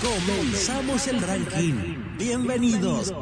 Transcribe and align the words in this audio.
Comenzamos 0.00 1.08
el 1.08 1.20
ranking. 1.20 2.16
Bienvenidos. 2.16 3.12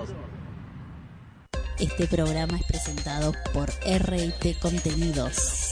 Este 1.79 2.07
programa 2.07 2.59
es 2.59 2.65
presentado 2.65 3.33
por 3.55 3.71
RT 3.71 4.59
Contenidos. 4.61 5.67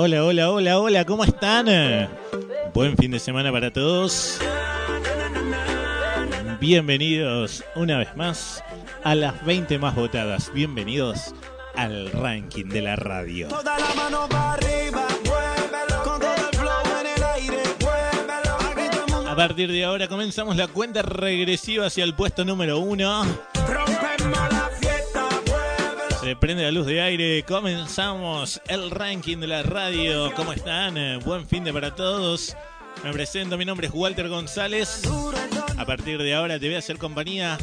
Hola, 0.00 0.24
hola, 0.24 0.52
hola, 0.52 0.78
hola, 0.78 1.04
¿cómo 1.04 1.24
están? 1.24 1.66
Buen 2.72 2.96
fin 2.96 3.10
de 3.10 3.18
semana 3.18 3.50
para 3.50 3.72
todos. 3.72 4.38
Bienvenidos 6.60 7.64
una 7.74 7.98
vez 7.98 8.16
más 8.16 8.62
a 9.02 9.16
las 9.16 9.44
20 9.44 9.76
más 9.80 9.96
votadas. 9.96 10.52
Bienvenidos 10.54 11.34
al 11.74 12.12
ranking 12.12 12.66
de 12.66 12.80
la 12.80 12.94
radio. 12.94 13.48
A 19.26 19.34
partir 19.34 19.72
de 19.72 19.84
ahora 19.84 20.06
comenzamos 20.06 20.54
la 20.54 20.68
cuenta 20.68 21.02
regresiva 21.02 21.86
hacia 21.86 22.04
el 22.04 22.14
puesto 22.14 22.44
número 22.44 22.78
uno. 22.78 23.26
Se 26.20 26.34
prende 26.34 26.64
la 26.64 26.72
luz 26.72 26.86
de 26.86 27.00
aire, 27.00 27.44
comenzamos 27.44 28.60
el 28.68 28.90
ranking 28.90 29.38
de 29.38 29.46
la 29.46 29.62
radio. 29.62 30.32
¿Cómo 30.34 30.52
están? 30.52 30.96
Buen 31.24 31.46
fin 31.46 31.62
de 31.62 31.72
para 31.72 31.94
todos. 31.94 32.56
Me 33.04 33.12
presento, 33.12 33.56
mi 33.56 33.64
nombre 33.64 33.86
es 33.86 33.92
Walter 33.94 34.28
González. 34.28 35.02
A 35.76 35.84
partir 35.86 36.20
de 36.20 36.34
ahora 36.34 36.58
te 36.58 36.66
voy 36.66 36.74
a 36.74 36.78
hacer 36.78 36.98
compañía 36.98 37.56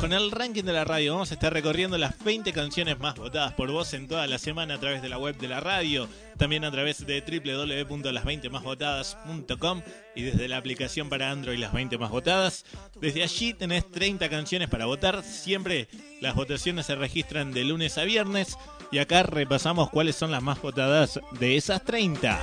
con 0.00 0.12
el 0.12 0.30
ranking 0.30 0.64
de 0.64 0.72
la 0.72 0.84
radio. 0.84 1.14
Vamos 1.14 1.30
a 1.30 1.34
estar 1.34 1.52
recorriendo 1.52 1.98
las 1.98 2.22
20 2.22 2.52
canciones 2.52 2.98
más 2.98 3.16
votadas 3.16 3.52
por 3.54 3.70
vos 3.70 3.92
en 3.94 4.06
toda 4.06 4.26
la 4.26 4.38
semana 4.38 4.74
a 4.74 4.78
través 4.78 5.00
de 5.02 5.08
la 5.08 5.18
web 5.18 5.36
de 5.38 5.48
la 5.48 5.60
radio, 5.60 6.08
también 6.36 6.64
a 6.64 6.70
través 6.70 7.06
de 7.06 7.20
www.las20másvotadas.com 7.20 9.82
y 10.14 10.22
desde 10.22 10.48
la 10.48 10.58
aplicación 10.58 11.08
para 11.08 11.30
Android 11.30 11.58
Las 11.58 11.72
20 11.72 11.98
más 11.98 12.10
votadas. 12.10 12.64
Desde 13.00 13.22
allí 13.22 13.54
tenés 13.54 13.90
30 13.90 14.28
canciones 14.28 14.68
para 14.68 14.86
votar. 14.86 15.22
Siempre 15.22 15.88
las 16.20 16.34
votaciones 16.34 16.86
se 16.86 16.94
registran 16.94 17.52
de 17.52 17.64
lunes 17.64 17.98
a 17.98 18.04
viernes 18.04 18.56
y 18.90 18.98
acá 18.98 19.22
repasamos 19.22 19.90
cuáles 19.90 20.16
son 20.16 20.30
las 20.30 20.42
más 20.42 20.60
votadas 20.60 21.20
de 21.38 21.56
esas 21.56 21.84
30. 21.84 22.40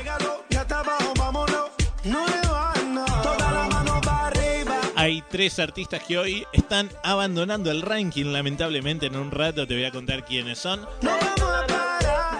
Hay 5.05 5.21
tres 5.29 5.59
artistas 5.59 6.01
que 6.03 6.17
hoy 6.17 6.47
están 6.51 6.89
abandonando 7.03 7.69
el 7.69 7.83
ranking, 7.83 8.25
lamentablemente 8.33 9.05
en 9.05 9.15
un 9.15 9.29
rato 9.29 9.67
te 9.67 9.75
voy 9.75 9.83
a 9.83 9.91
contar 9.91 10.25
quiénes 10.25 10.57
son. 10.57 10.79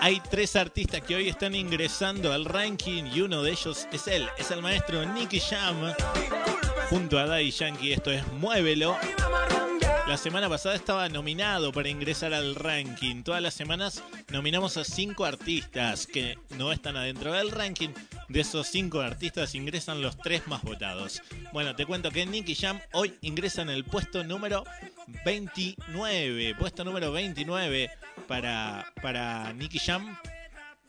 Hay 0.06 0.20
tres 0.20 0.56
artistas 0.56 1.02
que 1.02 1.16
hoy 1.16 1.30
están 1.30 1.56
ingresando 1.56 2.31
al 2.31 2.45
ranking 2.45 3.06
y 3.06 3.22
uno 3.22 3.42
de 3.42 3.50
ellos 3.50 3.88
es 3.92 4.06
él, 4.06 4.30
es 4.38 4.52
el 4.52 4.61
maestro 4.61 5.03
Nicky 5.03 5.39
Jam 5.39 5.78
junto 6.92 7.17
a 7.17 7.25
Daddy 7.25 7.50
Yankee, 7.50 7.92
esto 7.92 8.11
es 8.11 8.23
Muévelo. 8.33 8.95
La 10.08 10.17
semana 10.17 10.48
pasada 10.48 10.76
estaba 10.76 11.09
nominado 11.09 11.72
para 11.72 11.89
ingresar 11.89 12.36
al 12.36 12.53
ranking. 12.53 13.23
Todas 13.23 13.42
las 13.42 13.56
semanas 13.56 14.03
nominamos 14.30 14.78
a 14.78 14.83
cinco 14.83 15.26
artistas 15.26 16.06
que 16.06 16.38
no 16.56 16.72
están 16.72 16.98
adentro 16.98 17.33
del 17.33 17.50
ranking. 17.50 17.89
De 18.30 18.42
esos 18.42 18.67
cinco 18.67 19.00
artistas 19.02 19.56
ingresan 19.56 20.03
los 20.03 20.20
tres 20.20 20.45
más 20.45 20.61
votados. 20.61 21.23
Bueno, 21.52 21.76
te 21.76 21.88
cuento 21.88 22.11
que 22.11 22.28
Nicky 22.28 22.53
Jam 22.53 22.80
hoy 22.94 23.16
ingresa 23.22 23.64
en 23.64 23.72
el 23.72 23.83
puesto 23.83 24.23
número 24.23 24.66
29. 25.26 26.54
Puesto 26.60 26.83
número 26.83 27.11
29 27.11 27.89
para, 28.27 28.91
para 29.02 29.53
Nicky 29.53 29.80
Jam 29.80 30.17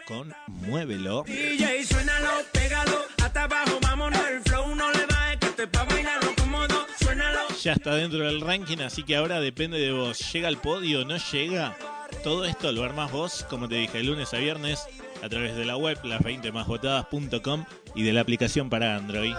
con 0.07 0.33
Muévelo. 0.47 1.25
DJ, 1.25 1.85
suénalo, 1.85 2.31
pégalo, 2.53 3.05
hasta 3.23 3.45
abajo, 3.45 3.79
vámonos, 3.83 4.21
el 4.29 4.41
flow 4.43 4.75
no 4.75 4.91
le 4.93 5.07
va, 5.07 5.37
que 5.39 5.49
te 5.49 5.67
pa' 5.67 5.85
bailarlo 5.85 6.35
cómodo, 6.37 6.87
suénalo. 7.01 7.41
Ya 7.63 7.73
está 7.73 7.95
dentro 7.95 8.21
del 8.21 8.41
ranking, 8.41 8.79
así 8.79 9.03
que 9.03 9.17
ahora 9.17 9.41
depende 9.41 9.79
de 9.79 9.93
vos. 9.93 10.33
¿Llega 10.33 10.49
al 10.49 10.59
podio? 10.59 11.05
¿No 11.05 11.17
llega? 11.17 11.77
Todo 12.23 12.45
esto 12.45 12.71
lo 12.73 12.85
armás 12.85 13.11
vos, 13.11 13.45
como 13.49 13.69
te 13.69 13.77
dije, 13.77 13.99
de 13.99 14.05
lunes 14.05 14.33
a 14.33 14.39
viernes, 14.39 14.87
a 15.23 15.29
través 15.29 15.57
de 15.57 15.65
la 15.65 15.77
web, 15.77 15.99
las20másvotadas.com 16.05 17.65
y 17.95 18.03
de 18.05 18.13
la 18.13 18.21
aplicación 18.21 18.71
para 18.71 18.97
Android. 18.97 19.35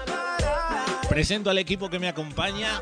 Presento 1.10 1.50
al 1.50 1.58
equipo 1.58 1.90
que 1.90 2.00
me 2.00 2.10
acompaña. 2.10 2.82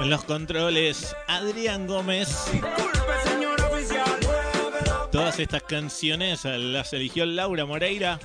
En 0.00 0.08
los 0.08 0.24
controles, 0.24 1.14
Adrián 1.28 1.86
Gómez. 1.86 2.28
Disculpe, 2.50 3.12
señor 3.24 3.60
oficial. 3.60 4.18
Todas 5.12 5.38
estas 5.38 5.62
canciones 5.64 6.44
las 6.44 6.92
eligió 6.94 7.26
Laura 7.26 7.66
Moreira. 7.66 8.18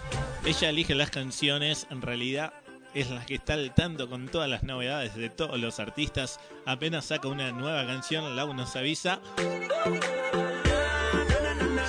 Ella 0.46 0.70
elige 0.70 0.96
las 0.96 1.10
canciones, 1.10 1.86
en 1.90 2.02
realidad 2.02 2.54
es 2.94 3.10
la 3.10 3.26
que 3.26 3.36
está 3.36 3.54
al 3.56 3.74
tanto 3.74 4.10
con 4.10 4.30
todas 4.30 4.50
las 4.50 4.64
novedades 4.64 5.16
de 5.16 5.30
todos 5.30 5.60
los 5.60 5.80
artistas. 5.80 6.40
Apenas 6.66 7.06
saca 7.06 7.28
una 7.28 7.52
nueva 7.52 7.86
canción, 7.86 8.38
Lau 8.38 8.54
nos 8.54 8.76
avisa. 8.78 9.20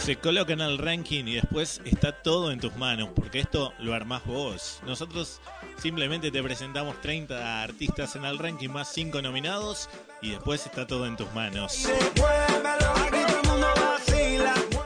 Se 0.06 0.15
coloca 0.15 0.53
en 0.53 0.61
el 0.61 0.78
ranking 0.78 1.25
y 1.25 1.34
después 1.34 1.81
está 1.84 2.12
todo 2.12 2.53
en 2.53 2.61
tus 2.61 2.77
manos, 2.77 3.09
porque 3.12 3.41
esto 3.41 3.72
lo 3.81 3.93
armás 3.93 4.25
vos. 4.25 4.78
Nosotros 4.87 5.41
simplemente 5.83 6.31
te 6.31 6.41
presentamos 6.44 7.00
30 7.00 7.65
artistas 7.65 8.15
en 8.15 8.25
el 8.25 8.39
ranking 8.39 8.69
más 8.69 8.93
5 8.93 9.21
nominados 9.21 9.89
y 10.22 10.31
después 10.31 10.65
está 10.65 10.87
todo 10.87 11.06
en 11.06 11.16
tus 11.16 11.27
manos. 11.34 11.89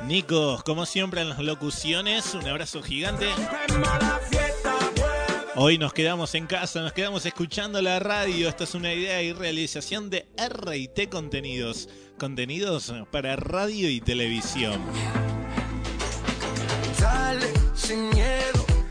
Nico, 0.07 0.63
como 0.65 0.87
siempre 0.87 1.21
en 1.21 1.29
las 1.29 1.41
locuciones, 1.41 2.33
un 2.33 2.49
abrazo 2.49 2.83
gigante. 2.83 3.29
Hoy 5.55 5.77
nos 5.77 5.93
quedamos 5.93 6.35
en 6.35 6.47
casa, 6.47 6.81
nos 6.81 6.95
quedamos 6.95 7.27
escuchando 7.27 7.83
la 7.83 7.99
radio. 7.99 8.49
Esta 8.49 8.65
es 8.65 8.75
una 8.75 8.95
idea 8.95 9.21
y 9.21 9.35
realización 9.35 10.09
de 10.09 10.27
RT 10.39 11.11
Contenidos. 11.11 11.91
Contenidos 12.21 12.93
para 13.11 13.35
radio 13.35 13.89
y 13.89 14.03
televisión. 14.03 14.79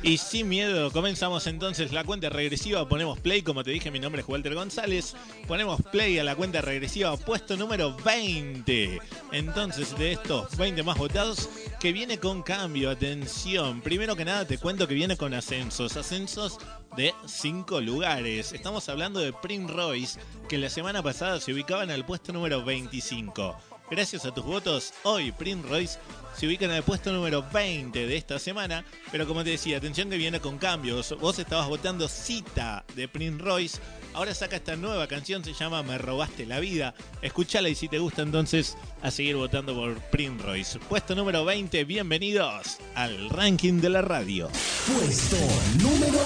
Y 0.02 0.18
sin 0.18 0.48
miedo, 0.48 0.92
comenzamos 0.92 1.46
entonces 1.48 1.92
la 1.92 2.06
cuenta 2.06 2.30
regresiva. 2.30 2.88
Ponemos 2.88 3.20
play, 3.20 3.42
como 3.42 3.66
te 3.66 3.72
dije, 3.72 3.92
mi 3.92 4.00
nombre 4.00 4.22
es 4.22 4.28
Walter 4.30 4.56
González. 4.56 5.14
Ponemos 5.46 5.82
play 5.92 6.18
a 6.20 6.24
la 6.24 6.38
cuenta 6.38 6.62
regresiva, 6.62 7.18
puesto 7.18 7.58
número 7.58 7.94
20. 8.06 8.98
Entonces, 9.34 9.98
de 9.98 10.14
estos 10.14 10.56
20 10.56 10.84
más 10.84 10.98
votados, 10.98 11.50
que 11.82 11.92
viene 11.92 12.18
con 12.18 12.44
cambio. 12.44 12.90
Atención, 12.90 13.82
primero 13.82 14.16
que 14.16 14.24
nada 14.24 14.48
te 14.48 14.58
cuento 14.58 14.88
que 14.88 14.96
viene 14.96 15.18
con 15.18 15.34
ascensos. 15.34 15.98
Ascensos 15.98 16.60
de 16.96 17.14
5 17.26 17.82
lugares. 17.82 18.54
Estamos 18.54 18.88
hablando 18.88 19.20
de 19.20 19.34
Prince 19.34 19.74
Royce, 19.74 20.20
que 20.48 20.58
la 20.58 20.70
semana 20.70 21.04
pasada 21.04 21.42
se 21.42 21.52
ubicaba 21.52 21.84
en 21.84 21.92
el 21.92 22.06
puesto 22.06 22.32
número 22.32 22.64
25. 22.64 23.58
Gracias 23.92 24.24
a 24.26 24.32
tus 24.32 24.46
votos, 24.46 24.94
hoy 25.02 25.32
Prince 25.32 25.68
Royce 25.68 25.98
se 26.40 26.48
ubica 26.48 26.64
en 26.64 26.72
el 26.72 26.84
puesto 26.84 27.12
número 27.12 27.46
20 27.52 28.08
de 28.08 28.16
esta 28.16 28.40
semana. 28.40 28.86
Pero 29.12 29.28
como 29.28 29.44
te 29.44 29.50
decía, 29.50 29.76
atención 29.76 30.10
que 30.10 30.16
viene 30.16 30.40
con 30.40 30.58
cambios. 30.58 31.14
Vos 31.20 31.38
estabas 31.38 31.68
votando 31.68 32.08
Cita 32.08 32.86
de 32.96 33.10
Prince 33.10 33.44
Royce. 33.44 33.80
Ahora 34.14 34.34
saca 34.34 34.56
esta 34.56 34.78
nueva 34.78 35.06
canción, 35.08 35.44
se 35.44 35.54
llama 35.54 35.84
Me 35.84 35.98
robaste 35.98 36.46
la 36.46 36.62
vida. 36.62 36.96
Escúchala 37.22 37.68
y 37.68 37.76
si 37.76 37.90
te 37.90 38.00
gusta 38.00 38.22
entonces 38.22 38.78
a 39.02 39.12
seguir 39.12 39.36
votando 39.36 39.76
por 39.76 40.00
Prince 40.12 40.42
Royce. 40.42 40.80
Puesto 40.80 41.14
número 41.14 41.44
20, 41.44 41.84
bienvenidos 41.84 42.78
al 42.96 43.30
ranking 43.30 43.82
de 43.82 43.90
la 43.90 44.02
radio. 44.02 44.50
Puesto 44.88 45.36
número 45.82 46.24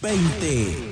20. 0.00 0.91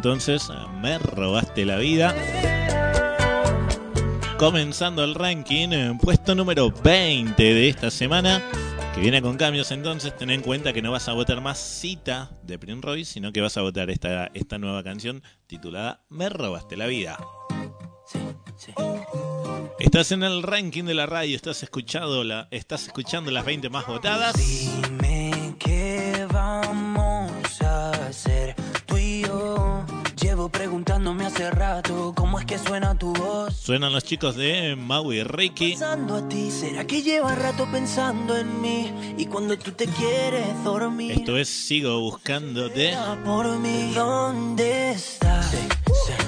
Entonces, 0.00 0.48
me 0.80 0.98
robaste 0.98 1.66
la 1.66 1.76
vida. 1.76 2.16
Comenzando 4.38 5.04
el 5.04 5.14
ranking, 5.14 5.68
en 5.72 5.98
puesto 5.98 6.34
número 6.34 6.70
20 6.70 7.42
de 7.42 7.68
esta 7.68 7.90
semana, 7.90 8.42
que 8.94 9.02
viene 9.02 9.20
con 9.20 9.36
cambios. 9.36 9.70
Entonces, 9.72 10.16
ten 10.16 10.30
en 10.30 10.40
cuenta 10.40 10.72
que 10.72 10.80
no 10.80 10.90
vas 10.90 11.06
a 11.08 11.12
votar 11.12 11.42
más 11.42 11.58
cita 11.58 12.30
de 12.42 12.58
Prince 12.58 12.80
Royce, 12.80 13.12
sino 13.12 13.30
que 13.30 13.42
vas 13.42 13.58
a 13.58 13.60
votar 13.60 13.90
esta, 13.90 14.30
esta 14.32 14.56
nueva 14.56 14.82
canción 14.82 15.22
titulada 15.46 16.02
Me 16.08 16.30
robaste 16.30 16.78
la 16.78 16.86
vida. 16.86 17.18
Estás 19.80 20.12
en 20.12 20.22
el 20.22 20.42
ranking 20.42 20.84
de 20.84 20.94
la 20.94 21.04
radio, 21.04 21.36
estás 21.36 21.62
escuchando, 21.62 22.24
la, 22.24 22.48
estás 22.50 22.86
escuchando 22.86 23.30
las 23.30 23.44
20 23.44 23.68
más 23.68 23.86
votadas. 23.86 24.34
Dime 24.38 25.19
suena 32.80 32.98
tu 32.98 33.12
voz. 33.12 33.54
Suenan 33.56 33.92
los 33.92 34.04
chicos 34.04 34.36
de 34.36 34.74
Maui 34.74 35.22
Ricky. 35.22 35.70
Pensando 35.70 36.16
a 36.16 36.28
ti, 36.28 36.50
¿será 36.50 36.86
que 36.86 37.02
rato 37.20 37.68
pensando 37.70 38.36
en 38.36 38.60
mí? 38.62 38.90
Y 39.18 39.26
cuando 39.26 39.58
tú 39.58 39.72
te 39.72 39.86
quieres 39.86 40.64
dormir, 40.64 41.12
Esto 41.12 41.36
es 41.36 41.48
Sigo 41.48 42.00
buscándote. 42.00 42.96
Por 43.24 43.58
mí, 43.58 43.92
¿dónde 43.94 44.92
estás? 44.92 45.54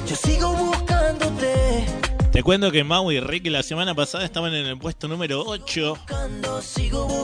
Yo 0.07 0.15
sigo 0.15 0.53
buscándote, 0.53 1.87
Te 2.33 2.43
cuento 2.43 2.71
que 2.71 2.85
Maui 2.85 3.17
y 3.17 3.21
Ricky 3.21 3.49
la 3.49 3.63
semana 3.63 3.95
pasada 3.95 4.25
estaban 4.25 4.53
en 4.53 4.67
el 4.67 4.79
puesto 4.79 5.09
número 5.09 5.43
8. 5.47 5.95
buscando, 5.95 6.61
sigo. 6.61 7.23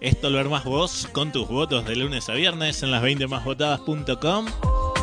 Esto 0.00 0.30
lo 0.30 0.38
vos 0.64 1.08
con 1.12 1.32
tus 1.32 1.48
votos 1.48 1.84
de 1.86 1.96
lunes 1.96 2.28
a 2.28 2.34
viernes 2.34 2.82
en 2.82 2.90
las 2.90 3.02
20másvotadas.com. 3.02 4.46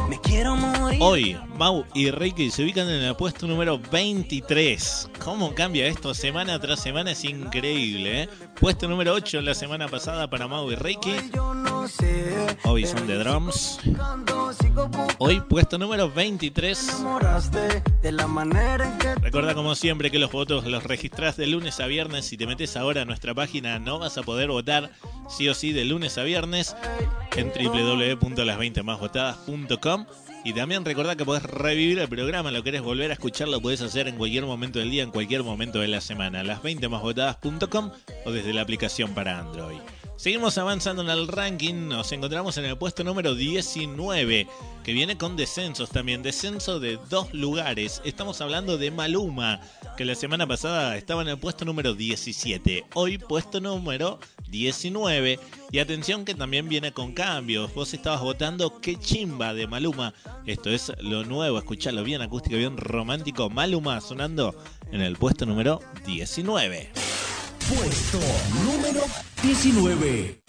Me 0.10 0.20
quiero 0.22 0.56
morir. 0.56 1.00
Hoy, 1.04 1.38
Mau 1.56 1.86
y 1.94 2.10
Ricky 2.10 2.50
se 2.50 2.64
ubican 2.64 2.90
en 2.90 3.04
el 3.04 3.16
puesto 3.16 3.46
número 3.46 3.78
23. 3.78 5.12
¿Cómo 5.24 5.54
cambia 5.54 5.86
esto 5.86 6.16
semana 6.16 6.60
tras 6.60 6.82
semana? 6.82 7.12
Es 7.12 7.24
increíble, 7.24 8.24
¿eh? 8.24 8.30
Puesto 8.60 8.88
número 8.88 9.14
8 9.14 9.42
la 9.42 9.54
semana 9.54 9.88
pasada 9.88 10.28
para 10.28 10.48
Mau 10.48 10.72
y 10.72 10.76
Ricky. 10.76 11.12
Hoy 12.64 12.84
de 12.84 13.18
drums. 13.18 13.80
Hoy, 15.18 15.42
puesto 15.42 15.78
número 15.78 16.10
23. 16.12 16.90
enamoraste 16.90 17.84
de 18.02 18.12
la 18.12 18.28
manera 18.28 18.86
en 18.86 18.98
que 18.98 19.16
Recuerda 19.16 19.56
como 19.56 19.76
siempre 19.76 20.12
que 20.12 20.20
los 20.20 20.32
votos 20.32 20.66
los 20.66 20.84
registrás 20.84 21.38
de 21.38 21.48
lunes 21.48 21.80
a 21.80 21.88
viernes. 21.88 22.26
Si 22.26 22.36
te 22.38 22.46
metes 22.48 22.76
ahora 22.78 23.02
a 23.02 23.06
nuestra 23.06 23.34
página 23.34 23.80
no 23.80 24.00
vas 24.00 24.18
a 24.18 24.24
poder 24.24 24.50
votar 24.50 24.92
sí 25.30 25.48
o 25.50 25.54
sí 25.54 25.72
de 25.72 25.86
lunes 25.86 26.18
a 26.18 26.24
viernes 26.24 26.76
en 27.36 27.50
www.las20másvotadas.com 27.50 30.06
y 30.46 30.54
también 30.54 30.86
recordá 30.86 31.16
que 31.16 31.26
podés 31.26 31.44
revivir 31.44 32.00
el 32.00 32.08
programa, 32.08 32.50
lo 32.52 32.64
querés 32.64 32.82
volver 32.82 33.12
a 33.12 33.14
escuchar, 33.14 33.50
lo 33.50 33.62
podés 33.62 33.82
hacer 33.82 34.08
en 34.08 34.16
cualquier 34.16 34.46
momento 34.46 34.80
del 34.80 34.90
día, 34.90 35.04
en 35.04 35.12
cualquier 35.12 35.44
momento 35.44 35.80
de 35.80 35.90
la 35.90 36.02
semana. 36.02 36.44
Las20másvotadas.com 36.44 37.92
o 38.26 38.32
desde 38.32 38.54
la 38.54 38.62
aplicación 38.62 39.14
para 39.14 39.38
Android. 39.40 39.80
Seguimos 40.20 40.58
avanzando 40.58 41.02
en 41.02 41.08
el 41.08 41.30
ranking, 41.30 41.88
nos 41.88 42.12
encontramos 42.12 42.58
en 42.58 42.66
el 42.66 42.78
puesto 42.78 43.06
número 43.06 43.36
19, 43.36 44.48
que 44.84 44.92
viene 44.92 45.18
con 45.18 45.38
descensos 45.38 45.92
también, 45.92 46.24
descenso 46.24 46.82
de 46.82 47.00
dos 47.10 47.34
lugares. 47.34 48.02
Estamos 48.04 48.42
hablando 48.42 48.78
de 48.78 48.92
Maluma, 48.92 49.62
que 49.96 50.04
la 50.04 50.16
semana 50.16 50.46
pasada 50.46 50.98
estaba 50.98 51.22
en 51.22 51.30
el 51.30 51.38
puesto 51.38 51.64
número 51.64 51.94
17, 51.94 52.84
hoy 52.96 53.18
puesto 53.18 53.62
número 53.62 54.20
19. 54.50 55.40
Y 55.72 55.80
atención 55.80 56.26
que 56.26 56.36
también 56.36 56.68
viene 56.68 56.92
con 56.92 57.14
cambios, 57.14 57.74
vos 57.74 57.94
estabas 57.94 58.20
votando 58.20 58.82
qué 58.82 58.98
chimba 58.98 59.54
de 59.54 59.68
Maluma. 59.68 60.14
Esto 60.46 60.70
es 60.70 60.92
lo 61.00 61.24
nuevo, 61.24 61.58
escuchalo 61.58 62.04
bien 62.04 62.22
acústico, 62.22 62.58
bien 62.58 62.76
romántico. 62.76 63.50
Maluma 63.50 64.02
sonando 64.02 64.54
en 64.92 65.00
el 65.00 65.16
puesto 65.16 65.46
número 65.46 65.80
19. 66.06 66.92
Puesto 67.70 68.18
número 68.66 69.02
19. 69.44 70.40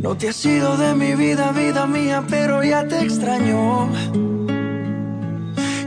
No 0.00 0.16
te 0.16 0.30
has 0.30 0.44
ido 0.44 0.76
de 0.76 0.96
mi 0.96 1.14
vida, 1.14 1.52
vida 1.52 1.86
mía, 1.86 2.24
pero 2.28 2.64
ya 2.64 2.88
te 2.88 2.98
extraño. 3.00 3.88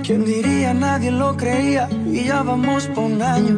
¿Quién 0.04 0.24
diría? 0.24 0.74
Nadie 0.74 1.12
lo 1.12 1.36
creía. 1.36 1.90
y 2.06 2.24
ya 2.24 2.44
vamos 2.44 2.88
por 2.88 3.04
un 3.04 3.22
año. 3.22 3.56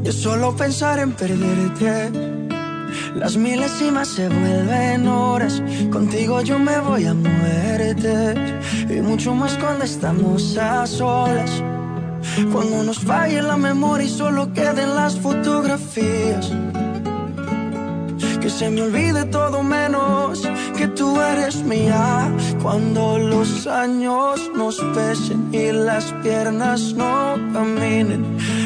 De 0.00 0.12
solo 0.12 0.54
pensar 0.54 1.00
en 1.00 1.10
perderte. 1.10 2.37
Las 3.18 3.36
milésimas 3.36 4.06
se 4.08 4.28
vuelven 4.28 5.08
horas. 5.08 5.60
Contigo 5.90 6.40
yo 6.40 6.58
me 6.58 6.78
voy 6.78 7.04
a 7.04 7.14
muerte. 7.14 8.34
Y 8.88 9.00
mucho 9.00 9.34
más 9.34 9.56
cuando 9.58 9.84
estamos 9.84 10.56
a 10.56 10.86
solas. 10.86 11.50
Cuando 12.52 12.84
nos 12.84 13.00
falle 13.00 13.42
la 13.42 13.56
memoria 13.56 14.06
y 14.06 14.08
solo 14.08 14.52
queden 14.52 14.94
las 14.94 15.18
fotografías. 15.18 16.52
Que 18.40 18.48
se 18.48 18.70
me 18.70 18.82
olvide 18.82 19.24
todo 19.24 19.64
menos 19.64 20.48
que 20.76 20.86
tú 20.86 21.20
eres 21.20 21.56
mía. 21.64 22.32
Cuando 22.62 23.18
los 23.18 23.66
años 23.66 24.48
nos 24.54 24.76
pesen 24.94 25.48
y 25.52 25.72
las 25.72 26.12
piernas 26.22 26.94
no 26.94 27.34
caminen, 27.52 28.38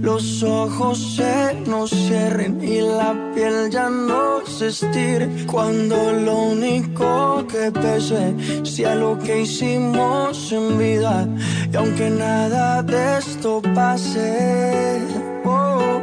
los 0.00 0.42
ojos 0.42 1.16
se 1.16 1.54
nos 1.66 1.90
cierren 1.90 2.62
y 2.62 2.80
la 2.80 3.14
piel 3.34 3.70
ya 3.70 3.88
no 3.88 4.44
se 4.46 4.68
estire. 4.68 5.28
Cuando 5.46 6.12
lo 6.12 6.36
único 6.44 7.46
que 7.46 7.70
pese 7.72 8.34
sea 8.64 8.94
lo 8.94 9.18
que 9.18 9.42
hicimos 9.42 10.52
en 10.52 10.78
vida. 10.78 11.26
Y 11.72 11.76
aunque 11.76 12.10
nada 12.10 12.82
de 12.82 13.18
esto 13.18 13.62
pase, 13.74 15.00
oh, 15.44 16.00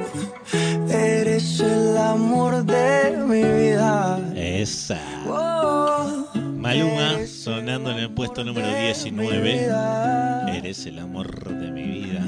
eres 0.90 1.60
el 1.60 1.98
amor 1.98 2.64
de 2.64 3.18
mi 3.18 3.44
vida. 3.44 4.20
Esa. 4.36 5.00
Oh, 5.28 6.28
Maluma 6.58 7.26
sonando 7.28 7.92
en 7.92 7.98
el 8.00 8.12
puesto 8.12 8.44
número 8.44 8.68
de 8.68 8.74
mi 8.74 8.86
19. 8.86 9.42
vida. 9.42 10.46
Eres 10.56 10.86
el 10.86 11.00
amor 11.00 11.50
de 11.50 11.72
mi 11.72 11.84
vida. 11.84 12.22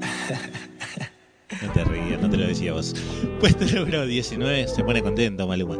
Te 1.84 2.16
no 2.18 2.28
te 2.28 2.36
lo 2.36 2.46
decía 2.46 2.74
vos. 2.74 2.94
Puesto 3.38 3.64
número 3.64 4.04
19, 4.04 4.68
se 4.68 4.84
pone 4.84 5.02
contento 5.02 5.46
Maluma. 5.46 5.76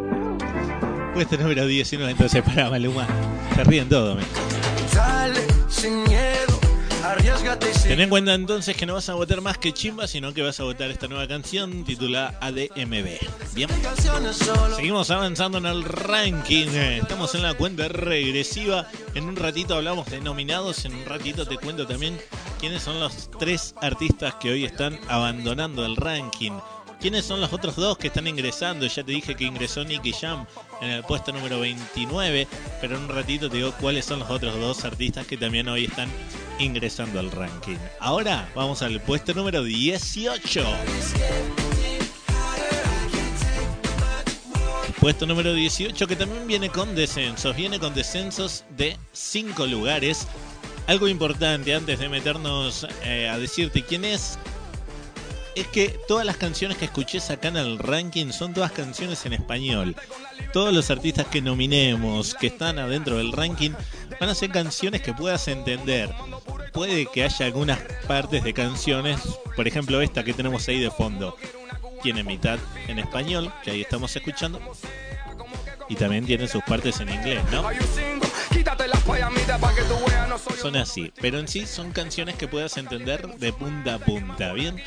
Puesto 1.13 1.37
número 1.37 1.67
19, 1.67 2.13
entonces 2.13 2.43
para 2.43 2.71
Maluma. 2.71 3.07
Se 3.55 3.65
ríen 3.65 3.89
todos. 3.89 4.17
me. 4.17 4.23
Ten 7.91 7.99
en 7.99 8.09
cuenta 8.09 8.35
entonces 8.35 8.77
que 8.77 8.87
no 8.87 8.95
vas 8.95 9.09
a 9.09 9.15
votar 9.15 9.41
más 9.41 9.59
que 9.59 9.73
chimba, 9.73 10.07
sino 10.07 10.33
que 10.33 10.43
vas 10.43 10.61
a 10.61 10.63
votar 10.63 10.93
esta 10.93 11.09
nueva 11.09 11.27
canción 11.27 11.83
titulada 11.83 12.39
ADMB. 12.41 13.19
Bien. 13.53 13.69
Seguimos 14.77 15.11
avanzando 15.11 15.59
en 15.59 15.67
el 15.67 15.83
ranking. 15.83 16.69
Estamos 16.69 17.35
en 17.35 17.43
la 17.43 17.55
cuenta 17.55 17.89
regresiva. 17.89 18.87
En 19.15 19.25
un 19.25 19.35
ratito 19.35 19.75
hablamos 19.75 20.09
de 20.09 20.21
nominados. 20.21 20.85
En 20.85 20.95
un 20.95 21.05
ratito 21.05 21.49
te 21.49 21.57
cuento 21.57 21.85
también 21.85 22.17
quiénes 22.61 22.81
son 22.81 23.01
los 23.01 23.29
tres 23.41 23.75
artistas 23.83 24.37
que 24.37 24.53
hoy 24.53 24.65
están 24.65 24.97
abandonando 25.09 25.85
el 25.85 25.97
ranking. 25.97 26.53
¿Quiénes 27.01 27.25
son 27.25 27.41
los 27.41 27.51
otros 27.51 27.77
dos 27.77 27.97
que 27.97 28.09
están 28.09 28.27
ingresando? 28.27 28.87
Ya 28.87 29.03
te 29.03 29.13
dije 29.13 29.35
que 29.35 29.45
ingresó 29.45 29.83
Nicky 29.85 30.13
Jam 30.13 30.45
en 30.83 30.91
el 30.91 31.03
puesto 31.03 31.33
número 31.33 31.59
29, 31.59 32.47
pero 32.79 32.97
en 32.97 33.05
un 33.05 33.09
ratito 33.09 33.49
te 33.49 33.57
digo 33.57 33.73
cuáles 33.81 34.05
son 34.05 34.19
los 34.19 34.29
otros 34.29 34.55
dos 34.61 34.85
artistas 34.85 35.27
que 35.27 35.39
también 35.39 35.67
hoy 35.69 35.87
están 35.87 36.11
ingresando 36.59 37.19
al 37.19 37.31
ranking. 37.31 37.79
Ahora 38.01 38.51
vamos 38.55 38.83
al 38.83 39.01
puesto 39.01 39.33
número 39.33 39.65
18. 39.65 40.63
Puesto 45.01 45.27
número 45.27 45.55
18 45.55 46.07
que 46.07 46.17
también 46.17 46.47
viene 46.47 46.69
con 46.69 46.95
descensos, 46.95 47.57
viene 47.57 47.81
con 47.81 47.95
descensos 47.95 48.67
de 48.77 48.99
5 49.13 49.65
lugares. 49.65 50.27
Algo 50.87 51.09
importante 51.09 51.75
antes 51.75 51.99
de 51.99 52.11
meternos 52.11 52.87
eh, 53.05 53.27
a 53.27 53.39
decirte 53.39 53.83
quién 53.83 54.05
es, 54.05 54.39
es 55.55 55.67
que 55.69 55.99
todas 56.07 56.25
las 56.25 56.37
canciones 56.37 56.77
que 56.77 56.87
escuches 56.87 57.31
acá 57.31 57.49
en 57.49 57.57
el 57.57 57.79
ranking 57.79 58.31
son 58.33 58.55
todas 58.55 58.73
canciones 58.73 59.25
en 59.27 59.33
español. 59.33 59.97
Todos 60.53 60.73
los 60.73 60.91
artistas 60.91 61.27
que 61.27 61.43
nominemos, 61.43 62.35
que 62.35 62.49
están 62.49 62.79
adentro 62.79 63.19
del 63.19 63.33
ranking, 63.33 63.71
van 64.21 64.29
a 64.29 64.35
ser 64.35 64.51
canciones 64.51 65.03
que 65.03 65.13
puedas 65.13 65.47
entender. 65.49 66.11
Puede 66.73 67.07
que 67.07 67.25
haya 67.25 67.47
algunas 67.47 67.79
partes 68.07 68.45
de 68.45 68.53
canciones, 68.55 69.21
por 69.57 69.67
ejemplo 69.67 70.01
esta 70.01 70.25
que 70.25 70.33
tenemos 70.33 70.67
ahí 70.69 70.81
de 70.81 70.91
fondo, 70.91 71.37
tiene 72.03 72.23
mitad 72.23 72.59
en 72.89 72.99
español, 72.99 73.53
que 73.63 73.73
ahí 73.73 73.81
estamos 73.83 74.15
escuchando, 74.15 74.61
y 75.89 75.97
también 75.97 76.25
tiene 76.25 76.47
sus 76.47 76.63
partes 76.63 77.01
en 77.01 77.11
inglés, 77.11 77.43
¿no? 77.51 77.65
Son 80.61 80.77
así, 80.77 81.13
pero 81.21 81.39
en 81.39 81.49
sí 81.49 81.67
son 81.67 81.93
canciones 81.93 82.37
que 82.37 82.49
puedas 82.49 82.77
entender 82.77 83.27
de 83.39 83.53
punta 83.53 83.95
a 83.95 83.99
punta, 83.99 84.53
¿bien? 84.53 84.81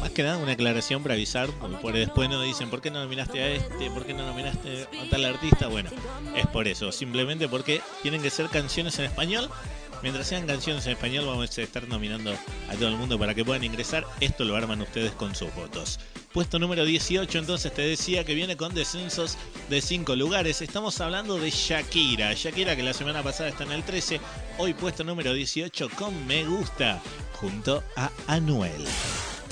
Más 0.00 0.10
que 0.10 0.22
nada 0.22 0.38
una 0.38 0.52
aclaración 0.52 1.02
para 1.02 1.14
avisar, 1.14 1.48
porque 1.60 1.76
por 1.76 1.94
después 1.94 2.28
no 2.28 2.42
dicen 2.42 2.70
por 2.70 2.80
qué 2.80 2.90
no 2.90 3.00
nominaste 3.00 3.42
a 3.42 3.48
este, 3.50 3.90
por 3.90 4.04
qué 4.04 4.14
no 4.14 4.26
nominaste 4.26 4.88
a 5.00 5.10
tal 5.10 5.24
artista. 5.24 5.68
Bueno, 5.68 5.90
es 6.36 6.46
por 6.48 6.66
eso, 6.68 6.90
simplemente 6.92 7.48
porque 7.48 7.80
tienen 8.02 8.20
que 8.20 8.30
ser 8.30 8.48
canciones 8.48 8.98
en 8.98 9.06
español. 9.06 9.48
Mientras 10.02 10.26
sean 10.26 10.46
canciones 10.48 10.84
en 10.86 10.92
español 10.92 11.26
vamos 11.26 11.56
a 11.56 11.62
estar 11.62 11.86
nominando 11.86 12.32
a 12.68 12.74
todo 12.74 12.88
el 12.88 12.96
mundo 12.96 13.18
para 13.18 13.34
que 13.34 13.44
puedan 13.44 13.62
ingresar. 13.62 14.04
Esto 14.18 14.44
lo 14.44 14.56
arman 14.56 14.82
ustedes 14.82 15.12
con 15.12 15.36
sus 15.36 15.54
votos. 15.54 16.00
Puesto 16.32 16.58
número 16.58 16.86
18, 16.86 17.38
entonces 17.38 17.74
te 17.74 17.82
decía 17.82 18.24
que 18.24 18.34
viene 18.34 18.56
con 18.56 18.74
descensos 18.74 19.36
de 19.68 19.82
5 19.82 20.16
lugares. 20.16 20.62
Estamos 20.62 20.98
hablando 21.00 21.38
de 21.38 21.50
Shakira. 21.50 22.32
Shakira 22.32 22.74
que 22.74 22.82
la 22.82 22.94
semana 22.94 23.22
pasada 23.22 23.50
está 23.50 23.64
en 23.64 23.72
el 23.72 23.82
13. 23.82 24.18
Hoy 24.56 24.72
puesto 24.72 25.04
número 25.04 25.34
18 25.34 25.90
con 25.90 26.26
Me 26.26 26.44
Gusta 26.44 27.02
junto 27.34 27.82
a 27.96 28.10
Anuel. 28.28 28.82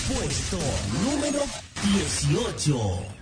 Puesto 0.07 0.57
número 1.03 1.41
18. 1.93 3.21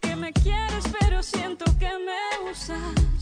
que 0.00 0.14
me 0.16 0.32
quieres, 0.32 0.84
pero 1.00 1.22
siento 1.22 1.64
que 1.78 1.88
me 1.88 2.50
usas. 2.50 3.17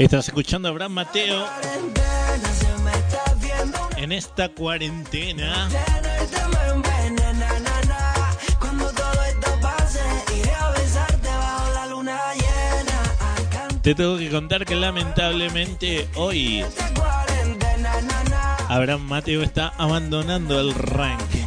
Estás 0.00 0.28
escuchando 0.28 0.66
a 0.66 0.70
Abraham 0.70 0.92
Mateo 0.92 1.46
en 3.98 4.12
esta 4.12 4.48
cuarentena. 4.48 5.68
Te 13.82 13.94
tengo 13.94 14.16
que 14.16 14.30
contar 14.30 14.64
que 14.64 14.74
lamentablemente 14.74 16.08
hoy. 16.14 16.64
Abraham 18.68 19.02
Mateo 19.02 19.42
está 19.42 19.68
abandonando 19.76 20.60
el 20.60 20.72
ranking. 20.72 21.40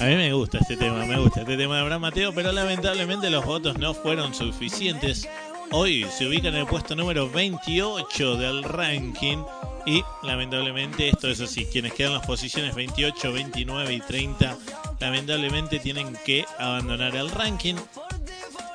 A 0.00 0.04
mí 0.04 0.16
me 0.16 0.32
gusta 0.32 0.56
este 0.56 0.78
tema, 0.78 1.04
me 1.04 1.18
gusta 1.18 1.40
este 1.40 1.58
tema 1.58 1.74
de 1.74 1.82
Abraham 1.82 2.00
Mateo, 2.00 2.32
pero 2.32 2.52
lamentablemente 2.52 3.28
los 3.28 3.44
votos 3.44 3.76
no 3.76 3.92
fueron 3.92 4.32
suficientes. 4.32 5.28
Hoy 5.72 6.06
se 6.16 6.26
ubica 6.26 6.48
en 6.48 6.54
el 6.54 6.64
puesto 6.64 6.96
número 6.96 7.28
28 7.28 8.36
del 8.36 8.64
ranking 8.64 9.44
y 9.84 10.02
lamentablemente 10.22 11.10
esto 11.10 11.28
es 11.28 11.42
así. 11.42 11.66
Quienes 11.66 11.92
quedan 11.92 12.12
en 12.12 12.18
las 12.18 12.26
posiciones 12.26 12.74
28, 12.74 13.30
29 13.30 13.92
y 13.92 14.00
30 14.00 14.56
lamentablemente 15.00 15.78
tienen 15.80 16.16
que 16.24 16.46
abandonar 16.58 17.14
el 17.14 17.30
ranking. 17.30 17.74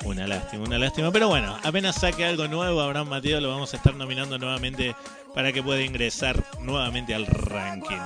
Una 0.04 0.28
lástima, 0.28 0.66
una 0.66 0.78
lástima. 0.78 1.12
Pero 1.12 1.28
bueno, 1.28 1.58
apenas 1.64 1.96
saque 1.96 2.24
algo 2.24 2.48
nuevo, 2.48 2.82
Abraham 2.82 3.10
Mateo 3.10 3.42
lo 3.42 3.50
vamos 3.50 3.74
a 3.74 3.78
estar 3.78 3.96
nominando 3.96 4.38
nuevamente 4.38 4.96
para 5.34 5.52
que 5.52 5.64
pueda 5.64 5.82
ingresar 5.82 6.44
nuevamente 6.62 7.16
al 7.16 7.26
ranking. 7.26 7.98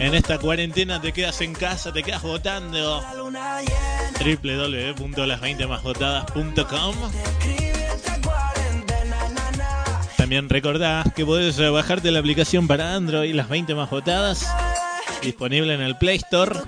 En 0.00 0.14
esta 0.14 0.38
cuarentena 0.38 0.98
te 0.98 1.12
quedas 1.12 1.42
en 1.42 1.52
casa, 1.52 1.92
te 1.92 2.02
quedas 2.02 2.22
votando. 2.22 3.02
la 3.02 3.14
luna 3.14 3.60
llena, 3.60 4.12
www.las20másvotadas.com 4.18 6.94
escribí 7.22 7.68
esta 7.94 8.18
cuarentena, 8.22 9.28
na, 9.28 9.50
na. 9.58 9.84
También 10.16 10.48
recordá 10.48 11.04
que 11.14 11.26
podés 11.26 11.58
eh, 11.58 11.68
bajarte 11.68 12.10
la 12.10 12.20
aplicación 12.20 12.66
para 12.66 12.94
Android, 12.94 13.34
las 13.34 13.50
20 13.50 13.74
más 13.74 13.90
votadas, 13.90 14.50
disponible 15.20 15.74
en 15.74 15.82
el 15.82 15.98
Play 15.98 16.16
Store. 16.16 16.60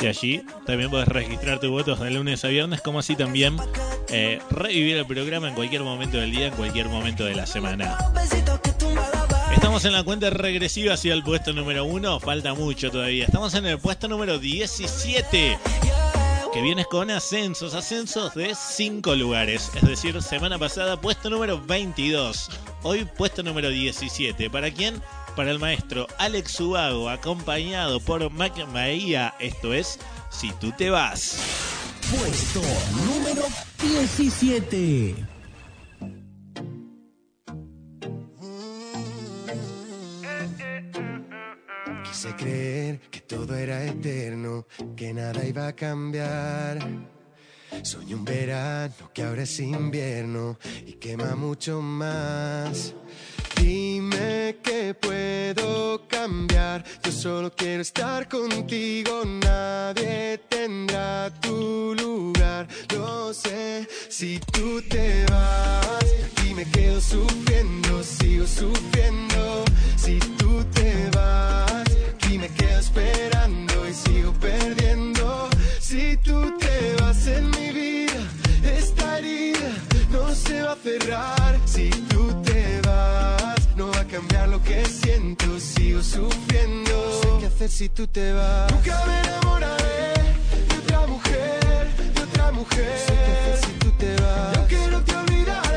Y 0.00 0.06
allí 0.06 0.44
también 0.66 0.88
podés 0.88 1.08
registrar 1.08 1.58
tus 1.58 1.70
votos 1.70 1.98
de 1.98 2.12
lunes 2.12 2.44
a 2.44 2.48
viernes, 2.48 2.80
como 2.80 3.00
así 3.00 3.16
también 3.16 3.56
eh, 4.08 4.38
revivir 4.50 4.98
el 4.98 5.06
programa 5.06 5.48
en 5.48 5.54
cualquier 5.54 5.82
momento 5.82 6.18
del 6.18 6.30
día, 6.30 6.46
en 6.46 6.54
cualquier 6.54 6.88
momento 6.88 7.24
de 7.24 7.34
la 7.34 7.46
semana. 7.46 7.98
Estamos 9.60 9.84
en 9.84 9.92
la 9.92 10.02
cuenta 10.02 10.30
regresiva 10.30 10.94
hacia 10.94 11.12
el 11.12 11.22
puesto 11.22 11.52
número 11.52 11.84
1, 11.84 12.18
falta 12.20 12.54
mucho 12.54 12.90
todavía. 12.90 13.26
Estamos 13.26 13.52
en 13.52 13.66
el 13.66 13.78
puesto 13.78 14.08
número 14.08 14.38
17, 14.38 15.58
que 16.50 16.62
vienes 16.62 16.86
con 16.86 17.10
ascensos, 17.10 17.74
ascensos 17.74 18.34
de 18.34 18.54
5 18.54 19.14
lugares. 19.16 19.70
Es 19.74 19.86
decir, 19.86 20.20
semana 20.22 20.58
pasada 20.58 20.98
puesto 20.98 21.28
número 21.28 21.60
22, 21.60 22.50
hoy 22.84 23.04
puesto 23.04 23.42
número 23.42 23.68
17. 23.68 24.48
¿Para 24.48 24.70
quién? 24.70 25.02
para 25.36 25.50
el 25.50 25.58
maestro 25.58 26.06
Alex 26.18 26.52
Subago, 26.52 27.10
acompañado 27.10 28.00
por 28.00 28.30
Mac 28.30 28.54
Bahía. 28.72 29.34
Esto 29.38 29.74
es 29.74 29.98
Si 30.30 30.52
tú 30.52 30.72
te 30.72 30.88
vas. 30.88 31.36
Puesto 32.10 32.62
número 33.04 33.44
17. 33.82 35.29
Creer 42.28 43.00
que 43.10 43.20
todo 43.20 43.56
era 43.56 43.82
eterno, 43.82 44.66
que 44.94 45.14
nada 45.14 45.42
iba 45.42 45.68
a 45.68 45.72
cambiar. 45.72 46.78
Soy 47.82 48.12
un 48.12 48.26
verano 48.26 48.92
que 49.14 49.22
ahora 49.22 49.42
es 49.44 49.58
invierno 49.58 50.58
y 50.86 50.92
quema 50.94 51.34
mucho 51.34 51.80
más. 51.80 52.94
Dime 53.60 54.56
que 54.62 54.94
puedo 54.94 56.06
cambiar, 56.08 56.82
yo 57.04 57.12
solo 57.12 57.52
quiero 57.54 57.82
estar 57.82 58.28
contigo, 58.28 59.22
nadie 59.24 60.40
tendrá 60.48 61.30
tu 61.40 61.94
lugar. 61.94 62.66
Lo 62.94 63.32
sé, 63.34 63.86
si 64.08 64.38
tú 64.52 64.80
te 64.88 65.24
vas 65.30 66.04
y 66.48 66.54
me 66.54 66.64
quedo 66.70 67.00
sufriendo, 67.00 68.02
sigo 68.02 68.46
sufriendo. 68.46 69.64
Si 69.96 70.18
tú 70.38 70.64
te 70.74 71.10
vas 71.14 71.84
y 72.30 72.38
me 72.38 72.48
quedo 72.48 72.78
esperando 72.78 73.88
y 73.88 73.92
sigo 73.92 74.32
perdiendo. 74.40 75.48
Si 75.80 76.16
tú 76.18 76.56
te 76.58 76.96
vas 77.00 77.26
en 77.26 77.50
mi 77.50 77.70
vida, 77.72 78.20
esta 78.64 79.18
herida 79.18 79.70
no 80.10 80.34
se 80.34 80.62
va 80.62 80.72
a 80.72 80.76
cerrar. 80.76 81.60
Si 81.66 81.90
tú 82.08 82.42
te 82.42 82.80
vas, 82.86 83.09
que 84.64 84.84
siento, 84.86 85.58
sigo 85.60 86.02
sufriendo. 86.02 86.90
No 86.90 87.22
sé 87.22 87.28
qué 87.40 87.46
hacer 87.46 87.70
si 87.70 87.88
tú 87.88 88.06
te 88.06 88.32
vas. 88.32 88.70
Nunca 88.72 89.04
me 89.06 89.20
enamoraré 89.28 90.14
de 90.68 90.78
otra 90.78 91.06
mujer, 91.06 91.88
de 92.14 92.22
otra 92.22 92.52
mujer. 92.52 92.90
No 92.90 93.06
sé 93.06 93.14
qué 93.24 93.32
hacer 93.32 93.56
si 93.64 93.72
tú 93.78 93.90
te 93.92 94.16
vas. 94.16 94.54
Y 94.54 94.58
aunque 94.58 94.90
no 94.90 95.04
te 95.04 95.16
olvidaré, 95.16 95.69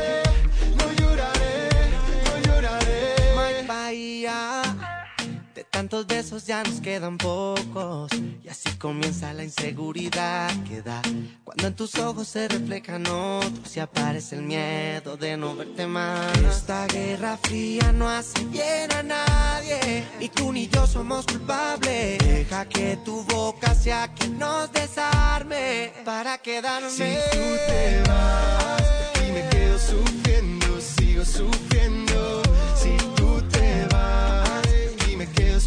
tantos 5.94 6.06
besos 6.06 6.46
ya 6.46 6.62
nos 6.64 6.80
quedan 6.80 7.18
pocos. 7.18 8.10
Y 8.42 8.48
así 8.48 8.68
comienza 8.78 9.32
la 9.32 9.44
inseguridad 9.44 10.50
que 10.64 10.82
da. 10.82 11.00
Cuando 11.44 11.68
en 11.68 11.74
tus 11.74 11.94
ojos 11.96 12.26
se 12.26 12.48
reflejan 12.48 13.06
otros 13.06 13.76
y 13.76 13.80
aparece 13.80 14.36
el 14.36 14.42
miedo 14.42 15.16
de 15.16 15.36
no 15.36 15.54
verte 15.54 15.86
más. 15.86 16.36
Esta 16.38 16.86
guerra 16.88 17.38
fría 17.42 17.92
no 17.92 18.08
hace 18.08 18.44
bien 18.46 18.92
a 18.92 19.02
nadie. 19.04 20.04
Ni 20.18 20.28
tú 20.28 20.52
ni 20.52 20.68
yo 20.68 20.84
somos 20.86 21.26
culpables. 21.26 22.18
Deja 22.18 22.68
que 22.68 22.98
tu 23.04 23.22
boca 23.24 23.72
sea 23.74 24.12
quien 24.14 24.38
nos 24.38 24.72
desarme 24.72 25.92
para 26.04 26.38
quedarme. 26.38 26.90
Si 26.90 27.14
tú 27.30 27.38
te 27.68 28.02
vas 28.08 28.82
y 29.28 29.32
me 29.32 29.48
quedo 29.48 29.78
sufriendo, 29.78 30.80
sigo 30.80 31.24
sufriendo. 31.24 32.43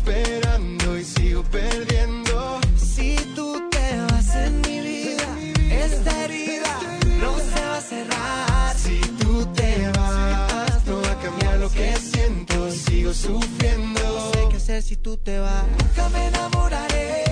Esperando 0.07 0.97
y 0.97 1.03
sigo 1.03 1.43
perdiendo. 1.43 2.59
Si 2.77 3.15
tú 3.35 3.69
te 3.69 4.01
vas 4.09 4.35
en 4.35 4.61
mi 4.61 4.79
vida, 4.79 5.27
esta 5.69 6.23
herida 6.23 6.79
no 7.19 7.37
se 7.37 7.61
va 7.61 7.77
a 7.77 7.81
cerrar. 7.81 8.75
Si 8.77 8.99
tú 9.21 9.45
te 9.53 9.89
vas, 9.97 10.85
no 10.85 11.01
va 11.01 11.11
a 11.11 11.19
cambiar 11.19 11.57
lo 11.59 11.69
que 11.69 11.95
siento, 11.97 12.71
sigo 12.71 13.13
sufriendo. 13.13 14.01
No 14.01 14.31
sé 14.31 14.47
qué 14.49 14.57
hacer 14.57 14.81
si 14.81 14.95
tú 14.95 15.17
te 15.17 15.39
vas. 15.39 15.65
Nunca 15.77 16.09
me 16.09 16.27
enamoraré 16.27 17.26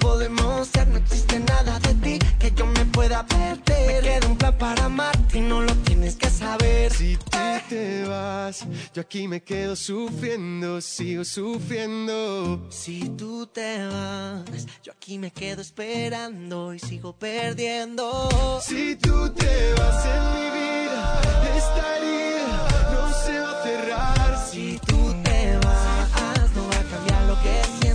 podemos 0.00 0.68
ser. 0.68 0.88
No 0.88 0.98
existe 0.98 1.38
nada 1.40 1.78
de 1.80 1.94
ti 1.94 2.18
que 2.38 2.52
yo 2.52 2.66
me 2.66 2.84
pueda 2.86 3.26
perder. 3.26 3.62
Me 3.86 4.00
queda 4.00 4.26
un 4.26 4.36
plan 4.36 4.56
para 4.58 4.84
amarte 4.84 5.38
y 5.38 5.40
no 5.40 5.60
lo 5.60 5.74
tienes 5.76 6.16
que 6.16 6.30
saber. 6.30 6.92
Si 6.92 7.16
tú 7.16 7.30
te 7.68 8.04
vas, 8.04 8.66
yo 8.92 9.00
aquí 9.02 9.26
me 9.28 9.42
quedo 9.42 9.76
sufriendo, 9.76 10.80
sigo 10.80 11.24
sufriendo. 11.24 12.66
Si 12.70 13.08
tú 13.10 13.46
te 13.46 13.86
vas, 13.86 14.66
yo 14.82 14.92
aquí 14.92 15.18
me 15.18 15.30
quedo 15.30 15.62
esperando 15.62 16.74
y 16.74 16.78
sigo 16.78 17.14
perdiendo. 17.14 18.60
Si 18.62 18.96
tú 18.96 19.30
te 19.30 19.74
vas 19.74 20.04
en 20.04 20.22
mi 20.34 20.46
vida, 20.58 21.20
esta 21.56 21.96
herida 21.96 22.68
no 22.92 23.02
se 23.24 23.40
va 23.40 23.60
a 23.60 23.62
cerrar. 23.62 24.48
Si 24.50 24.78
tú 24.86 25.14
te 25.24 25.56
vas, 25.58 26.50
no 26.54 26.68
va 26.68 26.78
a 26.78 26.84
cambiar 26.90 27.24
lo 27.26 27.36
que 27.42 27.62
siento 27.80 27.91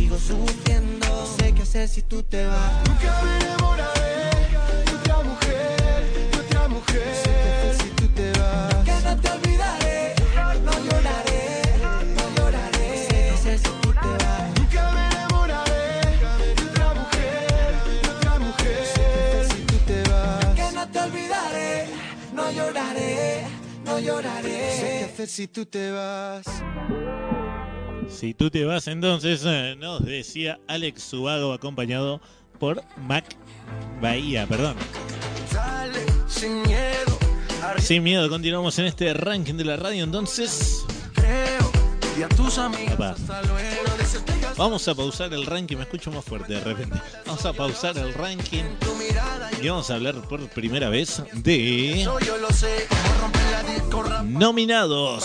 sigo 0.00 0.18
sufriendo. 0.18 1.06
No 1.08 1.26
sé 1.26 1.52
qué 1.54 1.62
hacer 1.62 1.88
si 1.88 2.02
tú 2.02 2.22
te 2.22 2.46
vas. 2.46 2.72
Nunca 2.88 3.22
me 3.22 3.36
enamoraré 3.44 4.30
de 4.86 4.94
otra 4.96 5.22
mujer, 5.22 6.30
de 6.32 6.38
otra 6.40 6.68
mujer. 6.68 7.06
No 7.06 7.22
sé 7.22 7.30
qué 7.42 7.50
hacer 7.52 7.74
si 7.82 7.88
tú 7.98 8.08
te 8.08 8.32
vas. 8.38 8.74
Que 8.84 8.96
no 9.06 9.16
te 9.20 9.30
olvidaré, 9.30 10.14
no 10.64 10.72
lloraré, 10.86 11.44
no 12.16 12.24
lloraré. 12.36 12.88
No 12.88 12.96
sé 12.96 13.18
qué 13.18 13.30
hacer 13.34 13.58
si 13.58 13.70
tú 13.82 13.90
te 13.92 14.10
vas. 14.24 14.58
Nunca 14.58 14.82
me 14.94 15.02
enamoraré 15.10 15.84
de 16.56 16.62
otra 16.70 16.88
mujer, 17.00 17.68
de 18.02 18.08
otra 18.16 18.38
mujer. 18.38 18.80
No 18.88 18.96
sé 18.96 19.04
qué 19.04 19.10
hacer 19.20 19.46
si 19.52 19.62
tú 19.70 19.76
te 19.86 19.98
vas. 20.10 20.54
Que 20.58 20.66
no 20.76 20.88
te 20.88 20.98
olvidaré, 20.98 21.86
no 22.32 22.50
lloraré, 22.52 23.46
no 23.84 23.90
No 23.90 23.96
sé 23.96 24.02
qué 24.02 24.06
lloraré. 24.06 25.04
hacer 25.04 25.28
si 25.28 25.46
tú 25.48 25.66
te 25.66 25.90
vas. 25.92 26.46
Si 28.08 28.34
tú 28.34 28.50
te 28.50 28.64
vas 28.64 28.86
entonces, 28.88 29.42
eh, 29.46 29.76
nos 29.78 30.04
decía 30.04 30.58
Alex 30.66 31.02
Subago 31.02 31.52
acompañado 31.52 32.20
por 32.58 32.82
Mac 33.06 33.24
Bahía, 34.00 34.46
perdón. 34.46 34.76
Dale, 35.52 36.00
sin 36.26 36.62
miedo, 36.62 37.18
Sin 37.78 38.02
miedo, 38.02 38.28
continuamos 38.28 38.78
en 38.78 38.86
este 38.86 39.12
ranking 39.14 39.54
de 39.54 39.64
la 39.64 39.76
radio 39.76 40.04
entonces. 40.04 40.84
creo. 41.14 41.70
Y 42.20 42.22
a 42.22 42.28
tus 42.28 42.58
amigos 42.58 43.00
hasta 43.00 43.40
luego. 43.44 43.80
Vamos 44.58 44.86
a 44.88 44.94
pausar 44.94 45.32
el 45.32 45.46
ranking, 45.46 45.78
me 45.78 45.84
escucho 45.84 46.10
más 46.10 46.22
fuerte 46.22 46.52
de 46.52 46.60
repente. 46.60 47.00
Vamos 47.26 47.46
a 47.46 47.54
pausar 47.54 47.96
el 47.96 48.12
ranking 48.12 48.64
y 49.62 49.68
vamos 49.68 49.90
a 49.90 49.94
hablar 49.94 50.16
por 50.28 50.46
primera 50.50 50.90
vez 50.90 51.22
de 51.32 52.06
nominados. 54.26 55.24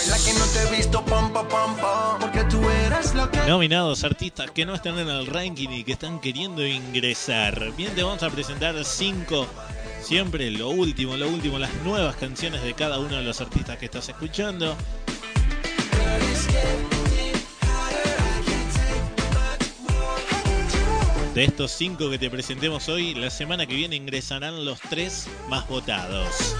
Nominados 3.45 4.03
artistas 4.05 4.51
que 4.51 4.65
no 4.65 4.73
están 4.73 4.97
en 4.97 5.09
el 5.09 5.27
ranking 5.27 5.69
y 5.71 5.83
que 5.83 5.91
están 5.91 6.21
queriendo 6.21 6.65
ingresar. 6.65 7.73
Bien, 7.75 7.93
te 7.93 8.03
vamos 8.03 8.23
a 8.23 8.29
presentar 8.29 8.73
cinco. 8.85 9.47
Siempre 10.01 10.49
lo 10.49 10.69
último, 10.69 11.17
lo 11.17 11.27
último, 11.27 11.59
las 11.59 11.73
nuevas 11.83 12.15
canciones 12.15 12.63
de 12.63 12.73
cada 12.73 12.99
uno 12.99 13.17
de 13.17 13.23
los 13.23 13.41
artistas 13.41 13.77
que 13.77 13.85
estás 13.85 14.07
escuchando. 14.07 14.77
De 21.35 21.43
estos 21.43 21.71
cinco 21.71 22.09
que 22.09 22.17
te 22.17 22.29
presentemos 22.29 22.87
hoy, 22.87 23.13
la 23.13 23.29
semana 23.29 23.65
que 23.65 23.75
viene 23.75 23.97
ingresarán 23.97 24.63
los 24.63 24.79
tres 24.79 25.27
más 25.49 25.67
votados. 25.67 26.55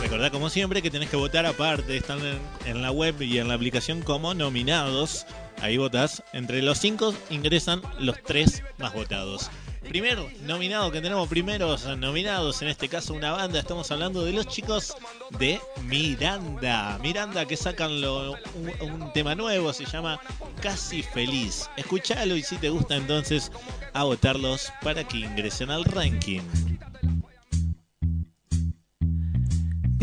Recordá 0.00 0.30
como 0.30 0.48
siempre 0.48 0.80
que 0.80 0.90
tenés 0.90 1.10
que 1.10 1.16
votar 1.16 1.44
aparte, 1.44 1.98
están 1.98 2.20
en, 2.24 2.38
en 2.64 2.80
la 2.80 2.92
web 2.92 3.20
y 3.20 3.36
en 3.38 3.48
la 3.48 3.54
aplicación 3.54 4.00
como 4.00 4.32
nominados. 4.32 5.26
Ahí 5.60 5.76
votás. 5.76 6.22
Entre 6.32 6.62
los 6.62 6.78
cinco 6.78 7.14
ingresan 7.28 7.82
los 7.98 8.22
tres 8.22 8.62
más 8.78 8.94
votados. 8.94 9.50
Primer 9.88 10.18
nominado 10.42 10.90
que 10.90 11.00
tenemos, 11.00 11.28
primeros 11.28 11.86
nominados, 11.96 12.60
en 12.60 12.68
este 12.68 12.88
caso 12.88 13.14
una 13.14 13.32
banda, 13.32 13.60
estamos 13.60 13.90
hablando 13.90 14.24
de 14.24 14.32
los 14.32 14.46
chicos 14.46 14.94
de 15.38 15.60
Miranda. 15.84 16.98
Miranda 17.02 17.46
que 17.46 17.56
sacan 17.56 18.00
lo- 18.00 18.32
un, 18.80 19.12
tema 19.14 19.34
nuevo, 19.34 19.72
se 19.72 19.84
llama 19.86 20.20
Casi 20.60 21.02
Feliz. 21.02 21.70
Escuchalo 21.76 22.36
y 22.36 22.42
si 22.42 22.56
te 22.56 22.68
gusta 22.68 22.96
entonces 22.96 23.50
a 23.92 24.04
votarlos 24.04 24.70
para 24.82 25.04
que 25.04 25.18
ingresen 25.18 25.70
al 25.70 25.84
ranking. 25.84 26.40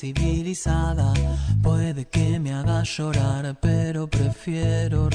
Civilizada, 0.00 1.12
puede 1.62 2.06
que 2.06 2.40
me 2.40 2.54
haga 2.54 2.82
llorar, 2.84 3.58
pero 3.60 4.08
prefiero 4.08 5.10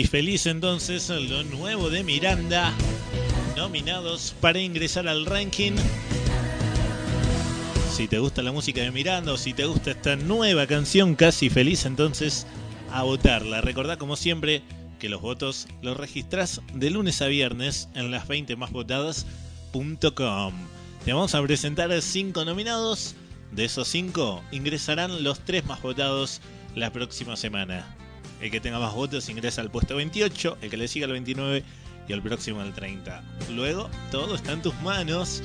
Casi 0.00 0.08
feliz 0.08 0.46
entonces 0.46 1.10
lo 1.10 1.44
nuevo 1.44 1.90
de 1.90 2.02
Miranda. 2.02 2.72
Nominados 3.54 4.34
para 4.40 4.58
ingresar 4.58 5.06
al 5.06 5.26
ranking. 5.26 5.72
Si 7.92 8.08
te 8.08 8.18
gusta 8.18 8.42
la 8.42 8.50
música 8.50 8.80
de 8.80 8.92
Miranda 8.92 9.34
o 9.34 9.36
si 9.36 9.52
te 9.52 9.66
gusta 9.66 9.90
esta 9.90 10.16
nueva 10.16 10.66
canción 10.66 11.16
Casi 11.16 11.50
feliz, 11.50 11.84
entonces 11.84 12.46
a 12.90 13.02
votarla. 13.02 13.60
Recordá 13.60 13.98
como 13.98 14.16
siempre 14.16 14.62
que 14.98 15.10
los 15.10 15.20
votos 15.20 15.68
los 15.82 15.98
registras 15.98 16.62
de 16.72 16.88
lunes 16.88 17.20
a 17.20 17.26
viernes 17.26 17.90
en 17.94 18.10
las 18.10 18.26
20 18.26 18.56
más 18.56 18.72
votadas.com. 18.72 20.54
Te 21.04 21.12
vamos 21.12 21.34
a 21.34 21.42
presentar 21.42 22.00
cinco 22.00 22.46
nominados. 22.46 23.16
De 23.52 23.66
esos 23.66 23.86
cinco 23.86 24.42
ingresarán 24.50 25.22
los 25.22 25.40
tres 25.40 25.66
más 25.66 25.82
votados 25.82 26.40
la 26.74 26.90
próxima 26.90 27.36
semana. 27.36 27.84
El 28.40 28.50
que 28.50 28.60
tenga 28.60 28.78
más 28.78 28.94
votos 28.94 29.28
ingresa 29.28 29.60
al 29.60 29.70
puesto 29.70 29.96
28, 29.96 30.58
el 30.62 30.70
que 30.70 30.76
le 30.76 30.88
siga 30.88 31.06
al 31.06 31.12
29 31.12 31.64
y 32.08 32.12
el 32.12 32.22
próximo 32.22 32.60
al 32.60 32.72
30. 32.72 33.22
Luego, 33.50 33.90
todo 34.10 34.34
está 34.34 34.52
en 34.52 34.62
tus 34.62 34.74
manos. 34.82 35.42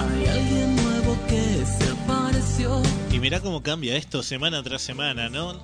Hay 0.00 0.26
alguien 0.26 0.76
nuevo 0.76 1.16
que 1.28 1.64
se. 1.64 1.97
Y 3.12 3.20
mirá 3.20 3.40
cómo 3.40 3.62
cambia 3.62 3.96
esto 3.96 4.22
semana 4.22 4.62
tras 4.64 4.82
semana, 4.82 5.28
¿no? 5.28 5.60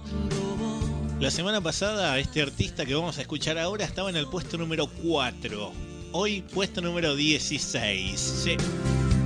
La 1.18 1.30
semana 1.30 1.60
pasada 1.60 2.16
este 2.20 2.40
artista 2.40 2.86
que 2.86 2.94
vamos 2.94 3.18
a 3.18 3.22
escuchar 3.22 3.58
ahora 3.58 3.84
estaba 3.84 4.10
en 4.10 4.16
el 4.16 4.28
puesto 4.28 4.58
número 4.58 4.86
4. 5.02 5.72
Hoy 6.12 6.42
puesto 6.42 6.80
número 6.80 7.16
16. 7.16 8.20
Sí. 8.20 8.56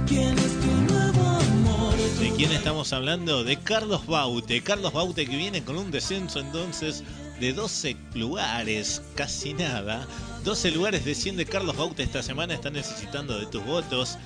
¿Quién 0.06 0.38
es 0.38 0.60
tu 0.60 0.94
nuevo 0.94 1.20
amor? 1.20 1.94
¿De 2.18 2.32
quién 2.36 2.52
estamos 2.52 2.94
hablando? 2.94 3.44
De 3.44 3.58
Carlos 3.58 4.06
Baute. 4.06 4.62
Carlos 4.62 4.94
Baute 4.94 5.26
que 5.26 5.36
viene 5.36 5.62
con 5.62 5.76
un 5.76 5.90
descenso 5.90 6.40
entonces 6.40 7.04
de 7.38 7.52
12 7.52 7.96
lugares, 8.14 9.02
casi 9.14 9.52
nada. 9.52 10.06
12 10.44 10.70
lugares 10.70 11.04
desciende 11.04 11.44
Carlos 11.44 11.76
Baute 11.76 12.02
esta 12.02 12.22
semana, 12.22 12.54
está 12.54 12.70
necesitando 12.70 13.38
de 13.38 13.44
tus 13.44 13.62
votos. 13.66 14.16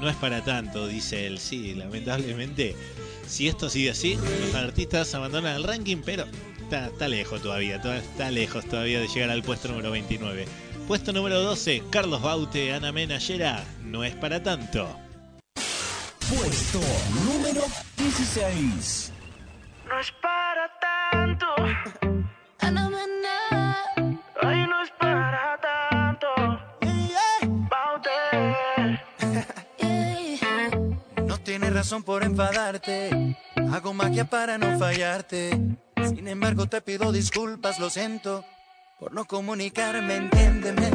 No 0.00 0.08
es 0.10 0.16
para 0.16 0.42
tanto, 0.44 0.86
dice 0.86 1.26
él. 1.26 1.38
Sí, 1.38 1.74
lamentablemente, 1.74 2.76
si 3.26 3.48
esto 3.48 3.68
sigue 3.70 3.90
así, 3.90 4.18
los 4.44 4.54
artistas 4.54 5.14
abandonan 5.14 5.56
el 5.56 5.64
ranking, 5.64 5.98
pero 6.04 6.26
está, 6.60 6.86
está 6.88 7.08
lejos 7.08 7.40
todavía, 7.42 7.80
to- 7.80 7.92
está 7.94 8.30
lejos 8.30 8.66
todavía 8.66 9.00
de 9.00 9.08
llegar 9.08 9.30
al 9.30 9.42
puesto 9.42 9.68
número 9.68 9.90
29. 9.90 10.46
Puesto 10.86 11.12
número 11.12 11.40
12, 11.40 11.82
Carlos 11.90 12.20
Baute, 12.22 12.72
Ana 12.72 12.92
Mena, 12.92 13.18
Yera, 13.18 13.64
no 13.84 14.04
es 14.04 14.14
para 14.14 14.42
tanto. 14.42 14.88
Puesto 16.28 16.80
número 17.24 17.62
16. 17.96 19.12
No 19.88 19.98
es 20.00 20.12
para 20.20 20.70
tanto. 20.80 21.46
Ay, 22.60 22.72
razón 31.76 32.02
por 32.02 32.24
enfadarte. 32.24 33.36
Hago 33.70 33.92
magia 33.92 34.24
para 34.24 34.56
no 34.56 34.78
fallarte. 34.78 35.50
Sin 36.08 36.26
embargo, 36.26 36.66
te 36.66 36.80
pido 36.80 37.12
disculpas, 37.12 37.78
lo 37.78 37.90
siento. 37.90 38.46
Por 38.98 39.12
no 39.12 39.26
comunicarme, 39.26 40.16
entiéndeme. 40.16 40.90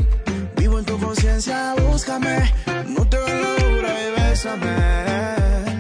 Vivo 0.58 0.80
en 0.80 0.86
tu 0.86 0.98
conciencia, 1.00 1.76
búscame. 1.76 2.52
No 2.88 3.08
te 3.08 3.18
dura 3.18 4.08
y 4.08 4.22
bésame. 4.22 5.71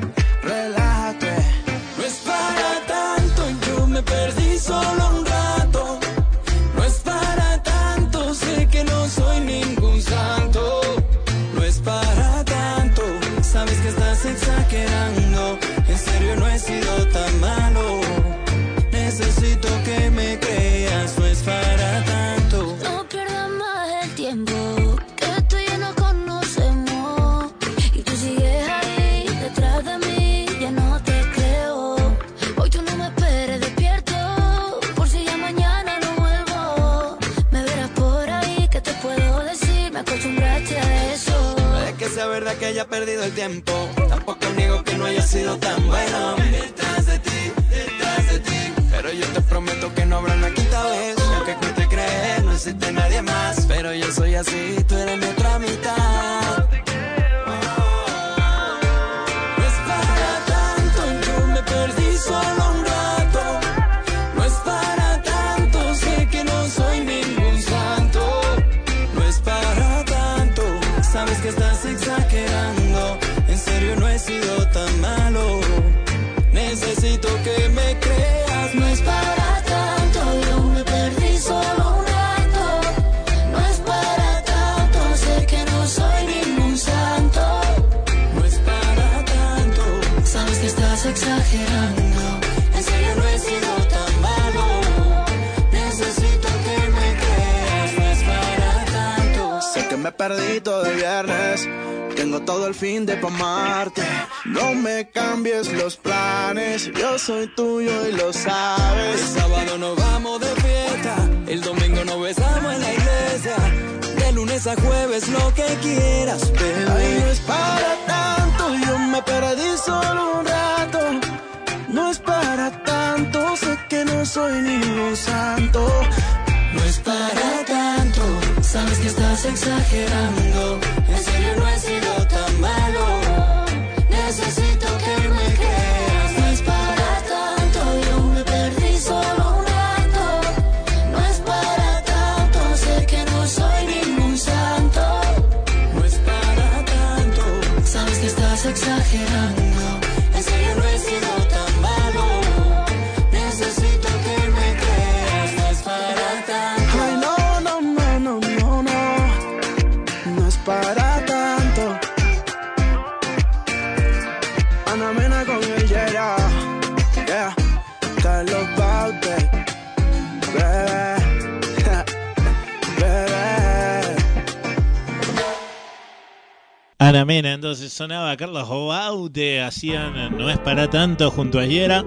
Sonaba 177.92 178.36
Carlos 178.38 178.70
Baute, 178.70 179.62
hacían 179.62 180.38
No 180.38 180.50
es 180.50 180.58
para 180.60 180.90
tanto 180.90 181.30
junto 181.30 181.60
a 181.60 181.66
Yera. 181.66 182.06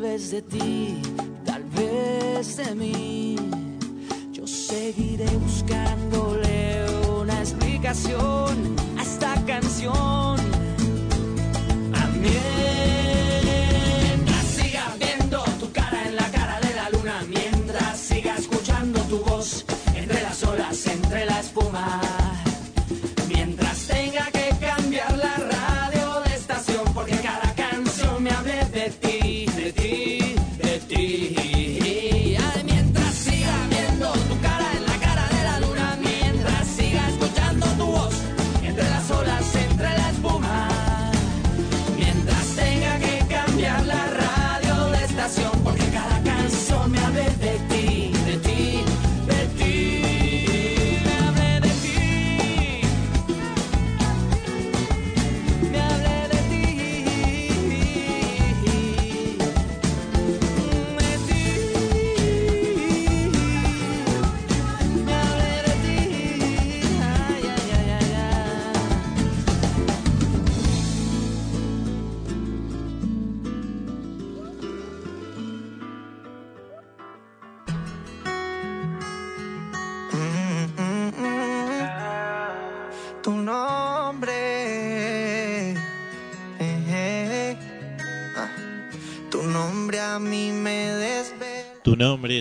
Vez 0.00 0.30
de 0.30 0.40
ti, 0.40 1.02
tal 1.44 1.62
vez 1.64 2.56
de 2.56 2.74
mí. 2.74 3.36
Yo 4.32 4.46
seguiré 4.46 5.26
buscándole 5.36 6.86
una 7.20 7.38
explicación 7.40 8.76
a 8.98 9.02
esta 9.02 9.34
canción. 9.44 10.49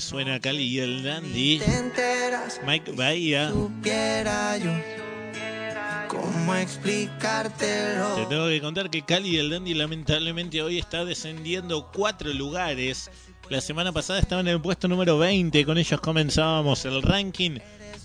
Suena 0.09 0.39
Cali 0.39 0.63
y 0.63 0.79
el 0.79 1.03
Dandy. 1.03 1.59
Te 1.59 2.65
Mike 2.65 2.93
Bahía. 2.93 3.51
cómo 6.07 6.53
Te 6.53 6.61
explicártelo. 6.63 8.27
tengo 8.27 8.47
que 8.47 8.59
contar 8.59 8.89
que 8.89 9.03
Cali 9.03 9.35
y 9.35 9.37
el 9.37 9.51
Dandy 9.51 9.75
lamentablemente 9.75 10.63
hoy 10.63 10.79
está 10.79 11.05
descendiendo 11.05 11.91
cuatro 11.91 12.33
lugares. 12.33 13.11
La 13.49 13.61
semana 13.61 13.91
pasada 13.91 14.17
estaban 14.17 14.47
en 14.47 14.55
el 14.55 14.61
puesto 14.61 14.87
número 14.87 15.19
20, 15.19 15.63
con 15.63 15.77
ellos 15.77 16.01
comenzábamos 16.01 16.85
el 16.85 17.03
ranking. 17.03 17.59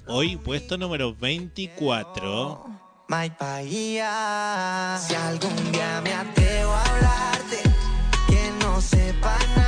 Hoy 0.07 0.37
puesto 0.37 0.77
número 0.77 1.15
24. 1.15 2.67
Mike 3.09 3.37
Bahía. 3.41 4.99
Si 5.01 5.15
algún 5.15 5.73
día 5.73 6.03
me 6.03 6.13
atrevo 6.13 6.71
a 6.71 6.85
hablarte, 6.85 7.63
que 8.29 8.51
no 8.63 8.79
sepa 8.83 9.39
nadie. 9.57 9.64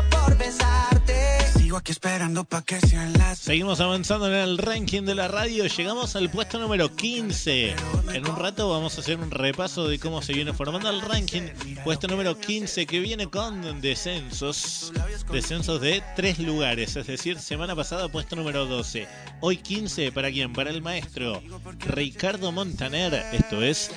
Sigo 1.71 1.77
aquí 1.77 1.93
esperando 1.93 2.43
pa' 2.43 2.63
que 2.63 2.81
sean 2.81 3.13
las. 3.13 3.39
Seguimos 3.39 3.79
avanzando 3.79 4.27
en 4.27 4.33
el 4.33 4.57
ranking 4.57 5.03
de 5.03 5.15
la 5.15 5.29
radio. 5.29 5.65
Llegamos 5.67 6.17
al 6.17 6.29
puesto 6.29 6.59
número 6.59 6.93
15. 6.93 7.75
En 8.11 8.29
un 8.29 8.35
rato 8.35 8.69
vamos 8.69 8.97
a 8.97 8.99
hacer 8.99 9.17
un 9.17 9.31
repaso 9.31 9.87
de 9.87 9.97
cómo 9.97 10.21
se 10.21 10.33
viene 10.33 10.51
formando 10.51 10.89
el 10.89 10.99
ranking. 10.99 11.43
Puesto 11.85 12.09
número 12.09 12.37
15 12.37 12.85
que 12.85 12.99
viene 12.99 13.27
con 13.27 13.79
descensos. 13.79 14.91
Descensos 15.31 15.79
de 15.79 16.03
tres 16.17 16.39
lugares. 16.39 16.97
Es 16.97 17.07
decir, 17.07 17.39
semana 17.39 17.73
pasada 17.73 18.09
puesto 18.09 18.35
número 18.35 18.65
12. 18.65 19.07
Hoy 19.39 19.55
15 19.55 20.11
para 20.11 20.29
quién? 20.29 20.51
Para 20.51 20.71
el 20.71 20.81
maestro 20.81 21.41
Ricardo 21.87 22.51
Montaner. 22.51 23.13
Esto 23.31 23.63
es 23.63 23.91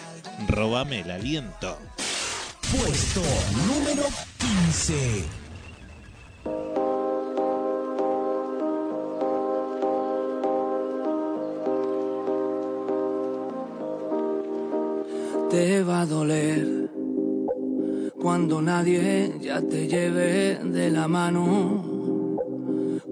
Róbame 0.47 1.01
el 1.01 1.11
aliento. 1.11 1.77
Puesto 2.71 3.21
número 3.67 4.07
15. 4.39 5.25
Te 15.55 15.85
va 15.85 16.01
a 16.01 16.07
doler 16.07 16.91
cuando 18.21 18.61
nadie 18.61 19.35
ya 19.41 19.61
te 19.61 19.87
lleve 19.87 20.59
de 20.65 20.91
la 20.91 21.07
mano, 21.07 22.37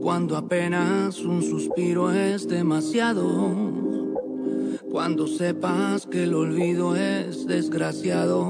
cuando 0.00 0.36
apenas 0.36 1.20
un 1.20 1.40
suspiro 1.42 2.10
es 2.10 2.48
demasiado, 2.48 3.28
cuando 4.90 5.28
sepas 5.28 6.06
que 6.06 6.24
el 6.24 6.34
olvido 6.34 6.96
es 6.96 7.46
desgraciado. 7.46 8.40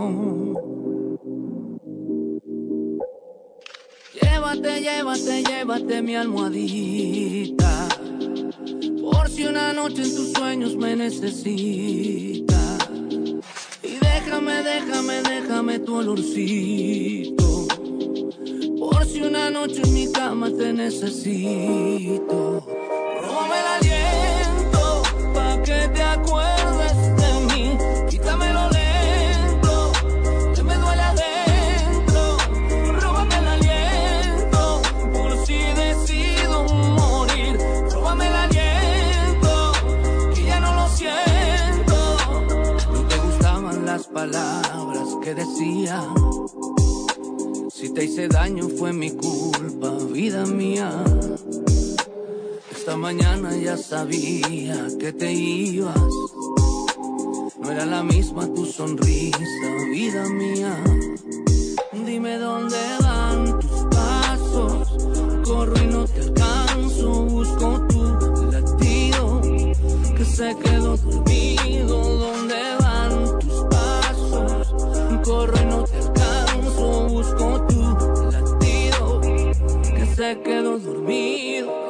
Llévate, 4.22 4.80
llévate, 4.80 5.42
llévate 5.44 6.02
mi 6.02 6.14
almohadita, 6.16 7.88
por 9.02 9.28
si 9.28 9.44
una 9.44 9.74
noche 9.74 10.02
en 10.02 10.16
tus 10.16 10.32
sueños 10.32 10.76
me 10.76 10.96
necesitas. 10.96 12.51
Déjame, 14.32 14.62
déjame, 14.62 15.22
déjame 15.22 15.78
tu 15.80 15.94
olorcito. 15.94 17.66
Por 18.78 19.04
si 19.04 19.20
una 19.20 19.50
noche 19.50 19.82
en 19.84 19.92
mi 19.92 20.10
cama 20.10 20.50
te 20.50 20.72
necesito. 20.72 22.61
Si 47.72 47.92
te 47.92 48.04
hice 48.04 48.28
daño 48.28 48.68
fue 48.68 48.92
mi 48.92 49.10
culpa, 49.10 49.90
vida 50.12 50.46
mía. 50.46 50.88
Esta 52.70 52.96
mañana 52.96 53.56
ya 53.56 53.76
sabía 53.76 54.86
que 55.00 55.12
te 55.12 55.32
ibas. 55.32 55.96
No 57.58 57.72
era 57.72 57.84
la 57.84 58.04
misma 58.04 58.46
tu 58.54 58.64
sonrisa, 58.64 59.40
vida 59.90 60.28
mía. 60.28 60.72
Dime 62.06 62.38
dónde 62.38 62.76
van 63.00 63.58
tus 63.58 63.84
pasos. 63.90 64.88
Corro 65.44 65.82
y 65.82 65.86
no 65.86 66.04
te 66.04 66.20
alcanzo. 66.20 67.24
Busco 67.24 67.84
tu 67.88 68.52
latido 68.52 69.40
que 70.16 70.24
se 70.24 70.54
quedó 70.62 70.96
dormido. 70.96 72.18
¿Dónde? 72.18 72.81
Corro 75.32 75.58
y 75.58 75.64
no 75.64 75.84
te 75.84 75.96
alcanzo. 75.96 77.08
Busco 77.08 77.66
tu 77.66 77.80
latido 78.30 79.20
que 79.22 80.06
se 80.14 80.38
quedó 80.42 80.78
dormido. 80.78 81.81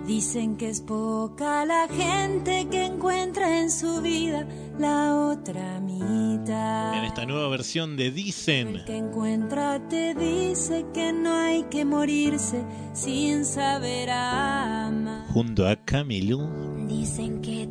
Dicen 0.05 0.55
que 0.55 0.69
es 0.69 0.79
poca 0.79 1.65
la 1.65 1.89
gente 1.89 2.69
que 2.71 2.85
encuentra 2.85 3.59
en 3.59 3.69
su 3.69 4.01
vida 4.01 4.47
la 4.79 5.13
otra 5.13 5.81
mitad. 5.81 6.97
En 6.97 7.03
esta 7.03 7.25
nueva 7.25 7.49
versión 7.49 7.97
de 7.97 8.11
Dicen. 8.11 8.81
que 8.85 8.95
encuentra 8.95 9.85
te 9.89 10.15
dice 10.15 10.85
que 10.93 11.11
no 11.11 11.33
hay 11.33 11.63
que 11.63 11.83
morirse 11.83 12.63
sin 12.93 13.43
saber 13.43 14.09
amar. 14.09 15.27
Junto 15.33 15.67
a 15.67 15.75
Camilú. 15.75 16.47
Dicen 16.87 17.41
que 17.41 17.67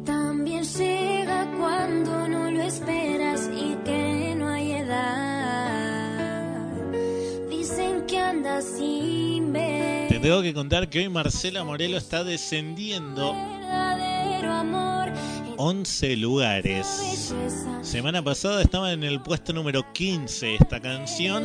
Te 8.58 10.18
tengo 10.18 10.40
que 10.40 10.54
contar 10.54 10.88
que 10.88 11.00
hoy 11.00 11.10
Marcela 11.10 11.62
Morelo 11.62 11.98
está 11.98 12.24
descendiendo 12.24 13.34
verdadero 13.34 14.50
amor. 14.50 15.12
11 15.58 16.16
lugares. 16.16 17.34
Semana 17.82 18.22
pasada 18.24 18.62
estaba 18.62 18.94
en 18.94 19.04
el 19.04 19.20
puesto 19.20 19.52
número 19.52 19.92
15 19.92 20.54
esta 20.54 20.80
canción. 20.80 21.44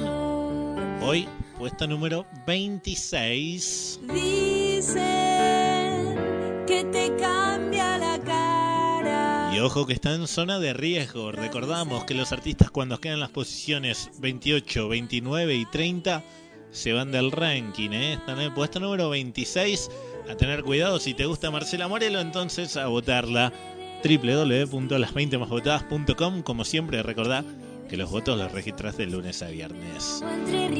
Hoy, 1.02 1.28
puesto 1.58 1.86
número 1.86 2.26
26. 2.48 4.00
Dicen 4.14 4.96
que 6.66 6.86
te 6.86 7.14
cambia 7.18 7.98
la 7.98 8.18
cara. 8.20 9.52
Y 9.54 9.60
ojo 9.60 9.86
que 9.86 9.92
está 9.92 10.16
en 10.16 10.28
zona 10.28 10.60
de 10.60 10.72
riesgo. 10.72 11.34
Recordamos 11.34 12.06
que 12.06 12.14
los 12.14 12.32
artistas 12.32 12.72
cuando 12.72 13.02
quedan 13.02 13.16
en 13.16 13.20
las 13.20 13.32
posiciones 13.32 14.12
28, 14.20 14.88
29 14.88 15.56
y 15.56 15.66
30 15.66 16.24
se 16.72 16.94
van 16.94 17.12
del 17.12 17.32
ranking. 17.32 17.92
¿eh? 17.92 18.14
Están 18.14 18.40
en 18.40 18.46
el 18.46 18.54
puesto 18.54 18.80
número 18.80 19.10
26. 19.10 19.90
A 20.30 20.36
tener 20.36 20.64
cuidado 20.64 21.00
si 21.00 21.14
te 21.14 21.26
gusta 21.26 21.52
Marcela 21.52 21.88
Morelo, 21.88 22.20
entonces 22.20 22.76
a 22.78 22.88
votarla 22.88 23.54
www.las20másvotadas.com 24.04 26.42
Como 26.44 26.64
siempre, 26.64 27.04
recordá 27.04 27.44
que 27.90 27.98
los 27.98 28.10
votos 28.10 28.40
los 28.40 28.52
registras 28.54 28.96
de 28.96 29.08
lunes 29.08 29.44
a 29.44 29.50
viernes. 29.50 30.24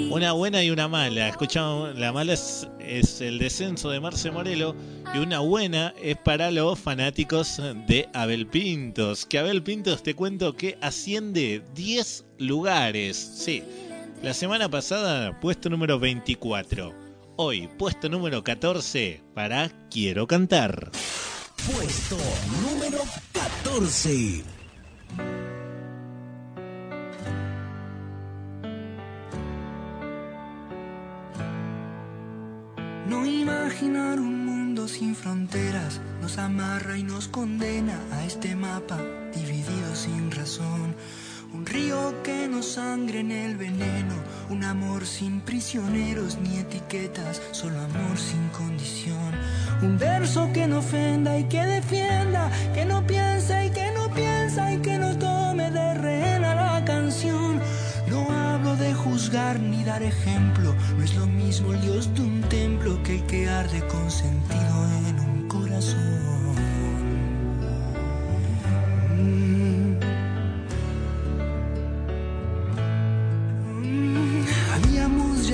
Una 0.10 0.32
buena 0.32 0.64
y 0.64 0.70
una 0.70 0.88
mala. 0.88 1.28
Escuchamos, 1.28 2.00
la 2.00 2.14
mala 2.14 2.32
es, 2.32 2.70
es 2.80 3.20
el 3.20 3.38
descenso 3.38 3.90
de 3.90 4.00
Marce 4.00 4.32
Morelo 4.32 4.78
y 5.14 5.18
una 5.18 5.40
buena 5.40 5.94
es 6.02 6.16
para 6.16 6.52
los 6.52 6.80
fanáticos 6.80 7.62
de 7.88 8.08
Abel 8.14 8.48
Pintos. 8.48 9.26
Que 9.26 9.40
Abel 9.40 9.62
Pintos 9.62 10.04
te 10.04 10.16
cuento 10.16 10.56
que 10.56 10.78
asciende 10.80 11.62
10 11.76 12.24
lugares. 12.38 13.18
Sí, 13.18 13.62
la 14.22 14.34
semana 14.36 14.70
pasada 14.70 15.40
puesto 15.40 15.70
número 15.70 16.00
24. 16.00 16.94
Hoy 17.38 17.68
puesto 17.78 18.08
número 18.08 18.44
14 18.44 19.24
para 19.34 19.70
Quiero 19.90 20.28
cantar. 20.28 20.92
Puesto 21.66 22.18
número 22.62 23.00
14. 23.34 24.44
No 33.08 33.26
imaginar 33.26 34.20
un 34.20 34.46
mundo 34.46 34.88
sin 34.88 35.16
fronteras 35.16 36.00
nos 36.22 36.38
amarra 36.38 36.98
y 36.98 37.04
nos 37.04 37.28
condena 37.28 38.00
a 38.12 38.26
este 38.26 38.56
mapa 38.56 39.00
dividido 39.34 39.96
sin 39.96 40.30
razón. 40.32 40.96
Un 41.54 41.66
río 41.66 42.24
que 42.24 42.48
nos 42.48 42.66
sangre 42.74 43.20
en 43.20 43.32
el 43.32 43.58
veneno, 43.58 44.16
un 44.50 44.64
amor 44.64 45.06
sin 45.06 45.42
prisioneros 45.42 46.38
ni 46.38 46.58
etiquetas, 46.58 47.42
solo 47.52 47.78
amor 47.80 48.18
sin 48.18 48.48
condición. 48.50 49.32
Un 49.82 49.98
verso 49.98 50.50
que 50.54 50.66
no 50.68 50.80
ofenda 50.80 51.38
y 51.38 51.44
que 51.46 51.66
defienda, 51.66 52.50
que 52.74 52.86
no 52.86 53.06
piensa 53.06 53.66
y 53.66 53.70
que 53.72 53.92
no 53.92 54.10
piensa 54.14 54.74
y 54.74 54.78
que 54.78 54.98
no 54.98 55.18
tome 55.18 55.70
de 55.72 55.94
rehén 55.96 56.42
la 56.42 56.84
canción. 56.86 57.60
No 58.08 58.32
hablo 58.32 58.76
de 58.78 58.94
juzgar 58.94 59.60
ni 59.60 59.84
dar 59.84 60.04
ejemplo, 60.04 60.74
no 60.98 61.04
es 61.04 61.16
lo 61.16 61.26
mismo 61.28 61.74
el 61.74 61.82
Dios 61.82 62.14
de 62.16 62.22
un 62.22 62.42
templo 62.44 63.02
que 63.04 63.16
el 63.16 63.26
que 63.26 63.50
arde 63.50 63.86
con 63.88 64.10
sentido 64.10 64.88
en 65.08 65.20
un 65.20 65.48
corazón. 65.48 66.56
Mm, 69.18 69.81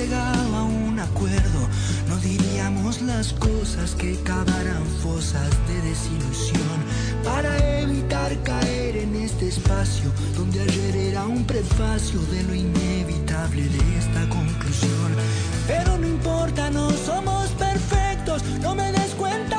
Llegado 0.08 0.56
a 0.56 0.64
un 0.64 0.98
acuerdo, 0.98 1.68
no 2.08 2.16
diríamos 2.16 3.02
las 3.02 3.34
cosas 3.34 3.94
que 3.94 4.16
cavaran 4.22 4.82
fosas 5.02 5.50
de 5.68 5.82
desilusión. 5.82 6.78
Para 7.22 7.54
evitar 7.80 8.34
caer 8.42 8.96
en 8.96 9.14
este 9.16 9.48
espacio 9.48 10.10
donde 10.34 10.62
ayer 10.62 10.96
era 10.96 11.26
un 11.26 11.44
prefacio 11.44 12.20
de 12.32 12.42
lo 12.44 12.54
inevitable 12.54 13.68
de 13.68 13.98
esta 13.98 14.26
conclusión. 14.30 15.12
Pero 15.66 15.98
no 15.98 16.08
importa, 16.08 16.70
no 16.70 16.88
somos 16.90 17.50
perfectos, 17.50 18.42
no 18.62 18.74
me 18.74 18.90
des 18.92 19.14
cuentas 19.14 19.57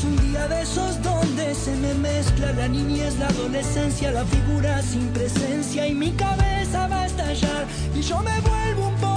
Es 0.00 0.04
un 0.06 0.32
día 0.32 0.48
de 0.48 0.62
esos 0.62 1.02
donde 1.02 1.54
se 1.54 1.76
me 1.76 1.92
mezcla 1.92 2.52
la 2.52 2.68
niñez, 2.68 3.18
la 3.18 3.26
adolescencia, 3.26 4.10
la 4.10 4.24
figura 4.24 4.80
sin 4.80 5.06
presencia 5.08 5.86
y 5.86 5.94
mi 5.94 6.10
cabeza 6.12 6.88
va 6.88 7.02
a 7.02 7.06
estallar 7.06 7.66
y 7.94 8.00
yo 8.00 8.18
me 8.22 8.40
vuelvo 8.40 8.88
un 8.88 8.94
poco 8.94 9.09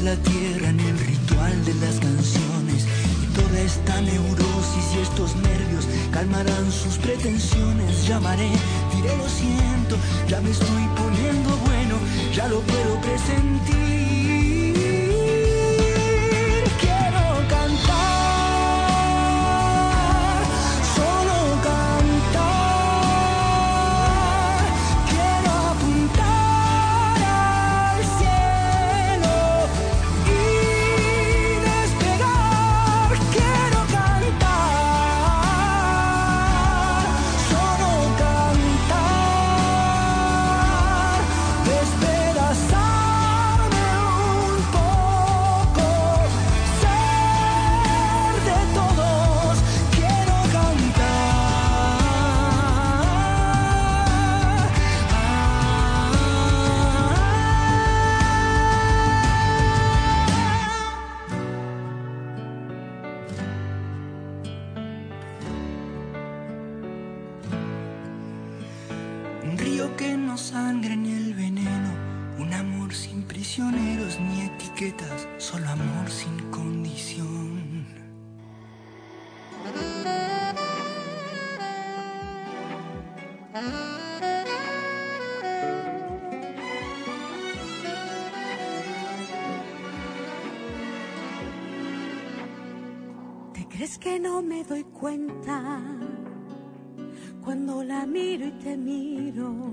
la 0.00 0.16
tierra 0.16 0.68
en 0.68 0.80
el 0.80 0.98
ritual 0.98 1.64
de 1.64 1.74
las 1.74 1.98
canciones. 1.98 2.86
Y 3.22 3.26
toda 3.34 3.60
esta 3.60 4.00
neurosis 4.00 4.84
y 4.94 4.98
estos 5.00 5.36
nervios 5.36 5.86
calmarán 6.12 6.70
sus 6.70 6.98
pretensiones. 6.98 8.06
Llamaré, 8.06 8.50
diré 8.94 9.16
lo 9.16 9.28
siento, 9.28 9.96
ya 10.28 10.40
me 10.40 10.50
estoy 10.50 10.88
poniendo 10.96 11.56
bueno, 11.66 11.96
ya 12.34 12.48
lo 12.48 12.60
puedo 12.60 13.00
presentir. 13.00 14.07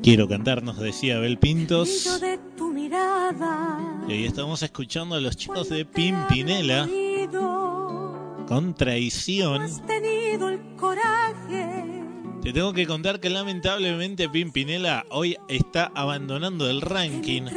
Quiero 0.06 0.28
cantar, 0.28 0.62
nos 0.62 0.78
decía 0.78 1.18
Abel 1.18 1.40
Pintos. 1.40 2.22
Y 4.08 4.12
hoy 4.12 4.26
estamos 4.26 4.62
escuchando 4.62 5.16
a 5.16 5.20
los 5.20 5.36
chicos 5.36 5.70
de 5.70 5.84
Pimpinela 5.84 6.88
con 8.48 8.76
traición. 8.76 9.64
Has 9.64 9.84
tenido 9.88 10.50
el 10.50 10.60
coraje. 10.76 12.04
Te 12.44 12.54
tengo 12.54 12.72
que 12.74 12.86
contar 12.86 13.20
que 13.20 13.32
lamentablemente 13.32 14.30
Pimpinela 14.30 15.08
hoy 15.10 15.38
está 15.48 15.92
abandonando 15.96 16.70
el 16.70 16.82
ranking. 16.82 17.48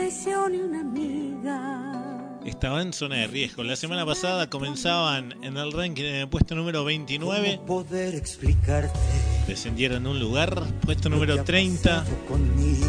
Estaba 2.45 2.81
en 2.83 2.93
zona 2.93 3.17
de 3.17 3.27
riesgo. 3.27 3.63
La 3.63 3.77
semana 3.77 4.07
pasada 4.07 4.49
comenzaban 4.49 5.35
en 5.45 5.57
el 5.57 5.73
ranking 5.73 6.05
en 6.05 6.15
el 6.15 6.29
puesto 6.29 6.55
número 6.55 6.85
29. 6.85 7.61
poder 7.67 8.15
explicarte 8.15 8.99
Descendieron 9.47 10.07
un 10.07 10.19
lugar, 10.19 10.63
puesto 10.85 11.09
número 11.09 11.43
30. 11.45 12.05
conmigo. 12.27 12.87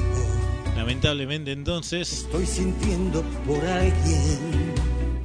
Lamentablemente 0.77 1.51
entonces, 1.51 2.11
Estoy 2.23 2.45
sintiendo 2.45 3.21
por 3.45 3.65
alguien 3.65 4.39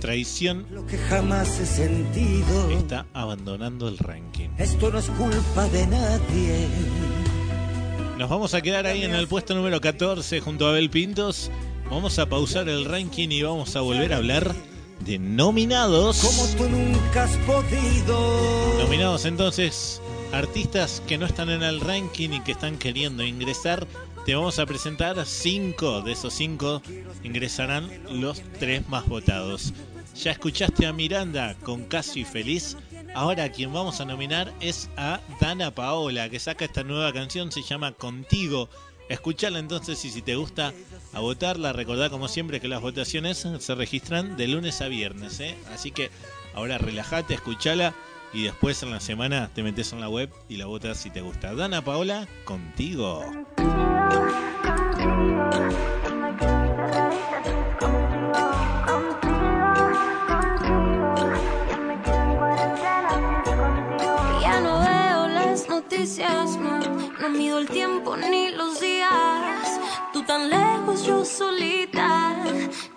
traición 0.01 0.67
lo 0.71 0.85
que 0.87 0.99
jamás 0.99 1.59
he 1.61 1.67
sentido. 1.67 2.71
está 2.73 3.07
abandonando 3.15 3.89
el 3.89 3.97
ranking. 3.99 4.49
Esto 4.59 4.91
no 4.91 4.99
es 4.99 5.07
culpa 5.11 5.69
de 5.69 5.87
nadie. 5.87 6.67
Nos 8.19 8.29
vamos 8.29 8.53
a 8.55 8.61
quedar 8.63 8.87
ahí 8.87 9.05
en 9.05 9.15
el 9.15 9.27
puesto 9.29 9.55
número 9.55 9.81
14 9.81 10.41
junto 10.41 10.67
a 10.67 10.71
Abel 10.71 10.91
Pintos. 10.91 11.51
Vamos 11.91 12.19
a 12.19 12.29
pausar 12.29 12.69
el 12.69 12.85
ranking 12.85 13.29
y 13.31 13.43
vamos 13.43 13.77
a 13.77 13.81
volver 13.81 14.13
a 14.13 14.17
hablar 14.17 14.55
de 15.01 15.19
nominados. 15.19 16.19
Como 16.19 16.47
tú 16.57 16.69
nunca 16.69 17.25
has 17.25 17.37
podido. 17.39 18.79
Nominados 18.79 19.25
entonces, 19.27 20.01
artistas 20.33 21.03
que 21.07 21.19
no 21.19 21.27
están 21.27 21.51
en 21.51 21.63
el 21.63 21.81
ranking 21.81 22.31
y 22.31 22.41
que 22.41 22.53
están 22.53 22.79
queriendo 22.79 23.23
ingresar. 23.23 23.87
Te 24.25 24.35
vamos 24.35 24.59
a 24.59 24.67
presentar 24.67 25.25
cinco 25.27 26.01
de 26.01 26.13
esos 26.13 26.33
cinco. 26.33 26.81
Ingresarán 27.23 27.91
los 28.11 28.43
tres 28.59 28.89
más 28.89 29.07
votados. 29.07 29.75
Ya 30.15 30.31
escuchaste 30.31 30.87
a 30.87 30.93
Miranda 30.93 31.55
con 31.63 31.85
Casi 31.85 32.25
Feliz. 32.25 32.77
Ahora 33.15 33.53
quien 33.53 33.73
vamos 33.73 34.01
a 34.01 34.05
nominar 34.05 34.53
es 34.61 34.89
a 34.97 35.21
Dana 35.41 35.75
Paola, 35.75 36.31
que 36.31 36.41
saca 36.41 36.65
esta 36.65 36.83
nueva 36.83 37.13
canción, 37.13 37.53
se 37.53 37.63
llama 37.63 37.93
Contigo. 37.93 38.71
Escuchala 39.09 39.59
entonces 39.59 40.03
y 40.05 40.11
si 40.11 40.23
te 40.23 40.35
gusta 40.35 40.73
a 41.13 41.21
votarla, 41.21 41.73
recordá 41.73 42.09
como 42.11 42.29
siempre 42.29 42.61
que 42.61 42.69
las 42.69 42.81
votaciones 42.81 43.47
se 43.59 43.75
registran 43.75 44.37
de 44.37 44.49
lunes 44.49 44.81
a 44.81 44.89
viernes. 44.89 45.41
¿eh? 45.41 45.57
Así 45.73 45.91
que 45.91 46.11
ahora 46.55 46.79
relájate, 46.79 47.35
escuchala 47.35 47.95
y 48.33 48.43
después 48.43 48.83
en 48.83 48.91
la 48.91 49.01
semana 49.01 49.51
te 49.55 49.63
metes 49.63 49.93
en 49.93 50.01
la 50.01 50.09
web 50.09 50.31
y 50.49 50.57
la 50.57 50.67
votas 50.67 50.99
si 50.99 51.11
te 51.11 51.21
gusta. 51.21 51.55
Dana 51.55 51.85
Paola, 51.85 52.27
contigo. 52.45 53.25
Ya 64.41 64.61
no 64.61 64.81
veo 64.81 65.29
las 65.29 65.69
noticias, 65.69 66.57
no, 66.59 66.94
no 67.25 67.31
mido 67.31 67.59
el 67.59 67.69
tiempo 67.69 68.17
ni 68.17 68.51
los 68.51 68.81
días. 68.81 69.81
Tú 70.13 70.23
tan 70.25 70.51
lejos, 70.51 71.07
yo 71.07 71.25
solita. 71.25 72.37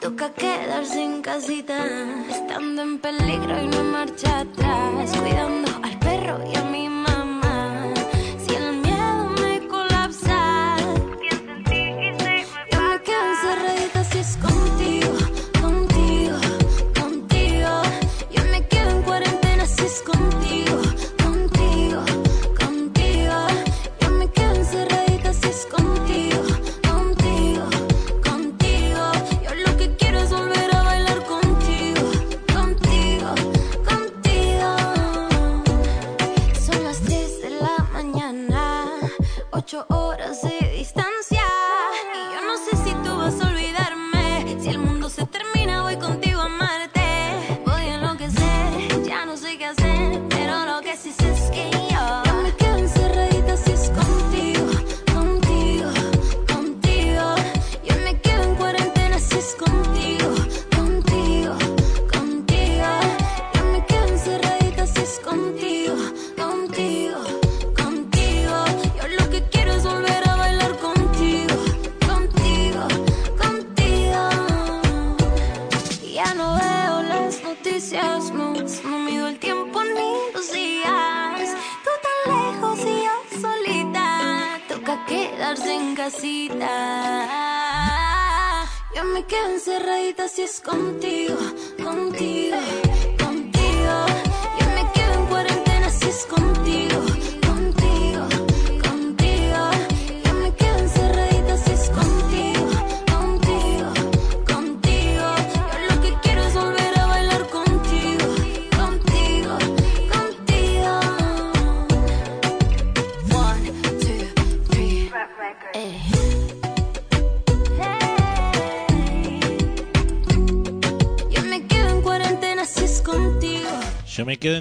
Toca 0.02 0.34
quedarse 0.34 1.04
en 1.04 1.22
casita, 1.22 1.86
estando 2.30 2.82
en 2.82 3.00
peligro 3.00 3.62
y 3.62 3.68
no 3.68 3.84
marcha 3.84 4.40
atrás. 4.40 5.16
Cuidando 5.18 5.72
al 5.82 5.98
perro 6.00 6.40
y 6.52 6.56
a 6.58 6.64
mi 6.64 6.90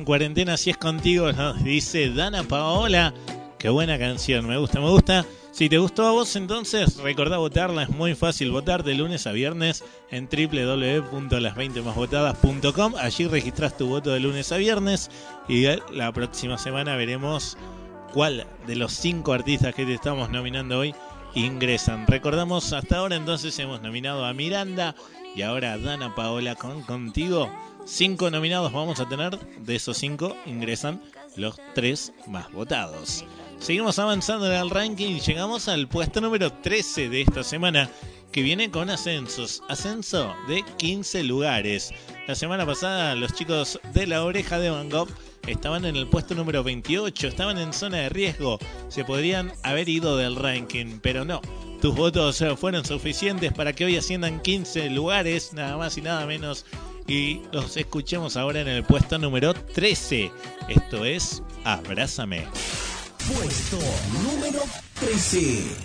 cuarentena 0.07 0.57
si 0.57 0.71
es 0.71 0.79
contigo, 0.79 1.31
nos 1.33 1.63
dice 1.65 2.11
Dana 2.11 2.45
Paola. 2.45 3.13
Qué 3.59 3.69
buena 3.69 3.99
canción, 3.99 4.47
me 4.47 4.57
gusta, 4.57 4.81
me 4.81 4.89
gusta. 4.89 5.27
Si 5.51 5.69
te 5.69 5.79
gustó 5.79 6.07
a 6.07 6.13
vos, 6.13 6.37
entonces 6.37 6.99
recordá 6.99 7.39
votarla, 7.39 7.83
es 7.83 7.89
muy 7.89 8.15
fácil 8.15 8.53
votar 8.53 8.85
de 8.85 8.95
lunes 8.95 9.27
a 9.27 9.33
viernes 9.33 9.83
en 10.11 10.29
www.las20másvotadas.com. 10.29 12.95
Allí 12.99 13.27
registrás 13.27 13.77
tu 13.77 13.89
voto 13.89 14.13
de 14.13 14.21
lunes 14.21 14.53
a 14.53 14.59
viernes 14.59 15.11
y 15.49 15.67
la 15.93 16.13
próxima 16.13 16.57
semana 16.57 16.95
veremos 16.95 17.59
cuál 18.13 18.47
de 18.69 18.77
los 18.77 18.93
cinco 18.93 19.33
artistas 19.33 19.75
que 19.75 19.87
te 19.87 19.95
estamos 19.95 20.31
nominando 20.31 20.79
hoy 20.79 20.95
ingresan. 21.35 22.07
Recordamos, 22.07 22.73
hasta 22.73 22.99
ahora 22.99 23.17
entonces 23.17 23.59
hemos 23.59 23.83
nominado 23.83 24.25
a 24.25 24.33
Miranda 24.33 24.95
y 25.35 25.43
ahora 25.43 25.73
a 25.73 25.79
Dana 25.79 26.15
Paola 26.15 26.55
con 26.55 26.83
Contigo. 26.83 27.51
Cinco 27.87 28.33
nominados 28.33 28.73
vamos 28.73 28.99
a 28.99 29.09
tener, 29.09 29.39
de 29.61 29.77
esos 29.77 29.97
cinco 29.97 30.37
ingresan 30.45 31.01
los 31.37 31.55
tres 31.73 32.13
más 32.27 32.51
votados. 32.51 33.25
Seguimos 33.61 34.01
avanzando 34.01 34.53
en 34.53 34.59
el 34.61 34.71
ranking 34.71 35.11
y 35.15 35.21
llegamos 35.21 35.69
al 35.69 35.87
puesto 35.87 36.21
número 36.21 36.53
13 36.53 37.09
de 37.09 37.21
esta 37.21 37.45
semana, 37.45 37.89
que 38.33 38.43
viene 38.43 38.73
con 38.73 38.91
ascensos. 38.91 39.63
Ascenso 39.69 40.35
de 40.49 40.65
15 40.79 41.23
lugares. 41.23 41.93
La 42.27 42.35
semana 42.35 42.67
pasada 42.67 43.15
los 43.15 43.33
chicos 43.35 43.79
de 43.95 44.09
la 44.09 44.25
oreja 44.25 44.59
de 44.59 44.71
Van 44.71 44.91
Gogh 44.91 45.09
estaban 45.47 45.85
en 45.85 45.95
el 45.95 46.09
puesto 46.09 46.35
número 46.35 46.65
28, 46.65 47.29
estaban 47.29 47.57
en 47.57 47.73
zona 47.73 47.99
de 47.99 48.09
riesgo, 48.09 48.59
se 48.89 49.05
podrían 49.05 49.53
haber 49.63 49.89
ido 49.89 50.17
del 50.17 50.35
ranking, 50.35 50.99
pero 51.01 51.25
no. 51.25 51.41
Tus 51.81 51.95
votos 51.95 52.43
fueron 52.59 52.85
suficientes 52.85 53.53
para 53.53 53.75
que 53.75 53.85
hoy 53.85 53.97
asciendan 53.97 54.43
15 54.43 54.91
lugares, 54.91 55.53
nada 55.53 55.77
más 55.77 55.97
y 55.97 56.03
nada 56.03 56.27
menos. 56.27 56.67
Y 57.09 57.43
los 57.53 57.77
escuchemos 57.77 58.37
ahora 58.37 58.61
en 58.61 58.69
el 58.69 58.85
puesto 58.85 59.19
número 59.19 59.55
13. 59.55 60.33
Esto 60.69 61.05
es 61.05 61.43
Abrázame. 61.65 62.47
Puesto 63.33 63.79
número 64.23 64.61
13. 65.01 65.77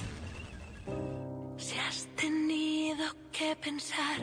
Si 1.58 1.78
has 1.78 2.08
tenido 2.16 3.06
que 3.32 3.56
pensar 3.56 4.18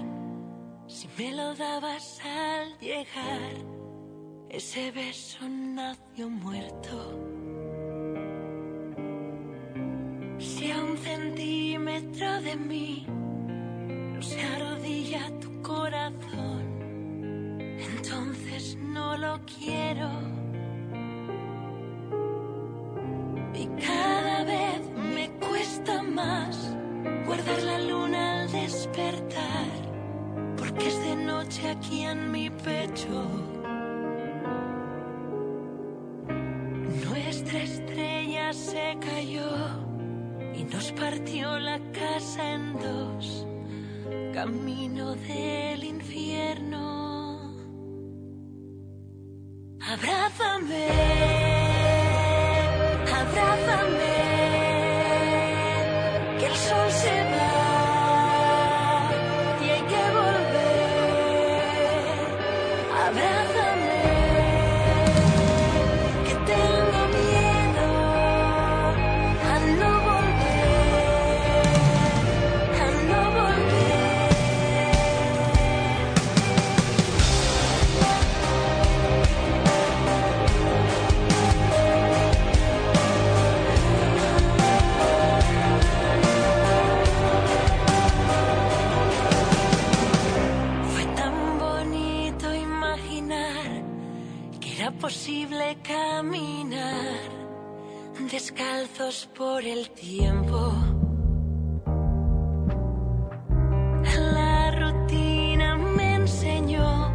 si 0.89 1.07
me 1.17 1.33
lo 1.33 1.55
dabas 1.55 2.19
al 2.25 2.79
llegar, 2.81 3.43
ese 4.49 4.91
beso 4.91 5.39
nació 5.49 6.29
muerto. 6.29 7.21
Si 10.39 10.71
a 10.71 10.83
un 10.83 10.97
centímetro 10.97 12.41
de 12.43 12.57
mí 12.57 13.07
no 13.07 14.23
se 14.23 14.41
arrodilla 14.41 15.31
tu 15.41 15.63
corazón, 15.63 16.68
entonces 17.79 18.77
no 18.81 19.17
lo 19.17 19.41
quiero. 19.47 20.11
Y 23.55 23.67
cada 23.81 24.45
vez 24.45 24.81
me 25.15 25.31
cuesta 25.47 26.03
más 26.03 26.75
guardar 27.27 27.63
la 27.63 27.79
luna 27.81 28.43
al 28.43 28.53
despertar, 28.53 29.71
porque 30.57 30.89
es 30.89 31.01
de 31.01 31.17
noche 31.17 31.71
aquí 31.71 32.05
en 32.05 32.31
mi 32.31 32.51
pecho. 32.51 33.27
Nuestra 37.09 37.63
estrella 37.63 38.53
se 38.53 38.97
cayó 39.01 39.51
y 40.55 40.65
nos 40.65 40.93
partió 40.93 41.59
la 41.59 41.79
casa 41.93 42.55
en 42.55 42.73
dos, 42.75 43.47
camino 44.33 45.15
del 45.15 45.85
infierno. 45.85 46.98
Abrázame, 49.81 50.89
abrázame, 53.21 54.17
que 56.39 56.47
el 56.47 56.57
sol 56.57 56.91
se 56.91 57.25
va 57.33 57.51
y 59.63 59.71
hay 59.71 59.83
que 59.83 60.11
volver. 60.19 61.09
Abrázame, 63.07 63.58
que 94.99 94.99
era 94.99 95.01
posible 95.01 95.79
caminar 95.83 97.31
descalzos 98.31 99.29
por 99.37 99.65
el 99.65 99.91
tiempo. 99.91 100.73
La 104.33 104.71
rutina 104.71 105.77
me 105.77 106.15
enseñó 106.15 107.13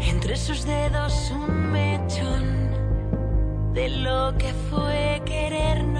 entre 0.00 0.36
sus 0.36 0.64
dedos 0.64 1.30
un 1.30 1.72
mechón 1.72 2.70
de 3.74 3.88
lo 3.88 4.36
que 4.38 4.52
fue 4.70 5.20
querernos. 5.24 5.91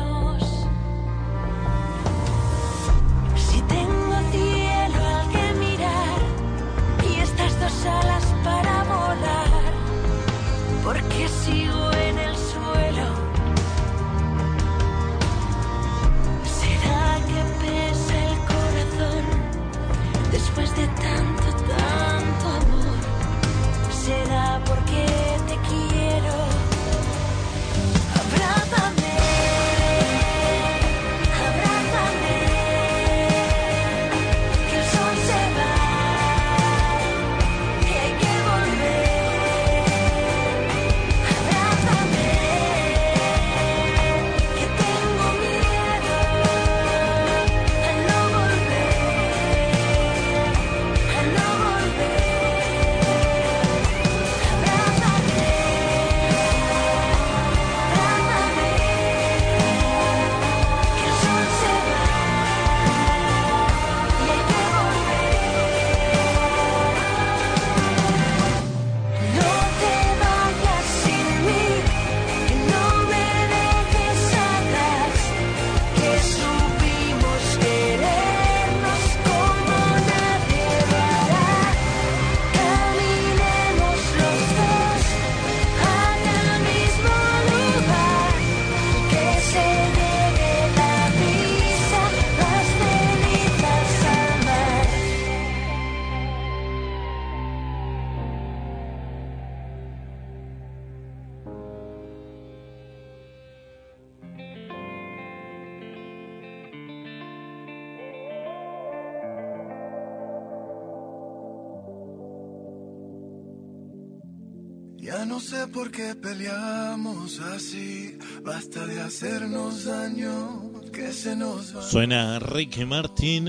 Se 121.23 121.37
nos 121.37 121.77
va. 121.77 121.83
Suena 121.83 122.39
Ricky 122.41 122.85
Martin 122.85 123.49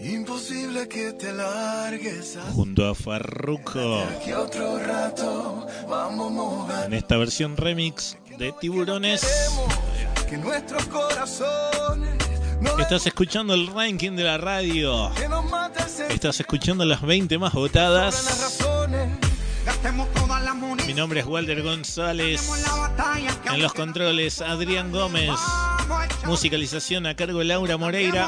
Imposible 0.00 0.88
que 0.88 1.12
te 1.14 1.32
largues 1.32 2.38
junto 2.54 2.88
a 2.88 2.94
Farruko 2.94 4.04
aquí 4.04 4.32
otro 4.32 4.78
rato. 4.78 5.66
Vamos 5.88 6.70
a 6.70 6.86
en 6.86 6.94
esta 6.94 7.16
versión 7.16 7.56
remix 7.56 8.16
de 8.38 8.52
Tiburones. 8.60 9.22
que 10.28 10.36
nuestros 10.36 10.84
corazones 10.86 12.16
no 12.60 12.78
Estás 12.78 13.06
escuchando 13.06 13.54
el 13.54 13.66
ranking 13.66 14.12
de 14.12 14.22
la 14.22 14.38
radio. 14.38 15.10
Estás 16.08 16.38
escuchando 16.38 16.84
las 16.84 17.02
20 17.02 17.36
más 17.38 17.52
votadas. 17.52 18.60
Mi 20.86 20.94
nombre 20.94 21.20
es 21.20 21.26
Walter 21.26 21.62
González. 21.62 22.48
En 23.52 23.62
los 23.62 23.72
controles, 23.72 24.40
Adrián 24.40 24.92
Gómez. 24.92 25.30
Musicalización 26.26 27.06
a 27.06 27.14
cargo 27.14 27.40
de 27.40 27.46
Laura 27.46 27.76
Moreira. 27.76 28.26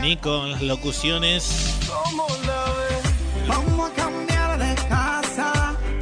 Nico 0.00 0.44
en 0.44 0.52
las 0.52 0.62
locuciones. 0.62 1.78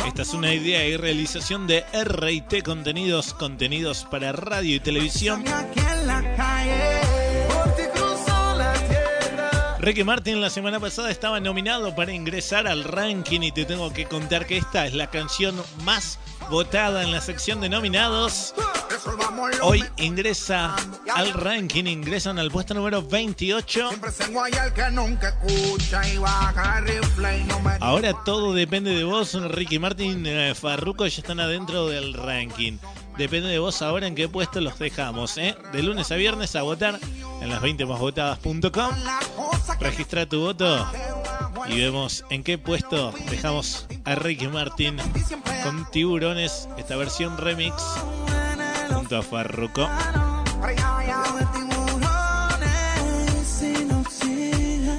Esta 0.06 0.22
es 0.22 0.34
una 0.34 0.52
idea 0.52 0.84
y 0.84 0.96
realización 0.96 1.66
de 1.66 1.84
RT 1.92 2.62
Contenidos, 2.62 3.34
contenidos 3.34 4.06
para 4.10 4.32
radio 4.32 4.76
y 4.76 4.80
televisión. 4.80 5.44
Ricky 9.82 10.04
Martin 10.04 10.40
la 10.40 10.48
semana 10.48 10.78
pasada 10.78 11.10
estaba 11.10 11.40
nominado 11.40 11.92
para 11.96 12.12
ingresar 12.12 12.68
al 12.68 12.84
ranking 12.84 13.40
y 13.40 13.50
te 13.50 13.64
tengo 13.64 13.92
que 13.92 14.04
contar 14.04 14.46
que 14.46 14.58
esta 14.58 14.86
es 14.86 14.94
la 14.94 15.08
canción 15.08 15.60
más 15.84 16.20
votada 16.50 17.02
en 17.02 17.10
la 17.10 17.20
sección 17.20 17.60
de 17.60 17.68
nominados. 17.68 18.54
Hoy 19.62 19.84
ingresa 19.98 20.76
al 21.14 21.32
ranking, 21.32 21.84
ingresan 21.86 22.38
al 22.38 22.50
puesto 22.50 22.74
número 22.74 23.02
28. 23.02 23.88
Siempre 23.88 24.10
se 24.12 24.26
guaya 24.28 24.66
el 24.66 24.72
que 24.72 24.90
nunca 24.90 25.28
escucha 25.28 26.08
y 26.08 26.18
baja 26.18 26.78
el 26.78 26.84
rifle 26.86 27.38
y 27.38 27.44
no 27.44 27.60
me 27.60 27.72
Ahora 27.80 28.12
todo 28.24 28.52
depende 28.52 28.94
de 28.94 29.04
vos, 29.04 29.34
Ricky 29.50 29.78
Martin, 29.78 30.26
eh, 30.26 30.54
Farruko 30.54 31.06
ya 31.06 31.20
están 31.20 31.40
adentro 31.40 31.88
del 31.88 32.14
ranking. 32.14 32.78
Depende 33.16 33.48
de 33.48 33.58
vos 33.58 33.82
ahora 33.82 34.06
en 34.06 34.14
qué 34.14 34.28
puesto 34.28 34.60
los 34.60 34.78
dejamos, 34.78 35.36
¿eh? 35.38 35.56
De 35.72 35.82
lunes 35.82 36.10
a 36.10 36.16
viernes 36.16 36.56
a 36.56 36.62
votar 36.62 36.98
en 37.40 37.48
las 37.48 37.62
20másvotadas.com. 37.62 38.94
Registra 39.80 40.26
tu 40.26 40.40
voto 40.40 40.86
y 41.68 41.78
vemos 41.78 42.24
en 42.30 42.42
qué 42.42 42.58
puesto 42.58 43.12
dejamos 43.30 43.86
a 44.04 44.14
Ricky 44.14 44.48
Martin 44.48 44.96
con 45.62 45.88
Tiburones, 45.90 46.68
esta 46.78 46.96
versión 46.96 47.36
remix 47.38 47.74
junto. 49.20 49.88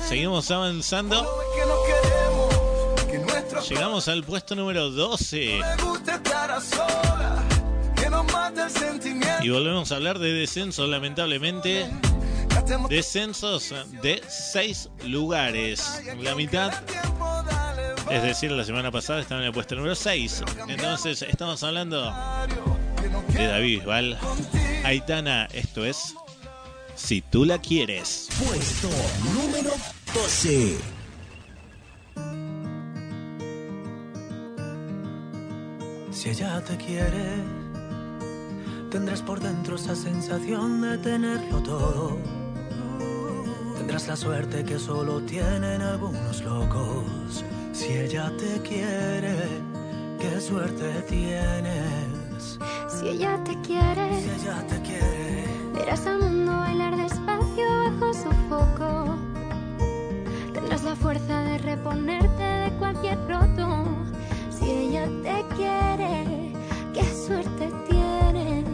Seguimos 0.07 0.51
avanzando. 0.51 1.25
Llegamos 3.67 4.07
al 4.07 4.23
puesto 4.23 4.55
número 4.55 4.91
12 4.91 5.59
me 5.59 5.83
gusta 5.83 6.15
estar 6.15 6.51
a 6.51 6.61
solas. 6.61 7.43
Que 7.95 8.09
nos 8.09 8.31
mate 8.31 8.61
el 8.63 8.69
sentimiento. 8.69 9.43
y 9.43 9.49
volvemos 9.49 9.91
a 9.91 9.95
hablar 9.95 10.19
de 10.19 10.33
descenso, 10.33 10.85
lamentablemente. 10.85 11.89
Descensos 12.89 13.73
de 14.01 14.21
6 14.27 14.89
lugares. 15.05 16.01
La 16.19 16.35
mitad, 16.35 16.73
es 18.09 18.23
decir, 18.23 18.51
la 18.51 18.63
semana 18.63 18.91
pasada 18.91 19.21
estaba 19.21 19.41
en 19.41 19.47
el 19.47 19.53
puesto 19.53 19.75
número 19.75 19.95
6. 19.95 20.43
Entonces, 20.67 21.21
estamos 21.23 21.63
hablando 21.63 22.13
de 23.09 23.47
David 23.47 23.79
Bisbal. 23.79 24.17
Aitana, 24.83 25.47
esto 25.53 25.85
es 25.85 26.15
Si 26.95 27.21
tú 27.21 27.45
la 27.45 27.59
quieres. 27.59 28.29
Puesto 28.37 28.89
número 29.33 29.71
12. 30.13 30.77
Si 36.11 36.29
ella 36.29 36.61
te 36.63 36.77
quiere, 36.77 37.35
tendrás 38.89 39.21
por 39.21 39.39
dentro 39.39 39.75
esa 39.75 39.95
sensación 39.95 40.81
de 40.81 40.97
tenerlo 40.99 41.61
todo. 41.63 42.17
Tendrás 43.77 44.07
la 44.07 44.15
suerte 44.15 44.63
que 44.63 44.79
solo 44.79 45.21
tienen 45.23 45.81
algunos 45.81 46.41
locos. 46.43 47.43
Si 47.73 47.87
ella 47.87 48.31
te 48.37 48.61
quiere, 48.61 49.35
qué 50.19 50.39
suerte 50.39 51.01
tienes. 51.09 52.59
Si 53.03 53.09
ella 53.09 53.37
te 53.43 53.59
quiere, 53.59 54.21
Si 54.21 54.29
ella 54.29 54.65
te 54.65 54.81
quiere, 54.81 55.45
verás 55.73 56.07
al 56.07 56.19
mundo 56.19 56.53
bailar 56.57 56.95
despacio 56.95 57.67
bajo 57.83 58.13
su 58.13 58.31
foco. 58.47 59.17
Tendrás 60.53 60.83
la 60.83 60.95
fuerza 60.95 61.41
de 61.41 61.57
reponerte 61.57 62.43
de 62.43 62.71
cualquier 62.77 63.17
roto. 63.27 63.83
Si 64.57 64.71
ella 64.71 65.05
te 65.21 65.43
quiere, 65.53 66.53
qué 66.93 67.03
suerte 67.27 67.69
tienes. 67.89 68.65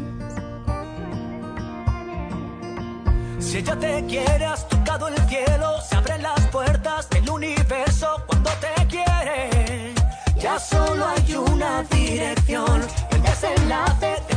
Si 3.39 3.57
ella 3.57 3.79
te 3.79 4.05
quiere, 4.05 4.45
has 4.45 4.69
tocado 4.69 5.07
el 5.07 5.17
cielo, 5.27 5.81
se 5.81 5.95
abren 5.95 6.21
las 6.21 6.39
puertas 6.51 7.09
del 7.09 7.27
universo 7.27 8.21
cuando 8.27 8.51
te 8.61 8.85
quiere. 8.85 9.95
Ya 10.39 10.59
solo 10.59 11.07
hay 11.07 11.33
una 11.33 11.81
dirección, 11.83 12.81
el 13.11 13.21
desenlace 13.23 14.05
de 14.05 14.18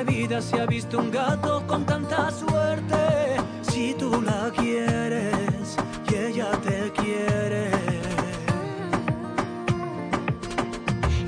Siete 0.00 0.12
vidas 0.18 0.44
se 0.46 0.58
ha 0.58 0.64
visto 0.64 0.98
un 0.98 1.10
gato 1.10 1.62
con 1.66 1.84
tanta 1.84 2.30
suerte. 2.30 3.36
Si 3.60 3.92
tú 3.98 4.22
la 4.22 4.50
quieres 4.56 5.76
y 6.10 6.14
ella 6.14 6.50
te 6.62 6.90
quiere. 6.92 7.70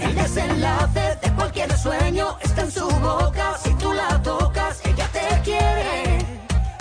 El 0.00 0.14
desenlace 0.14 1.18
de 1.22 1.32
cualquier 1.34 1.76
sueño 1.76 2.38
está 2.40 2.62
en 2.62 2.70
su 2.70 2.88
boca. 2.88 3.58
Si 3.62 3.74
tú 3.74 3.92
la 3.92 4.22
tocas, 4.22 4.80
ella 4.86 5.06
te 5.12 5.42
quiere. 5.42 6.18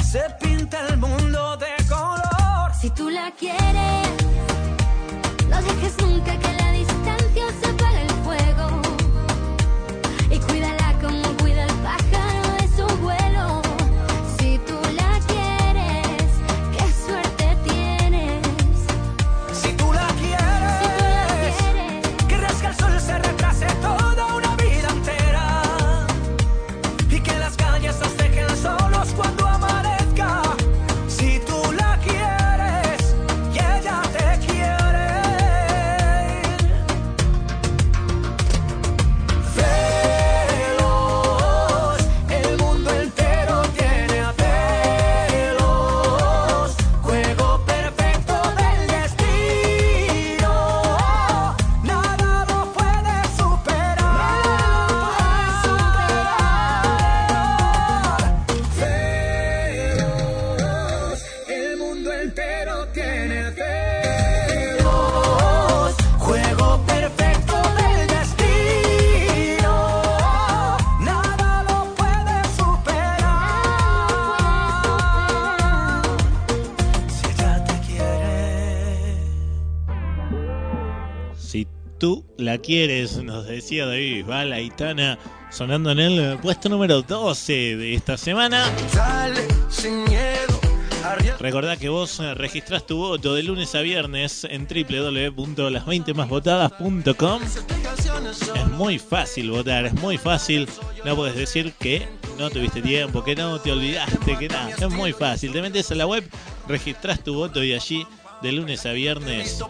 Se 0.01 0.23
pinta 0.39 0.87
el 0.87 0.97
mundo 0.97 1.57
de 1.57 1.75
color. 1.89 2.73
si 2.79 2.89
tú 2.91 3.09
la 3.09 3.31
quieres, 3.31 4.07
no 5.49 5.61
dejes 5.61 5.97
nunca 5.97 6.39
que 6.39 6.53
la 6.53 6.71
distancia 6.71 7.45
se 7.61 7.73
la 82.51 82.57
quieres, 82.57 83.15
nos 83.23 83.47
decía 83.47 83.85
David 83.85 84.15
Bisbal, 84.15 84.51
Aitana, 84.51 85.17
sonando 85.49 85.91
en 85.91 85.99
el 85.99 86.37
puesto 86.39 86.67
número 86.67 87.01
12 87.01 87.77
de 87.77 87.93
esta 87.93 88.17
semana. 88.17 88.69
Dale 88.93 89.47
sin 89.69 90.03
miedo. 90.03 90.59
Recordá 91.39 91.77
que 91.77 91.87
vos 91.87 92.19
eh, 92.19 92.33
registrás 92.33 92.85
tu 92.85 92.97
voto 92.97 93.35
de 93.35 93.43
lunes 93.43 93.73
a 93.73 93.79
viernes 93.79 94.43
en 94.43 94.67
www.las20másvotadas.com. 94.67 97.41
Es 98.53 98.67
muy 98.67 98.99
fácil 98.99 99.51
votar, 99.51 99.85
es 99.85 99.93
muy 99.93 100.17
fácil. 100.17 100.67
No 101.05 101.15
puedes 101.15 101.37
decir 101.37 101.71
que 101.79 102.05
no 102.37 102.49
tuviste 102.49 102.81
tiempo, 102.81 103.23
que 103.23 103.33
no 103.33 103.61
te 103.61 103.71
olvidaste, 103.71 104.37
que 104.37 104.49
nada. 104.49 104.71
Es 104.71 104.89
muy 104.89 105.13
fácil. 105.13 105.53
Te 105.53 105.61
metes 105.61 105.89
a 105.91 105.95
la 105.95 106.05
web, 106.05 106.29
registrás 106.67 107.23
tu 107.23 107.33
voto 107.33 107.63
y 107.63 107.73
allí 107.73 108.05
de 108.41 108.51
lunes 108.51 108.85
a 108.85 108.91
viernes. 108.91 109.63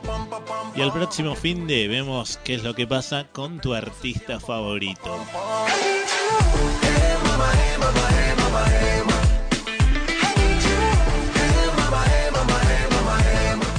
Y 0.75 0.81
al 0.81 0.91
próximo 0.91 1.35
fin 1.35 1.67
de 1.67 1.87
vemos 1.87 2.39
qué 2.43 2.55
es 2.55 2.63
lo 2.63 2.73
que 2.73 2.87
pasa 2.87 3.27
con 3.31 3.59
tu 3.59 3.73
artista 3.73 4.39
favorito. 4.39 5.19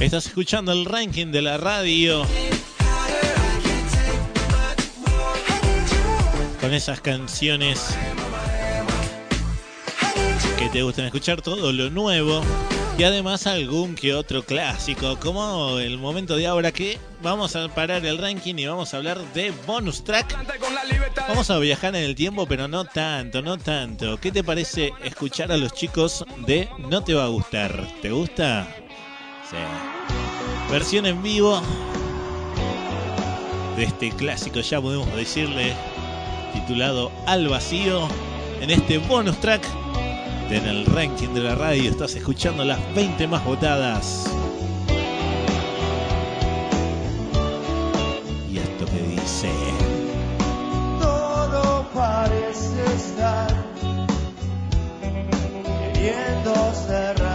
Estás 0.00 0.26
escuchando 0.26 0.72
el 0.72 0.84
ranking 0.84 1.28
de 1.28 1.42
la 1.42 1.56
radio. 1.56 2.26
Con 6.60 6.74
esas 6.74 7.00
canciones 7.00 7.96
que 10.58 10.68
te 10.68 10.82
gustan 10.82 11.06
escuchar 11.06 11.40
todo 11.40 11.72
lo 11.72 11.90
nuevo 11.90 12.42
y 12.98 13.04
además 13.04 13.46
algún 13.46 13.94
que 13.94 14.14
otro 14.14 14.42
clásico, 14.44 15.18
como 15.18 15.78
el 15.78 15.98
momento 15.98 16.36
de 16.36 16.46
ahora 16.46 16.72
que 16.72 16.98
vamos 17.22 17.56
a 17.56 17.68
parar 17.68 18.04
el 18.04 18.18
ranking 18.18 18.54
y 18.56 18.66
vamos 18.66 18.92
a 18.92 18.98
hablar 18.98 19.18
de 19.32 19.52
bonus 19.66 20.04
track. 20.04 20.36
Vamos 21.28 21.50
a 21.50 21.58
viajar 21.58 21.96
en 21.96 22.02
el 22.02 22.14
tiempo, 22.14 22.46
pero 22.46 22.68
no 22.68 22.84
tanto, 22.84 23.42
no 23.42 23.58
tanto. 23.58 24.18
¿Qué 24.18 24.30
te 24.30 24.44
parece 24.44 24.92
escuchar 25.02 25.50
a 25.52 25.56
los 25.56 25.72
chicos 25.72 26.24
de 26.46 26.68
No 26.78 27.02
te 27.02 27.14
va 27.14 27.24
a 27.24 27.28
gustar? 27.28 27.88
¿Te 28.02 28.10
gusta? 28.10 28.68
Sí. 29.48 29.56
Versión 30.70 31.06
en 31.06 31.22
vivo 31.22 31.62
de 33.76 33.84
este 33.84 34.10
clásico, 34.10 34.60
ya 34.60 34.80
podemos 34.80 35.14
decirle, 35.16 35.74
titulado 36.52 37.10
Al 37.26 37.48
vacío, 37.48 38.06
en 38.60 38.70
este 38.70 38.98
bonus 38.98 39.40
track 39.40 39.62
en 40.56 40.66
el 40.66 40.86
ranking 40.86 41.28
de 41.28 41.40
la 41.40 41.54
radio. 41.54 41.90
Estás 41.90 42.14
escuchando 42.14 42.64
las 42.64 42.78
20 42.94 43.26
más 43.26 43.44
votadas. 43.44 44.24
Y 48.50 48.58
esto 48.58 48.84
que 48.86 49.02
dice. 49.14 49.50
Todo 51.00 51.86
parece 51.94 52.84
estar 52.94 53.64
queriendo 55.00 56.54
cerrar 56.86 57.31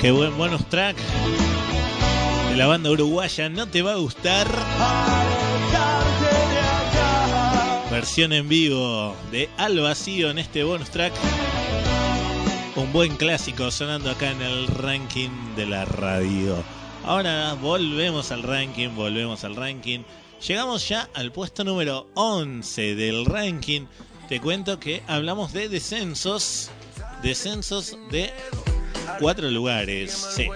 Qué 0.00 0.10
buen 0.10 0.36
bonus 0.36 0.68
track 0.68 0.96
de 2.50 2.56
la 2.56 2.66
banda 2.66 2.90
uruguaya. 2.90 3.48
No 3.48 3.66
te 3.66 3.80
va 3.80 3.92
a 3.92 3.96
gustar. 3.96 4.46
Versión 7.90 8.34
en 8.34 8.46
vivo 8.46 9.16
de 9.30 9.48
Al 9.56 9.80
Vacío 9.80 10.30
en 10.30 10.38
este 10.38 10.64
bonus 10.64 10.90
track. 10.90 11.14
Un 12.76 12.92
buen 12.92 13.16
clásico 13.16 13.70
sonando 13.70 14.10
acá 14.10 14.32
en 14.32 14.42
el 14.42 14.66
ranking 14.66 15.30
de 15.56 15.64
la 15.64 15.86
radio. 15.86 16.62
Ahora 17.04 17.54
volvemos 17.54 18.32
al 18.32 18.42
ranking, 18.42 18.90
volvemos 18.94 19.44
al 19.44 19.56
ranking. 19.56 20.00
Llegamos 20.46 20.86
ya 20.86 21.08
al 21.14 21.32
puesto 21.32 21.64
número 21.64 22.06
11 22.14 22.94
del 22.96 23.24
ranking. 23.24 23.86
Te 24.28 24.40
cuento 24.40 24.78
que 24.78 25.02
hablamos 25.06 25.54
de 25.54 25.70
descensos. 25.70 26.70
Descensos 27.22 27.96
de 28.10 28.30
cuatro 29.20 29.50
lugares. 29.50 30.12
Sí. 30.12 30.48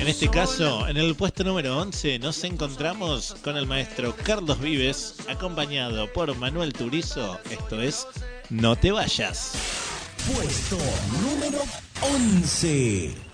En 0.00 0.08
este 0.08 0.30
caso, 0.30 0.88
en 0.88 0.96
el 0.96 1.14
puesto 1.14 1.44
número 1.44 1.76
11 1.78 2.18
nos 2.20 2.42
encontramos 2.44 3.36
con 3.44 3.58
el 3.58 3.66
maestro 3.66 4.14
Carlos 4.22 4.58
Vives, 4.58 5.16
acompañado 5.28 6.10
por 6.12 6.34
Manuel 6.36 6.72
Turizo. 6.72 7.38
Esto 7.50 7.82
es 7.82 8.06
No 8.48 8.76
te 8.76 8.92
vayas. 8.92 9.52
Puesto 10.26 10.78
número 11.22 11.62
11. 12.00 13.30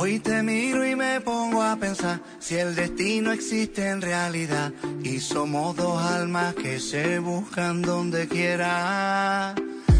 Hoy 0.00 0.20
te 0.20 0.44
miro 0.44 0.86
y 0.86 0.94
me 0.94 1.20
pongo 1.20 1.60
a 1.60 1.74
pensar 1.74 2.20
si 2.38 2.54
el 2.54 2.76
destino 2.76 3.32
existe 3.32 3.88
en 3.88 4.00
realidad 4.00 4.72
y 5.02 5.18
somos 5.18 5.74
dos 5.74 6.00
almas 6.00 6.54
que 6.54 6.78
se 6.78 7.18
buscan 7.18 7.82
donde 7.82 8.28
quiera. 8.28 9.56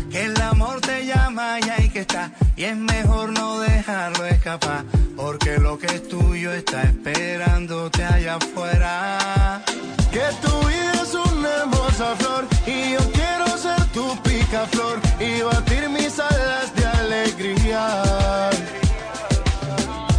Que 0.09 0.27
el 0.27 0.41
amor 0.41 0.81
te 0.83 1.05
llama 1.05 1.59
y 1.59 1.69
hay 1.69 1.89
que 1.89 2.03
estar 2.03 2.31
y 2.55 2.63
es 2.63 2.77
mejor 2.77 3.33
no 3.33 3.59
dejarlo 3.59 4.25
escapar 4.27 4.85
porque 5.17 5.59
lo 5.59 5.77
que 5.79 5.87
es 5.87 6.07
tuyo 6.07 6.53
está 6.53 6.83
esperándote 6.83 8.05
allá 8.05 8.37
afuera. 8.37 9.65
Que 10.13 10.23
tu 10.41 10.69
vida 10.69 10.93
es 11.03 11.13
una 11.13 11.49
hermosa 11.63 12.15
flor 12.15 12.47
y 12.69 12.93
yo 12.93 13.01
quiero 13.11 13.49
ser 13.59 13.85
tu 13.87 14.17
picaflor 14.23 15.01
y 15.19 15.43
batir 15.43 15.89
mis 15.89 16.21
alas 16.21 16.73
de 16.77 16.87
alegría. 16.87 18.49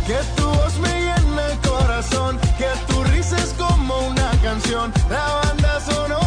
Que 0.09 0.17
tu 0.35 0.43
voz 0.43 0.75
me 0.79 0.89
llena 0.89 1.51
el 1.51 1.59
corazón, 1.59 2.39
que 2.57 2.65
tu 2.87 3.03
risa 3.03 3.37
es 3.37 3.53
como 3.53 3.95
una 4.07 4.31
canción, 4.41 4.91
la 5.07 5.35
banda 5.43 5.79
sonora 5.81 6.18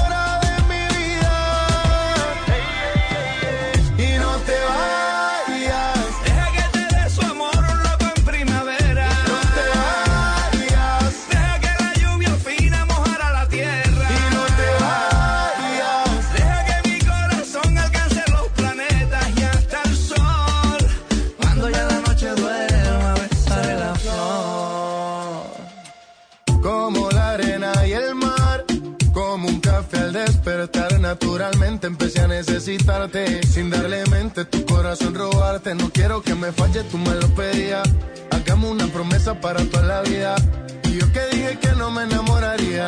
naturalmente 31.43 31.89
empecé 31.89 32.21
a 32.21 32.29
necesitarte. 32.29 33.45
Sin 33.45 33.69
darle 33.69 34.05
mente, 34.07 34.45
tu 34.45 34.65
corazón 34.65 35.13
robarte. 35.15 35.75
No 35.75 35.91
quiero 35.91 36.23
que 36.23 36.37
me 36.37 36.53
falle, 36.53 36.85
tú 36.85 36.99
me 36.99 37.15
lo 37.17 37.27
pedías. 37.35 37.83
Hagamos 38.31 38.71
una 38.71 38.87
promesa 38.87 39.35
para 39.41 39.65
toda 39.65 39.83
la 39.83 40.03
vida. 40.03 40.37
Y 40.85 40.99
yo 40.99 41.13
que 41.13 41.27
dije 41.33 41.59
que 41.59 41.73
no 41.73 41.91
me 41.91 42.05
enamoraría. 42.05 42.87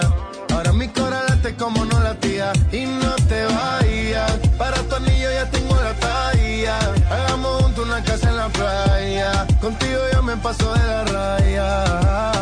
Ahora 0.53 0.73
mi 0.73 0.87
corazón 0.87 1.37
late 1.37 1.57
como 1.57 1.85
no 1.85 1.99
latía. 1.99 2.53
Y 2.71 2.87
no 2.87 3.17
te 3.29 3.45
vayas, 3.45 4.33
para 4.57 4.77
tu 4.85 4.95
anillo 4.95 5.31
ya 5.33 5.51
tengo 5.51 5.75
la 5.75 5.95
talla. 5.95 6.79
Hagamos 7.11 7.63
juntos 7.63 7.87
una 7.87 8.05
casa 8.05 8.31
en 8.31 8.37
la 8.37 8.49
playa. 8.51 9.47
Contigo 9.61 10.01
ya 10.13 10.23
me 10.23 10.37
paso 10.37 10.73
de 10.75 10.87
la 10.87 11.05
raya. 11.05 12.34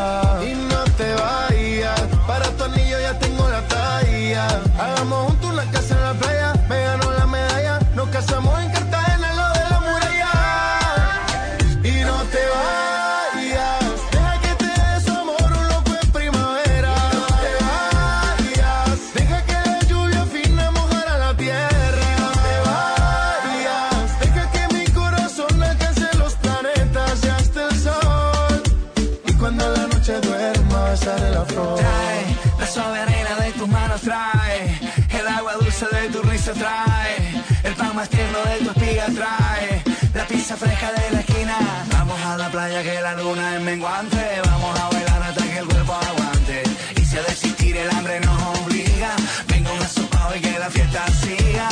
Playa 42.66 42.82
que 42.84 43.00
la 43.00 43.14
luna 43.14 43.56
es 43.56 43.60
menguante, 43.62 44.40
vamos 44.44 44.78
a 44.78 44.88
bailar 44.90 45.22
hasta 45.22 45.42
que 45.42 45.58
el 45.58 45.66
cuerpo 45.66 45.94
aguante. 45.94 46.62
Y 46.96 47.04
si 47.04 47.16
ha 47.16 47.22
de 47.22 47.32
existir 47.32 47.76
el 47.76 47.90
hambre 47.90 48.20
nos 48.20 48.40
obliga, 48.58 49.16
venga 49.48 49.72
un 49.72 49.82
asopado 49.82 50.36
y 50.36 50.40
que 50.40 50.58
la 50.60 50.70
fiesta 50.70 51.04
siga. 51.22 51.68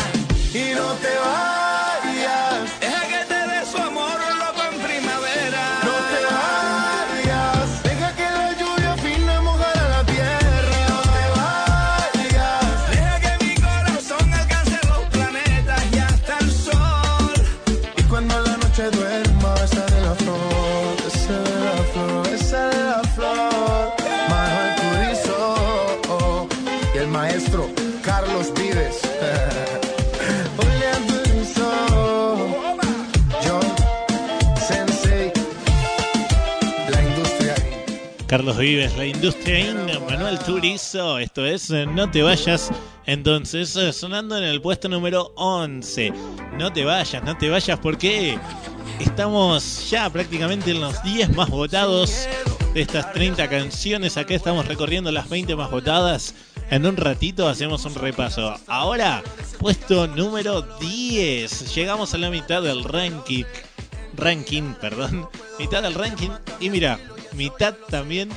Y 0.52 0.74
no 0.74 0.88
te 1.02 1.12
vayas, 1.24 1.89
Carlos 38.30 38.58
Vives, 38.58 38.96
la 38.96 39.06
industria 39.06 39.58
in, 39.58 39.86
Manuel 40.08 40.38
Turizo, 40.38 41.18
esto 41.18 41.44
es 41.44 41.68
eh, 41.72 41.84
No 41.84 42.08
te 42.08 42.22
vayas. 42.22 42.70
Entonces, 43.04 43.74
eh, 43.74 43.92
sonando 43.92 44.38
en 44.38 44.44
el 44.44 44.62
puesto 44.62 44.88
número 44.88 45.32
11. 45.34 46.12
No 46.56 46.72
te 46.72 46.84
vayas, 46.84 47.24
no 47.24 47.36
te 47.36 47.50
vayas 47.50 47.80
porque 47.80 48.38
estamos 49.00 49.90
ya 49.90 50.08
prácticamente 50.10 50.70
en 50.70 50.80
los 50.80 51.02
10 51.02 51.34
más 51.34 51.50
votados 51.50 52.28
de 52.72 52.82
estas 52.82 53.12
30 53.12 53.48
canciones. 53.48 54.16
Acá 54.16 54.36
estamos 54.36 54.64
recorriendo 54.68 55.10
las 55.10 55.28
20 55.28 55.56
más 55.56 55.68
votadas. 55.72 56.36
En 56.70 56.86
un 56.86 56.96
ratito 56.96 57.48
hacemos 57.48 57.84
un 57.84 57.96
repaso. 57.96 58.54
Ahora, 58.68 59.24
puesto 59.58 60.06
número 60.06 60.62
10. 60.78 61.74
Llegamos 61.74 62.14
a 62.14 62.18
la 62.18 62.30
mitad 62.30 62.62
del 62.62 62.84
ranking. 62.84 63.42
Ranking, 64.14 64.74
perdón. 64.80 65.28
Mitad 65.58 65.82
del 65.82 65.94
ranking. 65.94 66.30
Y 66.60 66.70
mira, 66.70 67.00
mitad 67.34 67.74
también 67.88 68.28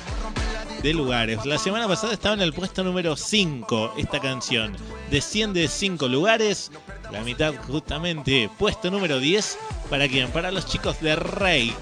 de 0.81 0.93
lugares. 0.93 1.45
La 1.45 1.57
semana 1.57 1.87
pasada 1.87 2.13
estaba 2.13 2.35
en 2.35 2.41
el 2.41 2.53
puesto 2.53 2.83
número 2.83 3.15
5 3.15 3.93
esta 3.97 4.19
canción. 4.19 4.75
Desciende 5.09 5.67
5 5.67 6.07
lugares. 6.07 6.71
La 7.11 7.21
mitad 7.21 7.53
justamente 7.67 8.49
puesto 8.59 8.91
número 8.91 9.19
10. 9.19 9.57
¿Para 9.89 10.07
quién? 10.07 10.29
Para 10.31 10.51
los 10.51 10.65
chicos 10.65 10.99
de 10.99 11.15
Rake, 11.15 11.73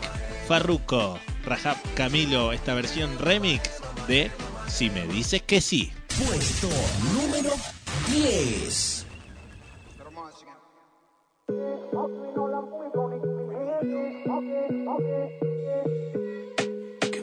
Farruko, 0.48 1.20
Rajab 1.46 1.78
Camilo. 1.96 2.52
Esta 2.54 2.76
versión 2.76 3.18
remix 3.18 3.82
de 4.08 4.32
Si 4.68 4.90
me 4.90 5.08
dices 5.08 5.42
que 5.42 5.62
sí. 5.62 5.92
Puesto 6.18 6.70
número 7.14 7.54
10. 8.08 9.08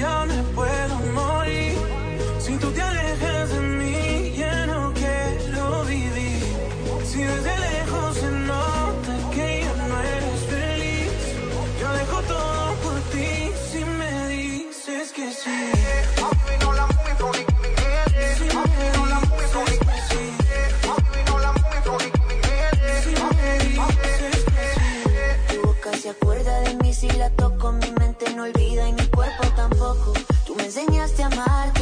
yo 0.00 0.26
me 0.26 0.42
puedo 0.54 0.94
morir. 1.20 1.74
Si 2.38 2.56
tú 2.56 2.70
te 2.72 2.80
alejas 2.80 3.50
de 3.50 3.60
mí, 3.60 4.32
ya 4.36 4.66
no 4.66 4.92
quiero 4.94 5.84
vivir. 5.84 6.42
Si 7.04 7.22
desde 7.22 7.52
lejos 7.68 8.16
se 8.16 8.30
nota 8.50 9.12
que 9.34 9.46
ya 9.64 9.74
no 9.90 9.96
eres 10.14 10.40
feliz, 10.54 11.12
yo 11.80 11.88
dejo 12.00 12.18
todo 12.32 12.74
por 12.84 12.98
ti 13.12 13.30
si 13.70 13.84
me 13.98 14.28
dices 14.28 15.12
que 15.12 15.26
sí. 15.32 15.60
Tu 25.48 25.56
boca 25.66 25.92
se 26.02 26.08
acuerda 26.10 26.60
de 26.60 26.74
mí 26.82 26.94
si 26.94 27.10
la 27.10 27.28
toco, 27.30 27.72
mi 27.72 27.90
mente 27.98 28.24
no 28.34 28.44
olvida 28.44 28.88
y 28.88 28.92
Tú 30.46 30.54
me 30.54 30.64
enseñaste 30.64 31.22
a 31.22 31.26
amarte, 31.26 31.79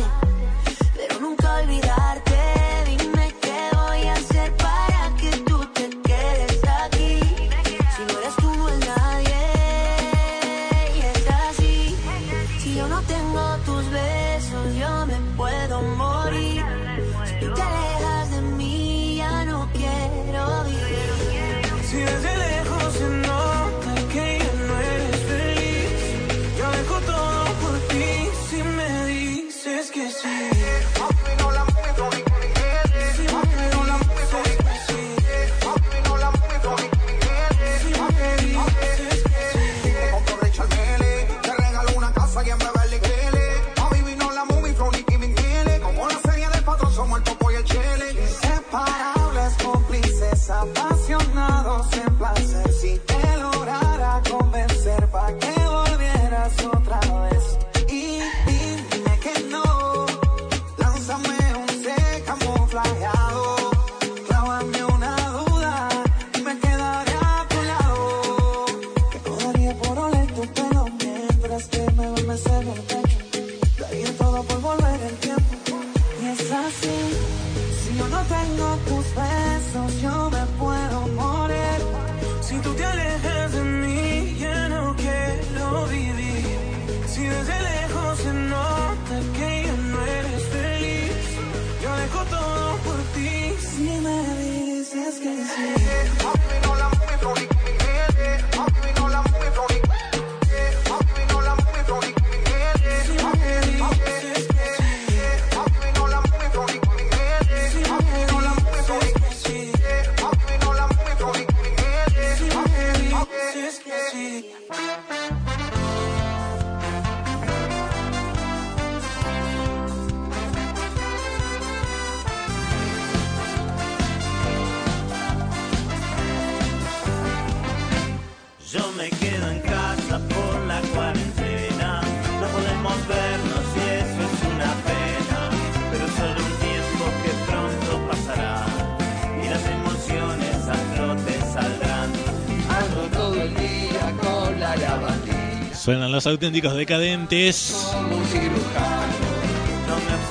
Suenan 145.89 146.13
los 146.13 146.27
auténticos 146.27 146.75
decadentes. 146.75 147.95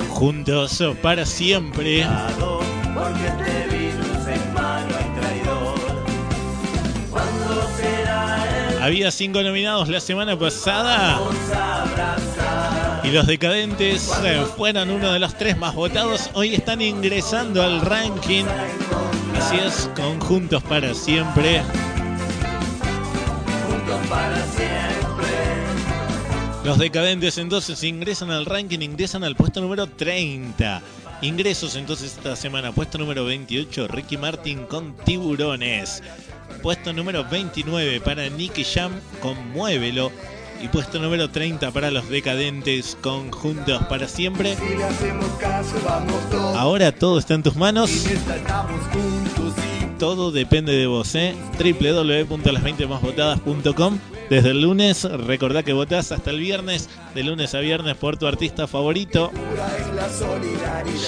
Juntos 0.08 0.84
para 1.02 1.26
siempre. 1.26 2.06
Porque 2.94 3.26
este 3.26 3.76
virus 3.76 4.28
es 4.28 4.52
malo 4.54 4.86
y 4.88 5.20
traidor. 5.20 5.80
¿Cuándo 7.10 7.68
será 7.76 8.70
el 8.70 8.82
Había 8.84 9.10
cinco 9.10 9.42
nominados 9.42 9.88
la 9.88 9.98
semana 9.98 10.38
pasada. 10.38 11.18
Y 13.02 13.08
los 13.08 13.26
decadentes 13.26 14.12
eh, 14.22 14.46
fueron 14.56 14.90
uno 14.90 15.12
de 15.12 15.18
los 15.18 15.36
tres 15.36 15.58
más 15.58 15.74
votados. 15.74 16.30
Hoy 16.34 16.54
están 16.54 16.80
ingresando 16.80 17.64
al 17.64 17.80
ranking. 17.80 18.44
Así 19.36 19.56
es, 19.56 19.90
conjuntos 19.96 20.62
para 20.62 20.94
siempre. 20.94 21.62
Juntos 23.66 24.06
para 24.08 24.36
siempre. 24.56 24.77
Los 26.68 26.76
decadentes 26.76 27.38
entonces 27.38 27.82
ingresan 27.82 28.30
al 28.30 28.44
ranking, 28.44 28.80
ingresan 28.80 29.24
al 29.24 29.34
puesto 29.34 29.62
número 29.62 29.86
30. 29.86 30.82
Ingresos 31.22 31.76
entonces 31.76 32.14
esta 32.14 32.36
semana, 32.36 32.72
puesto 32.72 32.98
número 32.98 33.24
28, 33.24 33.88
Ricky 33.88 34.18
Martin 34.18 34.66
con 34.66 34.94
Tiburones. 34.94 36.02
Puesto 36.62 36.92
número 36.92 37.24
29 37.24 38.02
para 38.02 38.28
Nicky 38.28 38.64
Jam 38.64 38.92
con 39.22 39.50
Muévelo. 39.52 40.12
Y 40.62 40.68
puesto 40.68 40.98
número 40.98 41.30
30 41.30 41.70
para 41.70 41.90
los 41.90 42.06
decadentes 42.10 42.98
con 43.00 43.30
Juntos 43.30 43.82
para 43.88 44.06
siempre. 44.06 44.54
Ahora 46.54 46.92
todo 46.92 47.18
está 47.18 47.32
en 47.32 47.44
tus 47.44 47.56
manos. 47.56 47.90
Todo 49.98 50.30
depende 50.30 50.76
de 50.76 50.86
vos, 50.86 51.16
¿eh? 51.16 51.34
www.las20másvotadas.com 51.58 53.98
Desde 54.30 54.50
el 54.50 54.62
lunes, 54.62 55.02
recordá 55.02 55.64
que 55.64 55.72
votás 55.72 56.12
hasta 56.12 56.30
el 56.30 56.38
viernes, 56.38 56.88
de 57.16 57.24
lunes 57.24 57.56
a 57.56 57.58
viernes 57.58 57.96
por 57.96 58.16
tu 58.16 58.28
artista 58.28 58.68
favorito. 58.68 59.32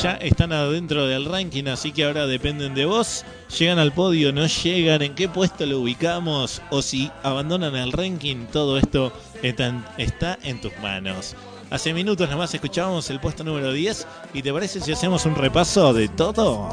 Ya 0.03 0.15
están 0.15 0.53
adentro 0.53 1.07
del 1.07 1.27
ranking, 1.27 1.69
así 1.69 1.93
que 1.93 2.05
ahora 2.05 2.27
dependen 2.27 2.75
de 2.75 2.87
vos. 2.87 3.25
Llegan 3.57 3.79
al 3.79 3.93
podio, 3.93 4.33
no 4.33 4.47
llegan, 4.47 5.03
en 5.03 5.15
qué 5.15 5.29
puesto 5.29 5.65
lo 5.67 5.79
ubicamos 5.81 6.61
o 6.71 6.83
si 6.83 7.13
abandonan 7.23 7.77
el 7.77 7.93
ranking, 7.93 8.47
todo 8.53 8.77
esto 8.77 9.13
está 9.43 10.39
en, 10.43 10.61
tus 10.61 10.77
manos. 10.83 11.37
Hace 11.71 11.95
minutos 11.95 12.29
nomás 12.29 12.53
escuchábamos 12.53 13.09
el 13.11 13.21
puesto 13.21 13.45
número 13.45 13.73
10 13.73 14.09
y 14.35 14.43
te 14.43 14.53
parece 14.53 14.81
si 14.81 14.91
hacemos 14.91 15.25
un 15.27 15.37
repaso 15.37 15.93
de 15.93 16.09
todo? 16.09 16.69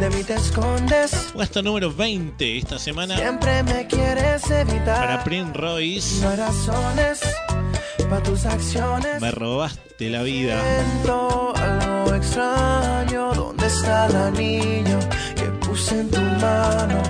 De 0.00 0.10
mí 0.10 0.22
te 0.22 0.34
escondes. 0.34 1.30
Puesto 1.34 1.60
número 1.62 1.92
20 1.92 2.58
esta 2.58 2.78
semana 2.78 3.16
Siempre 3.16 3.62
me 3.64 3.86
quieres 3.86 4.48
evitar. 4.50 4.96
para 5.00 5.24
Prince 5.24 5.52
Royce. 5.54 6.20
No 6.22 6.30
hay 6.30 6.36
razones 6.36 7.20
para 8.08 8.22
tus 8.22 8.46
acciones. 8.46 9.20
Me 9.20 9.30
robaste 9.32 10.08
la 10.08 10.22
vida. 10.22 10.60
Siento 10.62 11.52
algo 11.56 12.14
extraño. 12.14 13.34
¿Dónde 13.34 13.66
está 13.66 14.06
el 14.06 14.16
anillo 14.16 14.98
que 15.34 15.44
puse 15.66 16.00
en 16.00 16.10
tu 16.10 16.20
mano? 16.20 17.02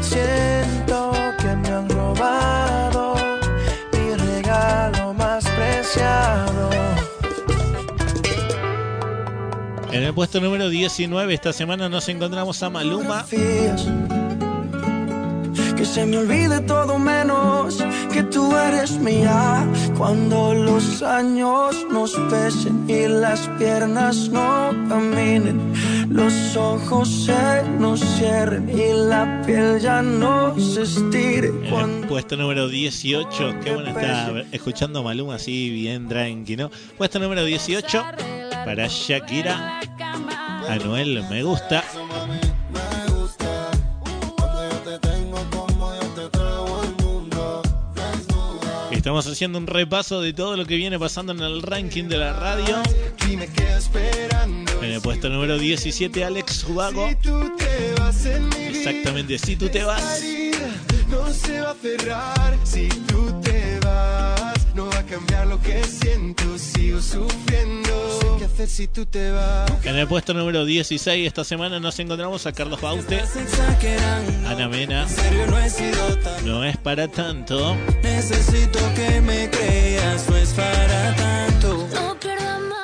Siento 0.00 1.12
que 1.38 1.54
me 1.56 1.68
han 1.68 1.88
robado 1.90 3.14
mi 3.92 4.14
regalo 4.14 5.12
más 5.14 5.44
preciado. 5.44 6.70
En 9.90 10.02
el 10.02 10.12
puesto 10.12 10.38
número 10.40 10.68
19 10.68 11.32
esta 11.32 11.52
semana 11.52 11.88
nos 11.88 12.08
encontramos 12.08 12.62
a 12.62 12.68
Maluma. 12.68 13.24
Que 15.76 15.84
se 15.84 16.04
me 16.04 16.18
olvide 16.18 16.60
todo 16.60 16.98
menos 16.98 17.82
que 18.12 18.22
tú 18.24 18.54
eres 18.54 18.98
mía. 18.98 19.66
Cuando 19.96 20.52
los 20.52 21.02
años 21.02 21.86
nos 21.90 22.12
pesen 22.28 22.84
y 22.88 23.08
las 23.08 23.48
piernas 23.58 24.28
no 24.28 24.70
caminen, 24.88 25.72
los 26.10 26.54
ojos 26.56 27.08
se 27.08 27.62
nos 27.78 28.00
cierren 28.00 28.68
y 28.68 28.92
la 28.92 29.42
piel 29.46 29.80
ya 29.80 30.02
no 30.02 30.58
se 30.58 30.82
estire. 30.82 31.48
El 31.48 32.06
puesto 32.06 32.36
número 32.36 32.68
18, 32.68 33.54
qué 33.64 33.72
bueno 33.72 33.88
está 33.88 34.44
escuchando 34.52 34.98
a 34.98 35.02
Maluma 35.02 35.36
así 35.36 35.70
bien 35.70 36.08
tranqui, 36.08 36.56
¿no? 36.56 36.70
Puesto 36.98 37.18
número 37.18 37.44
18 37.44 38.04
para 38.68 38.86
Shakira. 38.86 39.80
Anuel, 40.68 41.24
me 41.30 41.42
gusta. 41.42 41.82
Estamos 48.90 49.26
haciendo 49.26 49.56
un 49.56 49.66
repaso 49.66 50.20
de 50.20 50.34
todo 50.34 50.54
lo 50.58 50.66
que 50.66 50.76
viene 50.76 50.98
pasando 50.98 51.32
en 51.32 51.40
el 51.40 51.62
ranking 51.62 52.08
de 52.08 52.18
la 52.18 52.34
radio. 52.34 52.82
En 54.82 54.92
el 54.92 55.00
puesto 55.00 55.30
número 55.30 55.58
17, 55.58 56.22
Alex 56.22 56.64
Ubago. 56.64 57.08
Exactamente, 58.68 59.38
si 59.38 59.56
tú 59.56 59.70
te 59.70 59.82
vas. 59.82 60.22
A 61.66 61.74
cerrar 61.80 62.58
si 62.64 62.88
tú 63.06 63.40
te. 63.40 63.57
No 64.78 64.86
va 64.86 65.00
a 65.00 65.02
cambiar 65.02 65.44
lo 65.48 65.60
que 65.60 65.82
siento, 65.82 66.56
sigo 66.56 67.02
sufriendo. 67.02 67.90
No 67.90 68.20
sé 68.20 68.38
qué 68.38 68.44
hacer 68.44 68.68
si 68.68 68.86
tú 68.86 69.04
te 69.06 69.32
vas. 69.32 69.68
En 69.84 69.96
el 69.96 70.06
puesto 70.06 70.32
número 70.34 70.64
16 70.64 71.26
esta 71.26 71.42
semana 71.42 71.80
nos 71.80 71.98
encontramos 71.98 72.46
a 72.46 72.52
Carlos 72.52 72.80
Baute. 72.80 73.20
Ana 74.46 74.68
Mena. 74.68 75.04
no 76.44 76.62
es 76.62 76.76
para 76.76 77.08
tanto. 77.08 77.76
Necesito 78.04 78.78
que 78.94 79.20
me 79.20 79.50
creas, 79.50 80.30
no 80.30 80.36
es 80.36 80.50
para 80.50 81.16
tanto. 81.16 81.88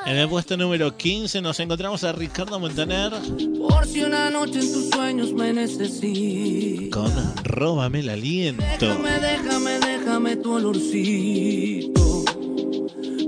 En 0.07 0.16
el 0.16 0.29
puesto 0.29 0.57
número 0.57 0.97
15 0.97 1.41
nos 1.43 1.61
encontramos 1.61 2.03
a 2.03 2.12
Ricardo 2.12 2.59
Montaner 2.59 3.12
Por 3.69 3.87
si 3.87 4.03
una 4.03 4.31
noche 4.31 4.59
en 4.59 4.73
tus 4.73 4.91
sueños 4.91 5.33
me 5.33 5.53
necesitas. 5.53 6.91
con 6.91 7.35
Róbame 7.45 8.01
el 8.01 8.09
aliento. 8.09 8.65
Déjame, 8.81 9.21
déjame, 9.21 9.84
déjame 10.15 10.36
tu 10.36 10.53
olorcito. 10.53 12.24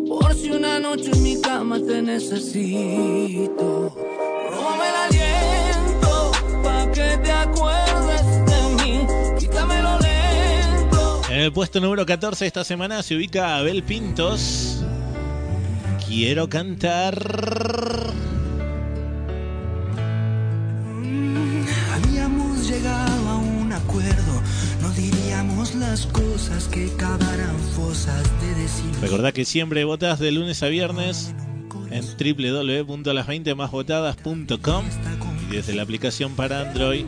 Por 0.09 0.35
si 0.35 0.51
una 0.53 0.79
noche 0.79 1.11
en 1.13 1.23
mi 1.23 1.41
cama 1.41 1.81
te 1.81 2.01
necesito. 2.01 3.93
Róbame 4.51 4.89
el 4.89 4.95
aliento, 5.07 6.33
pa' 6.63 6.91
que 6.93 7.19
te 7.25 7.33
acuerdes 7.33 8.23
de 8.47 8.85
mí. 8.85 9.07
Quítamelo 9.37 9.99
lento. 9.99 11.23
En 11.29 11.41
el 11.41 11.53
puesto 11.53 11.81
número 11.81 12.07
14 12.07 12.47
esta 12.47 12.63
semana 12.63 13.03
se 13.03 13.17
ubica 13.17 13.57
Abel 13.57 13.83
Pintos. 13.83 14.85
Quiero 16.07 16.49
cantar. 16.49 17.21
Habíamos 21.95 22.69
llegado 22.69 23.29
a 23.29 23.37
un 23.39 23.56
acuerdo, 23.77 24.43
no 24.83 24.91
diríamos 24.91 25.75
las 25.75 26.07
cosas 26.07 26.69
que 26.69 26.89
cavaran 26.97 27.59
fosas 27.75 28.23
de 28.41 28.55
decir. 28.63 28.91
Recordá 29.01 29.33
que 29.33 29.45
siempre 29.45 29.85
votas 29.85 30.19
de 30.19 30.33
lunes 30.33 30.63
a 30.63 30.69
viernes 30.69 31.35
en 31.91 32.05
www.las20másvotadas.com 32.05 34.85
y 35.49 35.57
desde 35.57 35.75
la 35.75 35.83
aplicación 35.83 36.35
para 36.35 36.61
Android, 36.61 37.07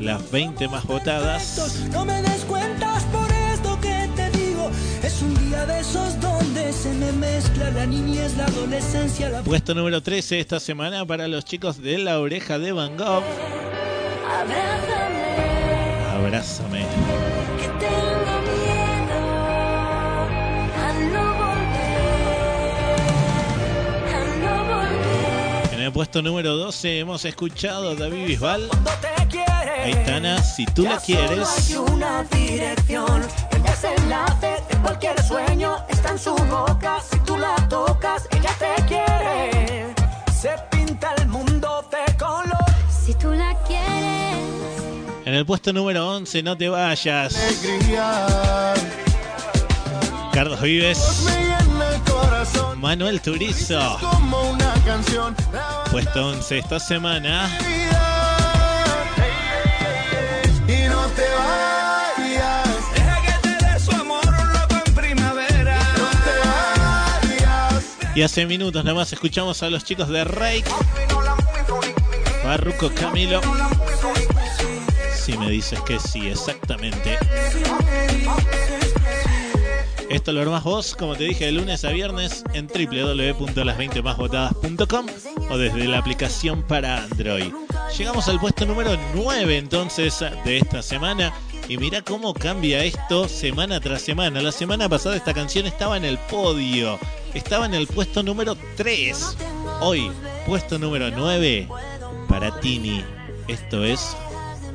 las 0.00 0.30
20 0.30 0.68
más 0.68 0.84
votadas. 0.84 1.88
No 1.92 2.04
me 2.04 2.20
des 2.22 2.44
cuentas 2.44 3.02
por 3.04 3.26
esto 3.52 3.80
que 3.80 4.08
te 4.16 4.30
digo. 4.30 4.70
Es 5.02 5.22
un 5.22 5.34
día 5.48 5.64
de 5.66 5.80
esos 5.80 6.20
donde 6.20 6.72
se 6.72 6.92
me 6.94 7.10
mezcla 7.12 7.70
la 7.70 7.86
niñez, 7.86 8.36
la 8.36 8.46
adolescencia, 8.46 9.30
la 9.30 9.42
Puesto 9.42 9.74
número 9.74 10.02
13 10.02 10.40
esta 10.40 10.60
semana 10.60 11.06
para 11.06 11.28
los 11.28 11.44
chicos 11.44 11.80
de 11.80 11.98
la 11.98 12.18
oreja 12.18 12.58
de 12.58 12.72
Van 12.72 12.96
Gogh. 12.96 13.22
Abrázame. 16.16 16.80
Que 17.60 17.68
tengo 17.78 18.34
miedo 18.40 19.20
a 20.82 20.92
no 21.12 21.24
volver, 21.42 23.00
a 24.14 24.16
no 24.40 24.54
volver. 24.64 25.74
En 25.74 25.80
el 25.80 25.92
puesto 25.92 26.22
número 26.22 26.56
12 26.56 27.00
hemos 27.00 27.24
escuchado 27.26 27.90
a 27.90 27.94
David 27.94 28.26
Bisbal. 28.28 28.70
Aitana, 29.84 30.42
si 30.42 30.64
tú 30.64 30.84
la 30.84 30.98
quieres. 30.98 31.68
Hay 31.68 31.76
una 31.76 32.24
dirección, 32.24 33.22
el 33.52 33.62
desenlace 33.62 34.56
de 34.70 34.76
cualquier 34.82 35.22
sueño 35.22 35.76
está 35.90 36.12
en 36.12 36.18
su 36.18 36.34
boca. 36.34 36.98
Si 37.10 37.18
tú 37.20 37.36
la 37.36 37.54
tocas, 37.68 38.26
ella 38.32 38.50
te 38.58 38.84
quiere. 38.86 39.65
El 45.36 45.44
puesto 45.44 45.72
número 45.72 46.08
11, 46.16 46.42
no 46.42 46.56
te 46.56 46.68
vayas. 46.68 47.36
Carlos 50.32 50.60
Vives. 50.60 51.26
Manuel 52.76 53.20
Turizo. 53.20 53.98
Puesto 55.90 56.28
11 56.28 56.58
esta 56.58 56.80
semana. 56.80 57.50
Y 60.68 60.88
no 60.88 61.06
te 61.08 61.24
vayas. 61.38 62.68
Deja 62.94 63.22
que 63.22 63.48
te 63.48 63.64
dé 63.64 63.78
su 63.78 63.90
amor 63.92 64.24
un 64.26 64.52
loco 64.52 64.82
en 64.86 64.94
primavera. 64.94 65.78
No 65.98 66.08
te 66.24 66.34
vayas. 67.38 67.84
Y 68.14 68.22
hace 68.22 68.46
minutos 68.46 68.82
nada 68.84 68.94
más 68.94 69.12
escuchamos 69.12 69.62
a 69.62 69.70
los 69.70 69.84
chicos 69.84 70.08
de 70.08 70.24
Rake. 70.24 70.64
Barruco 72.44 72.90
Camilo. 72.94 73.40
Si 75.26 75.36
me 75.36 75.50
dices 75.50 75.78
que 75.80 75.98
sí, 75.98 76.28
exactamente. 76.28 77.18
Esto 80.08 80.32
lo 80.32 80.42
armás 80.42 80.62
vos, 80.62 80.94
como 80.94 81.16
te 81.16 81.24
dije, 81.24 81.46
de 81.46 81.52
lunes 81.52 81.84
a 81.84 81.90
viernes 81.90 82.44
en 82.54 82.68
www.las20másvotadas.com 82.68 85.06
o 85.50 85.58
desde 85.58 85.88
la 85.88 85.98
aplicación 85.98 86.62
para 86.62 87.02
Android. 87.02 87.52
Llegamos 87.98 88.28
al 88.28 88.38
puesto 88.38 88.66
número 88.66 88.96
9 89.16 89.58
entonces 89.58 90.24
de 90.44 90.58
esta 90.58 90.80
semana 90.80 91.32
y 91.68 91.76
mira 91.76 92.02
cómo 92.02 92.32
cambia 92.32 92.84
esto 92.84 93.28
semana 93.28 93.80
tras 93.80 94.02
semana. 94.02 94.40
La 94.40 94.52
semana 94.52 94.88
pasada 94.88 95.16
esta 95.16 95.34
canción 95.34 95.66
estaba 95.66 95.96
en 95.96 96.04
el 96.04 96.18
podio, 96.18 97.00
estaba 97.34 97.66
en 97.66 97.74
el 97.74 97.88
puesto 97.88 98.22
número 98.22 98.56
3. 98.76 99.38
Hoy, 99.80 100.08
puesto 100.46 100.78
número 100.78 101.10
9 101.10 101.66
para 102.28 102.60
Tini. 102.60 103.04
Esto 103.48 103.84
es 103.84 104.16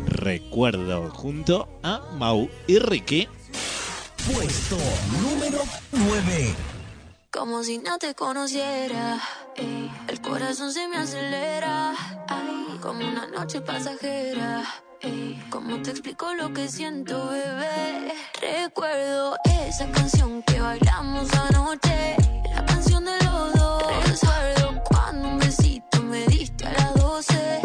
Recuerdo 0.06 1.10
junto 1.12 1.68
a 1.84 2.02
Mau 2.18 2.50
y 2.68 2.80
Ricky. 2.80 3.28
Puesto 4.34 4.78
número 5.22 5.60
9. 5.92 6.56
como 7.32 7.64
si 7.64 7.78
no 7.80 7.98
te 7.98 8.14
conociera. 8.14 9.20
ey. 9.56 9.90
El 10.08 10.22
corazón 10.22 10.72
se 10.74 10.88
me 10.88 10.98
acelera, 10.98 11.94
ay, 12.28 12.78
como 12.82 13.08
una 13.08 13.26
noche 13.28 13.62
pasajera. 13.62 14.64
ey. 15.00 15.42
¿Cómo 15.50 15.82
te 15.82 15.92
explico 15.92 16.34
lo 16.34 16.54
que 16.54 16.68
siento, 16.68 17.30
bebé? 17.30 18.14
Recuerdo 18.40 19.36
esa 19.68 19.90
canción 19.92 20.44
que 20.44 20.60
bailamos 20.60 21.34
anoche, 21.34 22.16
la 22.54 22.66
canción 22.66 23.06
de 23.06 23.18
los 23.24 23.54
dos. 23.54 23.84
Recuerdo 24.06 24.84
cuando 24.90 25.30
un 25.30 25.40
besito 25.40 26.02
me 26.04 26.26
diste 26.28 26.68
a 26.68 26.74
las 26.74 26.94
12 26.96 27.61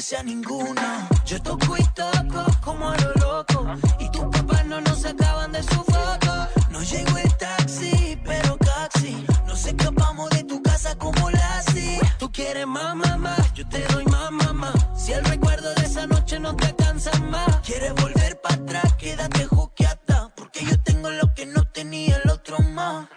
sea 0.00 0.22
ninguna. 0.22 1.08
Yo 1.24 1.40
toco 1.40 1.76
y 1.78 1.84
toco 1.94 2.44
como 2.62 2.90
a 2.90 2.96
lo 2.98 3.12
loco. 3.14 3.66
Y 3.98 4.10
tus 4.10 4.24
papás 4.24 4.66
no 4.66 4.80
nos 4.80 5.00
sacaban 5.00 5.52
de 5.52 5.62
su 5.62 5.82
foto. 5.84 6.48
No 6.70 6.82
llegó 6.82 7.16
el 7.16 7.36
taxi, 7.36 8.18
pero 8.24 8.56
taxi. 8.58 9.24
Nos 9.46 9.64
escapamos 9.64 10.28
de 10.30 10.44
tu 10.44 10.62
casa 10.62 10.94
como 10.98 11.30
Lassie. 11.30 12.00
Tú 12.18 12.30
quieres 12.30 12.66
más, 12.66 12.94
mamá, 12.94 13.36
yo 13.54 13.66
te 13.68 13.82
doy 13.88 14.04
más, 14.06 14.30
mamá. 14.30 14.72
Si 14.94 15.12
el 15.12 15.24
recuerdo 15.24 15.72
de 15.74 15.84
esa 15.84 16.06
noche 16.06 16.38
no 16.38 16.54
te 16.54 16.74
cansa 16.74 17.12
más, 17.30 17.60
quieres 17.64 17.94
volver 17.94 18.40
para 18.42 18.56
atrás, 18.56 18.94
quédate 18.98 19.46
juqueata. 19.46 20.32
Porque 20.36 20.64
yo 20.64 20.78
tengo 20.82 21.10
lo 21.10 21.32
que 21.34 21.46
no 21.46 21.64
tenía 21.64 22.20
el 22.22 22.30
otro 22.30 22.58
más. 22.74 23.08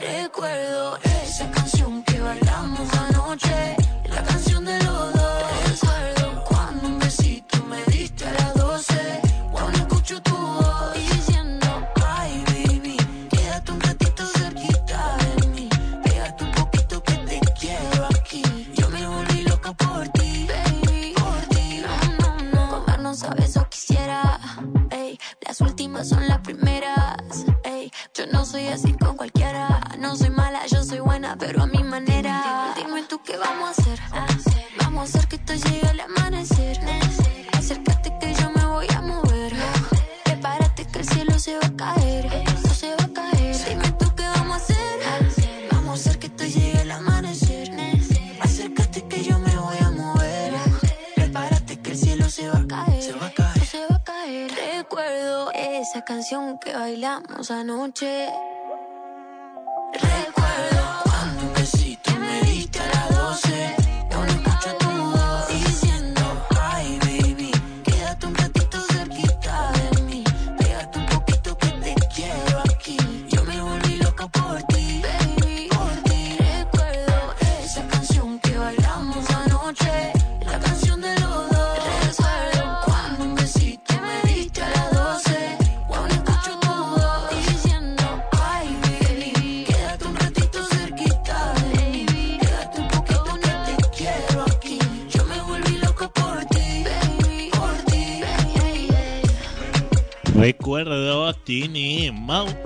Recuerdo 0.00 0.98
esa 1.02 1.50
canción 1.50 2.02
que 2.04 2.18
bailamos 2.18 2.88
anoche, 2.94 3.51
cualquiera, 29.22 29.80
no 30.00 30.16
soy 30.16 30.30
mala, 30.30 30.66
yo 30.66 30.82
soy 30.82 30.98
buena, 30.98 31.36
pero 31.38 31.62
a 31.62 31.66
mi 31.68 31.84
manera. 31.84 32.74
Dime 32.76 33.04
tú 33.04 33.22
qué 33.22 33.36
vamos 33.36 33.68
a 33.68 33.70
hacer, 33.70 34.00
vamos 34.80 35.00
a 35.00 35.04
hacer 35.04 35.28
que 35.28 35.36
esto 35.36 35.54
llegue 35.54 35.86
al 35.86 36.00
amanecer, 36.00 36.80
acércate 37.52 38.12
que 38.18 38.34
yo 38.34 38.50
me 38.50 38.66
voy 38.66 38.88
a 38.96 39.00
mover, 39.00 39.52
prepárate 40.24 40.86
que 40.86 40.98
el 40.98 41.08
cielo 41.08 41.38
se 41.38 41.56
va 41.56 41.66
a 41.66 41.76
caer, 41.76 42.26
esto 42.48 42.74
se 42.74 42.88
va 42.96 43.04
a 43.04 43.12
caer. 43.12 43.56
Dime 43.68 43.92
tú 43.92 44.12
qué 44.16 44.24
vamos 44.24 44.54
a 44.54 44.64
hacer, 44.64 45.68
vamos 45.70 45.90
a 45.90 45.94
hacer 46.00 46.18
que 46.18 46.26
esto 46.26 46.44
llegue 46.44 46.80
al 46.80 46.90
amanecer, 46.90 47.70
acércate 48.40 49.06
que 49.06 49.22
yo 49.22 49.38
me 49.38 49.54
voy 49.54 49.76
a 49.86 49.90
mover, 49.92 50.52
prepárate 51.14 51.78
que 51.78 51.90
el 51.92 51.96
cielo 51.96 52.28
se 52.28 52.48
va 52.48 52.58
a 52.58 52.66
caer, 52.66 53.00
se 53.00 53.12
va 53.12 53.26
a 53.26 53.30
caer, 53.30 53.66
se 53.66 53.86
va 53.86 53.94
a 53.94 54.02
caer. 54.02 54.50
Recuerdo 54.78 55.52
esa 55.52 56.04
canción 56.04 56.58
que 56.58 56.72
bailamos 56.74 57.52
anoche. 57.52 58.28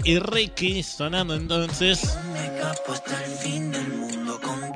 Y 0.04 0.18
Ricky 0.20 0.82
sonando 0.82 1.34
entonces. 1.34 2.18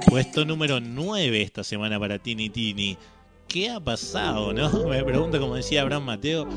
Puesto 0.07 0.45
número 0.45 0.81
9 0.81 1.43
esta 1.43 1.62
semana 1.62 2.01
para 2.01 2.19
Tini 2.19 2.51
Tini. 2.51 2.99
¿Qué 3.47 3.71
ha 3.71 3.79
pasado, 3.79 4.53
no? 4.53 4.69
Me 4.89 5.05
pregunto, 5.05 5.39
como 5.39 5.55
decía 5.55 5.83
Abraham 5.83 6.03
Mateo. 6.05 6.49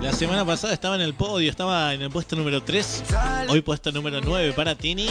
La 0.00 0.12
semana 0.12 0.44
pasada 0.44 0.72
estaba 0.72 0.96
en 0.96 1.02
el 1.02 1.14
podio, 1.14 1.48
estaba 1.48 1.94
en 1.94 2.02
el 2.02 2.10
puesto 2.10 2.34
número 2.34 2.60
3. 2.62 3.04
Hoy 3.48 3.60
puesto 3.60 3.92
número 3.92 4.20
9 4.20 4.52
para 4.54 4.74
Tini. 4.74 5.06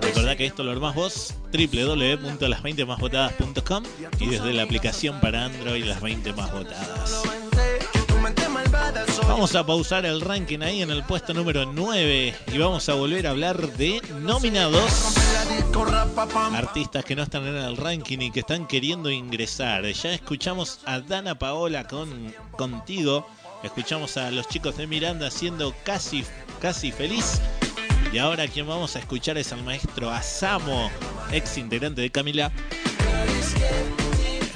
Recordá 0.00 0.34
que 0.34 0.46
esto 0.46 0.64
lo 0.64 0.72
armás 0.72 0.96
vos, 0.96 1.34
www.las20másvotadas.com 1.52 3.84
y 4.18 4.26
desde 4.26 4.52
la 4.52 4.64
aplicación 4.64 5.20
para 5.20 5.44
Android 5.44 5.84
las 5.84 6.00
20 6.00 6.32
más 6.32 6.50
votadas. 6.50 7.22
Vamos 9.22 9.54
a 9.54 9.64
pausar 9.64 10.04
el 10.04 10.20
ranking 10.20 10.60
ahí 10.60 10.82
en 10.82 10.90
el 10.90 11.02
puesto 11.04 11.32
número 11.32 11.64
9 11.66 12.34
y 12.52 12.58
vamos 12.58 12.88
a 12.88 12.94
volver 12.94 13.26
a 13.26 13.30
hablar 13.30 13.72
de 13.76 14.00
nominados. 14.20 15.14
Artistas 16.52 17.04
que 17.04 17.14
no 17.16 17.22
están 17.22 17.46
en 17.46 17.56
el 17.56 17.76
ranking 17.76 18.18
y 18.18 18.30
que 18.30 18.40
están 18.40 18.66
queriendo 18.66 19.10
ingresar. 19.10 19.84
Ya 19.84 20.12
escuchamos 20.12 20.80
a 20.84 21.00
Dana 21.00 21.38
Paola 21.38 21.86
con 21.86 22.34
Contigo. 22.56 23.26
Escuchamos 23.62 24.16
a 24.16 24.30
los 24.30 24.48
chicos 24.48 24.76
de 24.76 24.86
Miranda 24.86 25.30
siendo 25.30 25.74
casi, 25.84 26.24
casi 26.60 26.92
feliz. 26.92 27.40
Y 28.12 28.18
ahora 28.18 28.46
quien 28.46 28.66
vamos 28.66 28.96
a 28.96 28.98
escuchar 28.98 29.38
es 29.38 29.52
al 29.52 29.62
maestro 29.64 30.10
Asamo, 30.10 30.90
ex 31.32 31.58
integrante 31.58 32.00
de 32.00 32.10
Camila. 32.10 32.52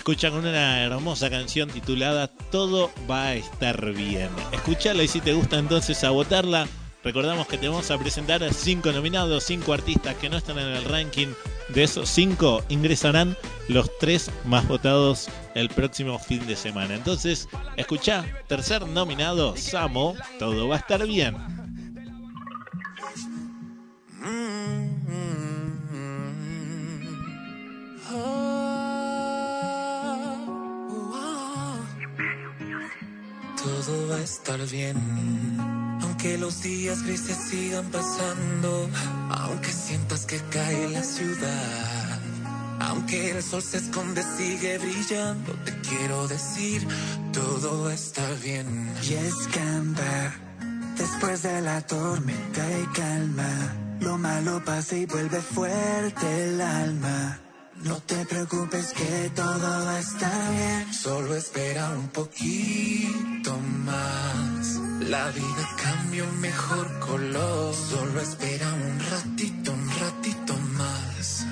Escucha 0.08 0.30
con 0.30 0.46
una 0.46 0.82
hermosa 0.84 1.28
canción 1.28 1.68
titulada 1.68 2.28
Todo 2.28 2.90
va 3.10 3.24
a 3.24 3.34
estar 3.34 3.92
bien. 3.92 4.30
Escuchala 4.52 5.02
y 5.02 5.06
si 5.06 5.20
te 5.20 5.34
gusta 5.34 5.58
entonces 5.58 6.02
a 6.02 6.08
votarla. 6.08 6.66
Recordamos 7.04 7.46
que 7.46 7.58
te 7.58 7.68
vamos 7.68 7.90
a 7.90 7.98
presentar 7.98 8.42
a 8.42 8.50
cinco 8.50 8.90
nominados, 8.90 9.44
cinco 9.44 9.74
artistas 9.74 10.14
que 10.14 10.30
no 10.30 10.38
están 10.38 10.58
en 10.58 10.68
el 10.68 10.84
ranking. 10.86 11.26
De 11.68 11.82
esos 11.82 12.08
cinco 12.08 12.64
ingresarán 12.70 13.36
los 13.68 13.90
tres 13.98 14.30
más 14.46 14.66
votados 14.66 15.28
el 15.54 15.68
próximo 15.68 16.18
fin 16.18 16.46
de 16.46 16.56
semana. 16.56 16.94
Entonces, 16.94 17.46
escucha, 17.76 18.24
tercer 18.46 18.86
nominado, 18.86 19.58
Samo, 19.58 20.14
todo 20.38 20.68
va 20.68 20.76
a 20.76 20.78
estar 20.78 21.06
bien. 21.06 21.36
Todo 33.88 34.08
va 34.08 34.16
a 34.16 34.20
estar 34.20 34.60
bien. 34.66 34.96
Aunque 36.02 36.36
los 36.36 36.60
días 36.62 37.02
grises 37.04 37.38
sigan 37.48 37.86
pasando, 37.86 38.86
aunque 39.30 39.72
sientas 39.72 40.26
que 40.26 40.38
cae 40.50 40.90
la 40.90 41.02
ciudad, 41.02 42.20
aunque 42.80 43.30
el 43.30 43.42
sol 43.42 43.62
se 43.62 43.78
esconde, 43.78 44.22
sigue 44.36 44.76
brillando, 44.76 45.54
te 45.64 45.72
quiero 45.80 46.28
decir, 46.28 46.86
todo 47.32 47.84
va 47.84 47.92
a 47.92 47.94
estar 47.94 48.38
bien. 48.40 48.92
Y 49.08 49.14
es 49.14 49.34
calma, 49.54 50.34
después 50.98 51.42
de 51.42 51.62
la 51.62 51.80
tormenta 51.80 52.66
y 52.82 52.86
calma. 52.88 53.74
Lo 54.00 54.18
malo 54.18 54.62
pasa 54.66 54.96
y 54.96 55.06
vuelve 55.06 55.40
fuerte 55.40 56.44
el 56.44 56.60
alma. 56.60 57.40
No 57.84 57.94
te 58.00 58.26
preocupes 58.26 58.92
que 58.92 59.30
todo 59.36 59.84
va 59.84 59.94
a 59.94 60.00
estar 60.00 60.50
bien. 60.50 60.92
Solo 60.92 61.36
espera 61.36 61.90
un 61.90 62.08
poquito 62.08 63.56
más. 63.84 64.80
La 65.08 65.28
vida 65.30 65.76
cambia 65.80 66.24
un 66.24 66.40
mejor 66.40 66.98
color. 66.98 67.74
Solo 67.74 68.20
espera 68.20 68.66
un 68.72 68.98
ratito, 68.98 69.72
un 69.72 69.90
ratito 70.00 70.54
más. 70.76 71.46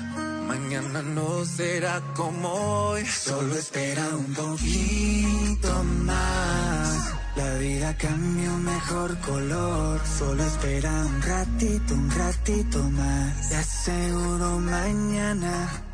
Mañana 0.47 1.01
no 1.01 1.45
será 1.45 2.01
como 2.13 2.49
hoy. 2.49 3.05
Solo 3.05 3.55
espera 3.55 4.05
un 4.09 4.33
poquito 4.33 5.83
más. 5.83 7.13
La 7.37 7.53
vida 7.55 7.95
cambia 7.95 8.51
un 8.51 8.65
mejor 8.65 9.17
color. 9.19 10.01
Solo 10.05 10.43
espera 10.43 10.91
un 10.91 11.21
ratito, 11.21 11.93
un 11.93 12.11
ratito 12.11 12.83
más. 12.83 13.49
Te 13.49 13.55
aseguro 13.55 14.59
mañana. 14.59 15.86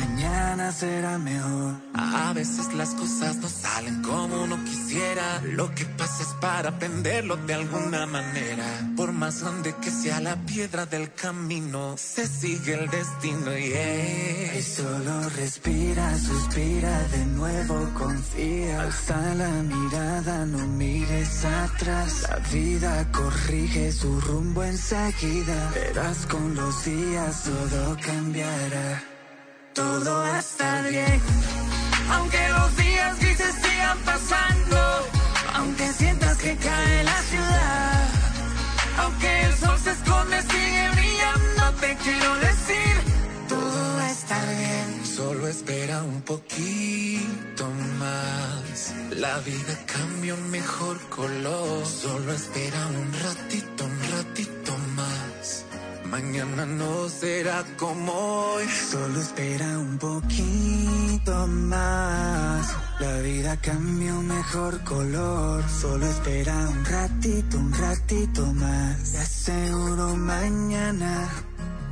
Mañana 0.00 0.72
será 0.72 1.18
mejor. 1.18 1.74
A 1.94 2.32
veces 2.32 2.72
las 2.74 2.90
cosas 2.94 3.36
no 3.36 3.48
salen 3.48 4.02
como 4.02 4.44
uno 4.44 4.56
quisiera. 4.64 5.42
Lo 5.42 5.74
que 5.74 5.84
pasa 5.84 6.22
es 6.22 6.32
para 6.40 6.70
aprenderlo 6.70 7.36
de 7.36 7.54
alguna 7.54 8.06
manera. 8.06 8.64
Por 8.96 9.12
más 9.12 9.42
grande 9.42 9.74
que 9.82 9.90
sea 9.90 10.20
la 10.20 10.36
piedra 10.36 10.86
del 10.86 11.12
camino, 11.12 11.96
se 11.98 12.26
sigue 12.26 12.74
el 12.74 12.88
destino 12.88 13.50
y 13.58 13.74
Y 14.58 14.62
solo 14.62 15.28
respira, 15.36 16.18
suspira 16.18 17.02
de 17.08 17.26
nuevo, 17.26 17.90
confía. 17.94 18.80
Alza 18.80 19.34
la 19.34 19.50
mirada, 19.62 20.46
no 20.46 20.66
mires 20.66 21.44
atrás. 21.44 22.22
La 22.22 22.36
vida 22.50 23.06
corrige 23.12 23.92
su 23.92 24.18
rumbo 24.20 24.64
enseguida. 24.64 25.70
Verás 25.74 26.26
con 26.26 26.54
los 26.54 26.84
días 26.84 27.44
todo 27.44 27.96
cambiará. 28.00 29.09
Todo 29.74 30.12
va 30.14 30.36
a 30.36 30.40
estar 30.40 30.88
bien. 30.88 31.20
Aunque 32.10 32.48
los 32.48 32.76
días 32.76 33.18
grises 33.20 33.54
sigan 33.62 33.98
pasando, 34.04 35.08
aunque 35.54 35.92
sientas 35.92 36.36
que 36.38 36.56
cae 36.56 37.04
la 37.04 37.22
ciudad, 37.22 38.08
aunque 38.98 39.42
el 39.42 39.54
sol 39.54 39.78
se 39.78 39.90
esconde, 39.92 40.42
sigue 40.42 40.88
brillando, 40.96 41.72
te 41.80 41.96
quiero 42.02 42.34
decir, 42.36 42.94
todo 43.48 43.96
va 43.96 44.04
a 44.04 44.10
estar 44.10 44.48
bien. 44.48 45.06
Solo 45.06 45.46
espera 45.46 46.02
un 46.02 46.22
poquito 46.22 47.70
más. 47.98 48.94
La 49.16 49.38
vida 49.40 49.78
cambia 49.86 50.34
un 50.34 50.50
mejor 50.50 50.98
color. 51.10 51.86
Solo 51.86 52.32
espera 52.32 52.86
un 52.86 53.12
ratito, 53.12 53.84
un 53.84 54.00
ratito 54.16 54.72
más. 54.78 54.89
Mañana 56.10 56.66
no 56.66 57.08
será 57.08 57.64
como 57.76 58.12
hoy. 58.12 58.66
Solo 58.66 59.20
espera 59.20 59.78
un 59.78 59.96
poquito 59.96 61.46
más. 61.46 62.74
La 62.98 63.20
vida 63.20 63.56
cambia 63.58 64.14
un 64.14 64.26
mejor 64.26 64.82
color. 64.82 65.62
Solo 65.68 66.06
espera 66.06 66.68
un 66.68 66.84
ratito, 66.84 67.58
un 67.58 67.72
ratito 67.72 68.44
más. 68.54 69.12
Te 69.12 69.18
aseguro 69.18 70.16
mañana. 70.16 71.28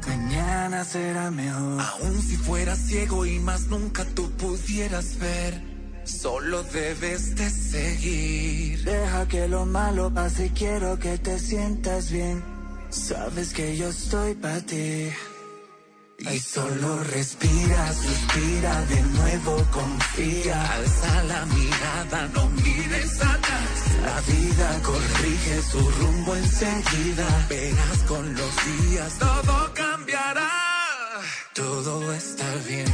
Mañana 0.09 0.85
será 0.85 1.31
mejor. 1.31 1.81
Aún 1.81 2.21
si 2.21 2.37
fueras 2.37 2.79
ciego 2.79 3.25
y 3.25 3.39
más 3.39 3.69
nunca 3.69 4.05
tú 4.05 4.33
pudieras 4.33 5.17
ver. 5.21 5.63
Solo 6.03 6.65
debes 6.65 7.37
de 7.37 7.49
seguir. 7.51 8.83
Deja 8.83 9.29
que 9.29 9.47
lo 9.47 9.65
malo 9.65 10.13
pase 10.13 10.47
y 10.47 10.51
quiero 10.51 10.99
que 10.99 11.19
te 11.19 11.39
sientas 11.39 12.11
bien. 12.11 12.58
Sabes 12.91 13.53
que 13.53 13.77
yo 13.77 13.89
estoy 13.89 14.35
para 14.35 14.61
ti. 14.61 15.11
Y 16.21 16.39
solo 16.41 17.05
respira, 17.05 17.93
suspira, 17.93 18.85
de 18.87 19.03
nuevo 19.03 19.57
confía. 19.71 20.73
Alza 20.73 21.23
la 21.25 21.45
mirada, 21.47 22.29
no 22.35 22.49
mires 22.49 23.21
atrás. 23.21 23.69
La 24.03 24.21
vida 24.33 24.81
corrige 24.83 25.63
su 25.71 25.91
rumbo 25.91 26.35
enseguida. 26.35 27.47
Verás 27.49 27.99
con 28.09 28.35
los 28.35 28.53
días, 28.91 29.19
todo 29.19 29.73
cambiará. 29.75 30.51
Todo 31.55 32.13
estar 32.13 32.65
bien. 32.67 32.87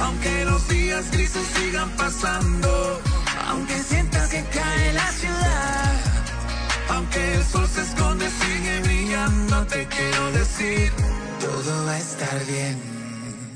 Aunque 0.00 0.44
los 0.44 0.68
días 0.68 1.10
grises 1.10 1.46
sigan 1.56 1.90
pasando, 1.96 3.00
aunque 3.48 3.78
sientas 3.82 4.28
que 4.28 4.44
cae 4.44 4.92
la 4.92 5.12
ciudad, 5.12 5.89
aunque 6.90 7.34
el 7.34 7.42
se 7.42 7.82
esconde, 7.82 8.28
sigue 8.28 8.80
brillando, 8.80 9.64
te 9.66 9.86
quiero 9.86 10.32
decir, 10.32 10.90
todo 11.40 11.86
va 11.86 11.92
a 11.92 11.98
estar 11.98 12.44
bien. 12.46 12.76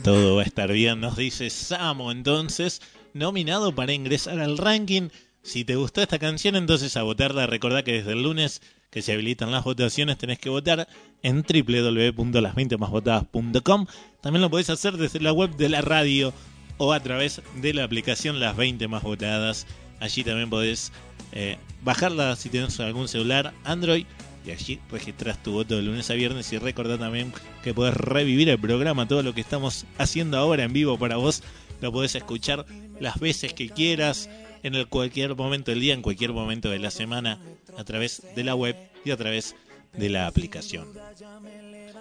Todo 0.02 0.36
va 0.36 0.43
a 0.43 0.44
estar 0.44 0.70
bien, 0.73 1.01
nos 1.01 1.16
dice 1.16 1.51
Samo 1.51 2.12
entonces, 2.12 2.81
nominado 3.12 3.74
para 3.74 3.93
ingresar 3.93 4.39
al 4.40 4.56
ranking. 4.59 5.09
Si 5.43 5.65
te 5.65 5.74
gustó 5.77 6.02
esta 6.02 6.19
canción, 6.19 6.56
entonces 6.56 6.97
a 6.97 7.02
votarla. 7.02 7.47
Recordá 7.47 7.82
que 7.82 7.93
desde 7.93 8.12
el 8.12 8.23
lunes 8.23 8.62
que 8.90 9.02
se 9.02 9.12
habilitan 9.12 9.51
las 9.51 9.65
votaciones 9.65 10.16
tenés 10.16 10.39
que 10.39 10.48
votar 10.48 10.89
en 11.23 11.43
www.las20másvotadas.com. 11.43 13.86
También 14.23 14.43
lo 14.43 14.51
podés 14.51 14.70
hacer 14.70 14.97
desde 14.97 15.20
la 15.20 15.32
web 15.32 15.56
de 15.56 15.69
la 15.69 15.81
radio 15.81 16.32
o 16.78 16.93
a 16.93 17.01
través 17.01 17.43
de 17.61 17.74
la 17.74 17.82
aplicación 17.85 18.40
Las 18.40 18.56
20 18.56 18.89
Más 18.89 19.02
Votadas. 19.02 19.66
Allí 20.01 20.24
también 20.24 20.48
podés 20.48 20.93
eh, 21.35 21.59
bajarla 21.82 22.36
si 22.36 22.48
tenés 22.48 22.81
algún 22.81 23.09
celular 23.09 23.52
Android 23.65 24.06
y 24.47 24.51
allí 24.51 24.81
registras 24.90 25.43
tu 25.43 25.52
voto 25.52 25.77
de 25.77 25.82
lunes 25.82 26.09
a 26.11 26.15
viernes 26.15 26.52
y 26.52 26.59
recordá 26.59 26.97
también 26.97 27.32
que 27.62 27.74
podés 27.74 27.94
revivir 27.94 28.48
el 28.48 28.59
programa, 28.59 29.09
todo 29.09 29.23
lo 29.23 29.35
que 29.35 29.40
estamos 29.40 29.85
haciendo 29.98 30.39
ahora 30.39 30.65
en 30.65 30.73
vivo 30.73 30.98
para 30.98 31.16
vos, 31.16 31.43
lo 31.81 31.93
podés 31.93 32.15
escuchar 32.15 32.65
las 33.01 33.19
veces 33.19 33.52
que 33.52 33.69
quieras, 33.69 34.28
en 34.62 34.74
el 34.74 34.86
cualquier 34.89 35.36
momento 35.36 35.70
del 35.70 35.81
día, 35.81 35.94
en 35.94 36.02
cualquier 36.02 36.32
momento 36.32 36.70
de 36.70 36.78
la 36.78 36.90
semana, 36.90 37.39
a 37.77 37.85
través 37.85 38.23
de 38.35 38.44
la 38.44 38.55
web 38.55 38.77
y 39.05 39.11
a 39.11 39.16
través 39.16 39.55
de 39.93 40.09
la 40.09 40.27
aplicación. 40.27 40.89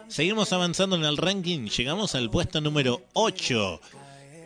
Seguimos 0.08 0.54
avanzando 0.54 0.96
en 0.96 1.04
el 1.04 1.18
ranking, 1.18 1.68
llegamos 1.68 2.16
al 2.16 2.30
puesto 2.30 2.62
número 2.62 3.02
8. 3.14 3.82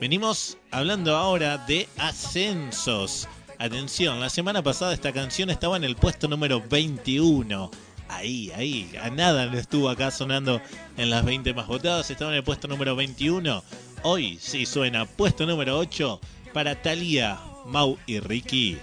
Venimos 0.01 0.57
hablando 0.71 1.15
ahora 1.15 1.57
de 1.59 1.87
ascensos. 1.97 3.27
Atención, 3.59 4.19
la 4.19 4.29
semana 4.29 4.61
pasada 4.61 4.93
esta 4.93 5.11
canción 5.11 5.49
estaba 5.49 5.77
en 5.77 5.83
el 5.83 5.95
puesto 5.95 6.27
número 6.27 6.61
21. 6.61 7.71
Ahí, 8.07 8.51
ahí, 8.55 8.91
a 9.01 9.09
nada 9.09 9.47
no 9.47 9.57
estuvo 9.57 9.89
acá 9.89 10.11
sonando 10.11 10.61
en 10.95 11.09
las 11.09 11.25
20 11.25 11.55
más 11.55 11.65
votadas, 11.65 12.11
estaba 12.11 12.29
en 12.31 12.37
el 12.37 12.43
puesto 12.43 12.67
número 12.67 12.95
21. 12.95 13.63
Hoy 14.03 14.37
sí 14.39 14.67
suena 14.67 15.05
puesto 15.05 15.47
número 15.47 15.79
8 15.79 16.19
para 16.53 16.79
Thalía, 16.79 17.39
Mau 17.65 17.97
y 18.05 18.19
Ricky. 18.19 18.77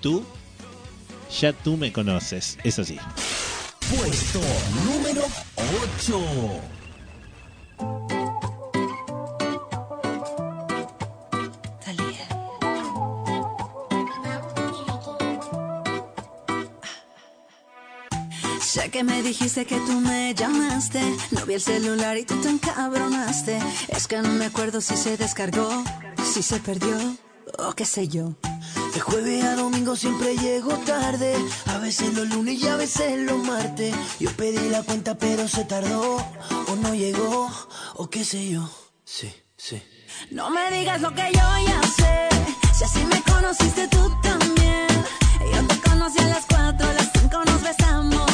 Tú, 0.00 0.24
ya 1.40 1.52
tú 1.52 1.76
me 1.76 1.92
conoces, 1.92 2.58
eso 2.64 2.84
sí. 2.84 2.98
Puesto 3.96 4.40
número 4.86 5.22
8. 5.98 6.20
Sé 18.74 18.90
que 18.90 19.04
me 19.04 19.22
dijiste 19.22 19.66
que 19.66 19.76
tú 19.76 20.00
me 20.00 20.34
llamaste. 20.34 21.00
No 21.30 21.46
vi 21.46 21.54
el 21.54 21.60
celular 21.60 22.16
y 22.16 22.24
tú 22.24 22.34
te 22.42 22.48
encabronaste. 22.48 23.60
Es 23.86 24.08
que 24.08 24.20
no 24.20 24.30
me 24.30 24.46
acuerdo 24.46 24.80
si 24.80 24.96
se 24.96 25.16
descargó, 25.16 25.68
si 26.32 26.42
se 26.42 26.58
perdió 26.58 26.96
o 27.56 27.72
qué 27.74 27.84
sé 27.84 28.08
yo. 28.08 28.34
De 28.92 28.98
jueves 28.98 29.44
a 29.44 29.54
domingo 29.54 29.94
siempre 29.94 30.36
llego 30.36 30.72
tarde. 30.78 31.36
A 31.66 31.78
veces 31.78 32.14
los 32.14 32.28
lunes 32.30 32.60
y 32.60 32.66
a 32.66 32.74
veces 32.74 33.20
los 33.20 33.38
martes. 33.44 33.94
Yo 34.18 34.32
pedí 34.32 34.68
la 34.70 34.82
cuenta 34.82 35.16
pero 35.16 35.46
se 35.46 35.64
tardó. 35.64 36.16
O 36.66 36.74
no 36.82 36.96
llegó, 36.96 37.48
o 37.94 38.10
qué 38.10 38.24
sé 38.24 38.50
yo. 38.50 38.68
Sí, 39.04 39.32
sí. 39.56 39.80
No 40.32 40.50
me 40.50 40.68
digas 40.72 41.00
lo 41.00 41.14
que 41.14 41.30
yo 41.32 41.46
ya 41.68 41.80
sé. 41.96 42.28
Si 42.76 42.82
así 42.82 43.04
me 43.04 43.22
conociste 43.22 43.86
tú 43.86 44.10
también. 44.20 44.88
Yo 45.52 45.64
te 45.68 45.78
conocí 45.88 46.18
a 46.18 46.26
las 46.26 46.44
cuatro, 46.46 46.88
a 46.88 46.92
las 46.92 47.10
cinco 47.12 47.38
nos 47.44 47.62
besamos, 47.62 48.33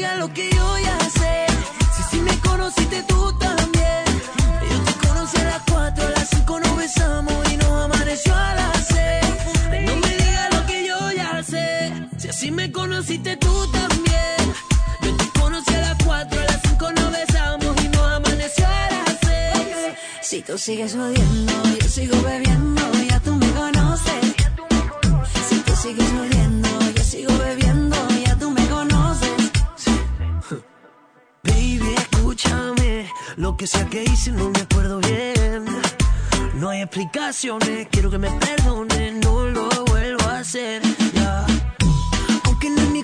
digas 0.00 0.18
lo 0.18 0.32
que 0.32 0.48
yo 0.50 0.78
ya 0.78 0.98
sé. 1.10 1.46
Si 1.94 2.02
sí 2.10 2.22
me 2.22 2.34
conociste 2.40 3.02
tú 3.02 3.20
también. 3.38 4.04
Yo 4.70 4.76
te 4.86 5.06
conocí 5.06 5.36
a 5.36 5.44
las 5.44 5.62
4, 5.70 6.06
a 6.06 6.10
las 6.10 6.28
5 6.30 6.60
nos 6.60 6.76
besamos 6.76 7.52
y 7.52 7.56
nos 7.58 7.84
amaneció 7.84 8.34
a 8.34 8.54
las 8.54 8.86
6. 8.86 9.84
No 9.86 9.96
me 9.96 10.12
digas 10.22 10.48
lo 10.54 10.66
que 10.66 10.86
yo 10.86 10.98
ya 11.12 11.42
sé. 11.42 11.92
Si 12.16 12.28
así 12.28 12.50
me 12.50 12.72
conociste 12.72 13.36
tú 13.36 13.54
también. 13.72 14.40
Yo 15.02 15.16
te 15.18 15.38
conocí 15.38 15.74
a 15.74 15.80
las 15.80 15.96
4, 16.02 16.40
a 16.40 16.44
las 16.44 16.60
5 16.62 16.92
nos 16.92 17.12
besamos 17.12 17.84
y 17.84 17.88
nos 17.88 18.06
amaneció 18.18 18.66
a 18.66 18.88
las 18.94 19.16
6. 19.20 19.96
Si 20.22 20.40
tú 20.40 20.56
sigues 20.56 20.94
odiando, 20.94 21.52
yo 21.78 21.88
sigo 21.88 22.16
bebiendo, 22.22 22.82
ya 23.10 23.20
tú 23.20 23.34
me 23.34 23.50
conoces. 23.52 24.24
Si 25.48 25.56
tú 25.66 25.76
sigues 25.76 26.10
odiando, 26.22 26.70
yo 26.96 27.04
sigo 27.04 27.32
escúchame. 32.40 33.10
Lo 33.36 33.56
que 33.56 33.66
sea 33.66 33.86
que 33.86 34.04
hice 34.04 34.32
no 34.32 34.50
me 34.50 34.60
acuerdo 34.60 34.98
bien. 35.00 35.64
No 36.54 36.70
hay 36.70 36.82
explicaciones, 36.82 37.88
quiero 37.90 38.10
que 38.10 38.18
me 38.18 38.30
perdones, 38.30 39.14
no 39.14 39.46
lo 39.46 39.68
vuelvo 39.86 40.24
a 40.24 40.38
hacer. 40.38 40.82
Ya. 41.14 41.46
Aunque 42.44 42.70
no 42.70 42.90
mi 42.90 43.02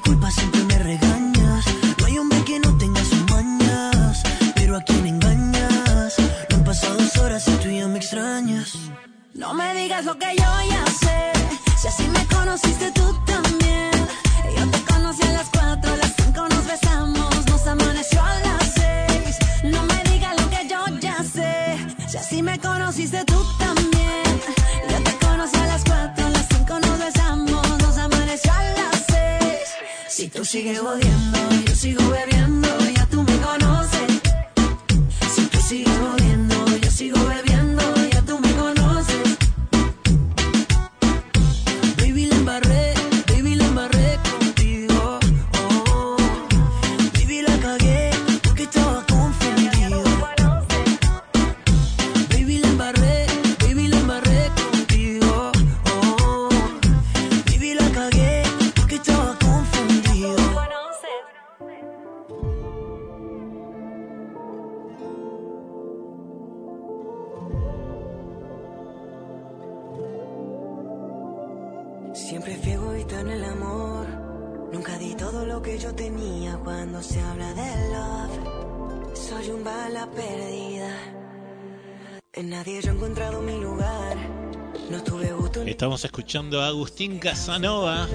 Estamos 85.96 86.12
escuchando 86.12 86.60
a 86.60 86.66
Agustín 86.66 87.18
Casanova. 87.18 88.06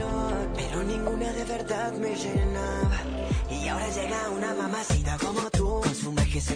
pero 0.56 0.84
ninguna 0.84 1.34
de 1.34 1.44
verdad 1.46 1.92
me 1.94 2.16
llenaba. 2.16 3.00
Y 3.50 3.68
ahora 3.68 3.90
llega 3.90 4.30
una 4.30 4.54
mamacita 4.54 5.18
como 5.18 5.50
tú, 5.50 5.82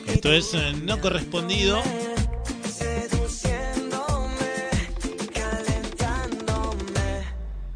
Esto 0.07 0.31
es 0.31 0.53
eh, 0.53 0.73
no 0.83 1.01
correspondido. 1.01 1.81
seduciéndome, 2.71 4.69
calentándome. 5.33 7.23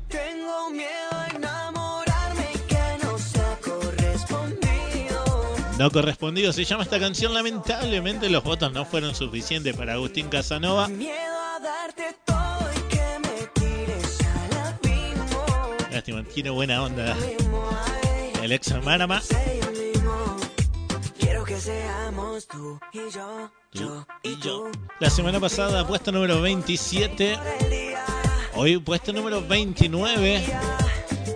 Tengo 0.09 0.69
miedo 0.69 1.09
a 1.13 1.27
enamorarme 1.35 2.51
y 2.53 2.57
que 2.67 3.03
no 3.03 3.17
sea 3.17 3.57
correspondido. 3.63 5.25
No 5.79 5.89
correspondido 5.89 6.53
se 6.53 6.65
llama 6.65 6.83
esta 6.83 6.99
canción. 6.99 7.33
Lamentablemente 7.33 8.29
los 8.29 8.43
votos 8.43 8.71
no 8.71 8.85
fueron 8.85 9.15
suficientes 9.15 9.75
para 9.75 9.93
Agustín 9.93 10.29
Casanova. 10.29 10.87
Miedo 10.87 11.15
a 11.55 11.59
darte 11.59 12.15
todo 12.25 12.38
tiene 16.01 16.49
buena 16.49 16.83
onda. 16.83 17.15
El 18.41 18.51
ex 18.51 18.73
mismo. 18.73 20.37
Quiero 21.19 21.43
que 21.43 21.59
seamos 21.59 22.47
tú 22.47 22.79
y 22.93 22.99
yo, 23.13 23.51
yo 23.73 24.05
y 24.23 24.35
tú. 24.35 24.69
La 24.99 25.09
semana 25.09 25.39
pasada 25.39 25.85
puesto 25.87 26.11
número 26.11 26.41
27. 26.41 27.37
Hoy 28.55 28.77
puesto 28.77 29.11
número 29.13 29.45
29. 29.45 30.43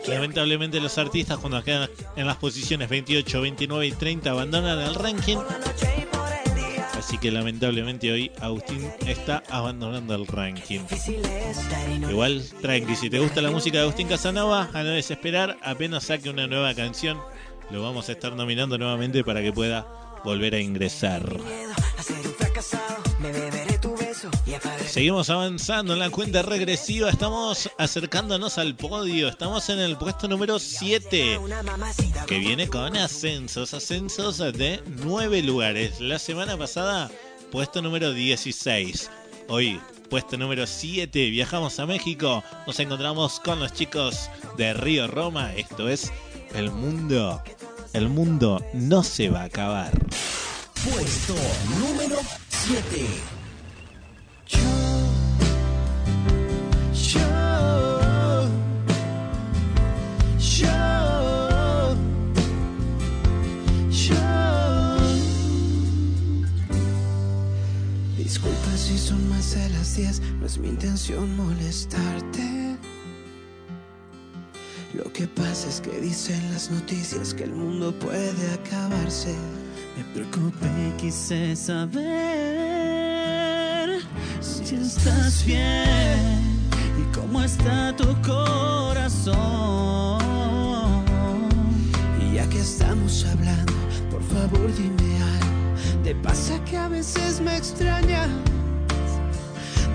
Lamentablemente 0.07 0.79
los 0.79 0.97
artistas 0.97 1.37
cuando 1.37 1.63
quedan 1.63 1.89
en 2.15 2.27
las 2.27 2.37
posiciones 2.37 2.89
28, 2.89 3.41
29 3.41 3.87
y 3.87 3.91
30 3.91 4.31
abandonan 4.31 4.79
el 4.79 4.95
ranking. 4.95 5.37
Así 7.13 7.19
que 7.19 7.29
lamentablemente 7.29 8.11
hoy 8.11 8.31
Agustín 8.41 8.89
está 9.05 9.43
abandonando 9.51 10.15
el 10.15 10.25
ranking. 10.25 10.79
Igual, 12.09 12.43
tranqui, 12.59 12.95
si 12.95 13.07
te 13.07 13.19
gusta 13.19 13.39
la 13.39 13.51
música 13.51 13.77
de 13.77 13.83
Agustín 13.83 14.07
Casanova, 14.07 14.71
a 14.73 14.81
no 14.81 14.89
desesperar, 14.89 15.55
apenas 15.61 16.05
saque 16.05 16.31
una 16.31 16.47
nueva 16.47 16.73
canción, 16.73 17.19
lo 17.69 17.83
vamos 17.83 18.09
a 18.09 18.13
estar 18.13 18.35
nominando 18.35 18.79
nuevamente 18.79 19.23
para 19.23 19.43
que 19.43 19.53
pueda 19.53 19.85
volver 20.25 20.55
a 20.55 20.59
ingresar. 20.59 21.23
Seguimos 24.87 25.29
avanzando 25.29 25.93
en 25.93 25.99
la 25.99 26.09
cuenta 26.09 26.41
regresiva, 26.41 27.09
estamos 27.09 27.69
acercándonos 27.77 28.57
al 28.57 28.75
podio, 28.75 29.27
estamos 29.27 29.69
en 29.69 29.79
el 29.79 29.97
puesto 29.97 30.27
número 30.27 30.59
7, 30.59 31.39
que 32.27 32.39
viene 32.39 32.67
con 32.67 32.95
ascensos, 32.97 33.73
ascensos 33.73 34.37
de 34.37 34.81
9 34.85 35.41
lugares. 35.41 35.99
La 35.99 36.19
semana 36.19 36.57
pasada, 36.57 37.09
puesto 37.51 37.81
número 37.81 38.13
16. 38.13 39.09
Hoy, 39.47 39.79
puesto 40.09 40.37
número 40.37 40.67
7, 40.67 41.29
viajamos 41.29 41.79
a 41.79 41.85
México, 41.85 42.43
nos 42.67 42.79
encontramos 42.79 43.39
con 43.39 43.59
los 43.59 43.73
chicos 43.73 44.29
de 44.57 44.73
Río 44.73 45.07
Roma, 45.07 45.53
esto 45.55 45.89
es 45.89 46.11
El 46.53 46.71
Mundo, 46.71 47.41
el 47.93 48.09
mundo 48.09 48.63
no 48.73 49.03
se 49.03 49.29
va 49.29 49.41
a 49.41 49.45
acabar. 49.45 49.91
Puesto 50.83 51.35
número 51.79 52.19
7. 52.49 53.32
Disculpa 68.17 68.77
si 68.77 68.97
son 68.97 69.29
más 69.29 69.53
de 69.53 69.69
las 69.69 69.95
10, 69.95 70.21
no 70.39 70.45
es 70.45 70.57
mi 70.57 70.69
intención 70.69 71.35
molestarte. 71.37 72.77
Lo 74.93 75.11
que 75.13 75.27
pasa 75.27 75.69
es 75.69 75.81
que 75.81 75.99
dicen 75.99 76.41
las 76.51 76.71
noticias 76.71 77.33
que 77.33 77.43
el 77.43 77.51
mundo 77.51 77.93
puede 77.99 78.51
acabarse. 78.53 79.35
Me 79.97 80.03
preocupé 80.13 80.67
y 80.89 81.01
quise 81.01 81.55
saber 81.55 83.42
si 84.43 84.75
estás 84.75 85.45
bien 85.45 86.67
y 86.99 87.15
cómo 87.15 87.41
está 87.41 87.95
tu 87.95 88.13
corazón. 88.21 89.33
Y 92.21 92.35
ya 92.35 92.47
que 92.49 92.59
estamos 92.59 93.25
hablando, 93.25 93.73
por 94.11 94.21
favor 94.23 94.69
dime 94.75 95.17
algo. 95.23 96.03
¿Te 96.03 96.13
pasa 96.15 96.63
que 96.65 96.77
a 96.77 96.89
veces 96.89 97.39
me 97.39 97.55
extrañas? 97.55 98.27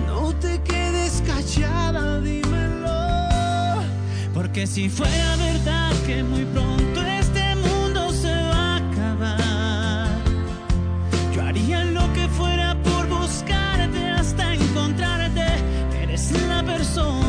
No 0.07 0.33
te 0.35 0.59
quedes 0.63 1.21
callada, 1.27 2.19
dímelo. 2.19 3.83
Porque 4.33 4.65
si 4.65 4.89
fuera 4.89 5.35
verdad 5.37 5.91
que 6.07 6.23
muy 6.23 6.45
pronto 6.45 6.98
la 16.95 17.28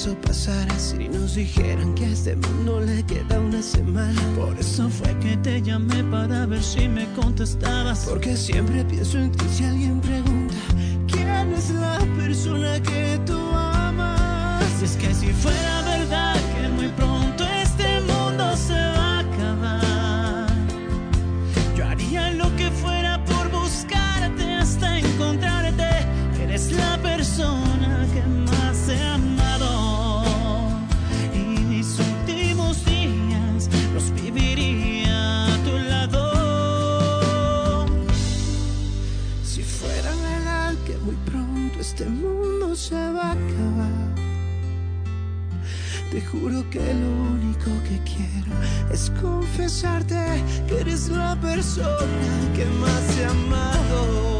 eso 0.00 0.16
pasara, 0.22 0.78
si 0.78 1.10
nos 1.10 1.34
dijeran 1.34 1.94
que 1.94 2.06
a 2.06 2.08
este 2.08 2.34
mundo 2.34 2.80
le 2.80 3.04
queda 3.04 3.38
una 3.38 3.60
semana. 3.60 4.18
Por 4.34 4.58
eso 4.58 4.88
fue 4.88 5.14
que 5.18 5.36
te 5.36 5.60
llamé 5.60 6.02
para 6.04 6.46
ver 6.46 6.62
si 6.62 6.88
me 6.88 7.04
contestabas. 7.12 8.06
Porque 8.08 8.34
siempre 8.34 8.82
pienso 8.86 9.18
en 9.18 9.30
ti 9.30 9.44
si 9.52 9.64
alguien 9.64 10.00
pregunta 10.00 10.29
que 46.70 46.94
lo 46.94 47.10
único 47.32 47.70
que 47.82 47.98
quiero 48.04 48.52
es 48.92 49.10
confesarte 49.20 50.14
que 50.68 50.80
eres 50.80 51.08
la 51.08 51.34
persona 51.40 51.98
que 52.54 52.64
más 52.64 53.18
he 53.18 53.24
amado. 53.24 54.39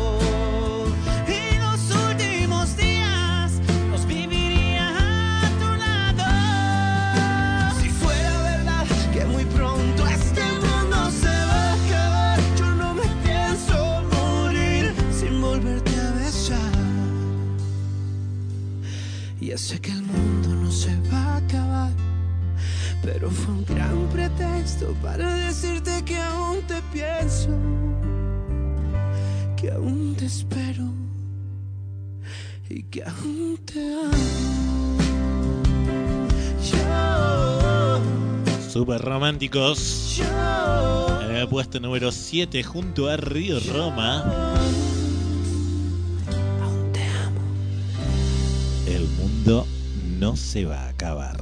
Super 38.81 39.03
románticos. 39.03 40.23
En 41.29 41.37
el 41.37 41.47
puesto 41.49 41.79
número 41.81 42.11
7 42.11 42.63
junto 42.63 43.11
a 43.11 43.19
Río 43.19 43.61
Roma. 43.61 44.55
El 48.87 49.07
mundo 49.19 49.67
no 50.19 50.35
se 50.35 50.65
va 50.65 50.81
a 50.81 50.89
acabar. 50.89 51.37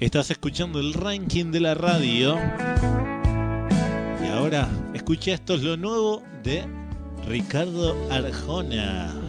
Estás 0.00 0.30
escuchando 0.30 0.80
el 0.80 0.94
ranking 0.94 1.52
de 1.52 1.60
la 1.60 1.74
radio. 1.74 2.38
Y 4.24 4.28
ahora, 4.28 4.66
escucha 4.94 5.34
esto 5.34 5.56
es 5.56 5.62
lo 5.62 5.76
nuevo 5.76 6.22
de 6.42 6.64
Ricardo 7.28 7.94
Arjona. 8.10 9.25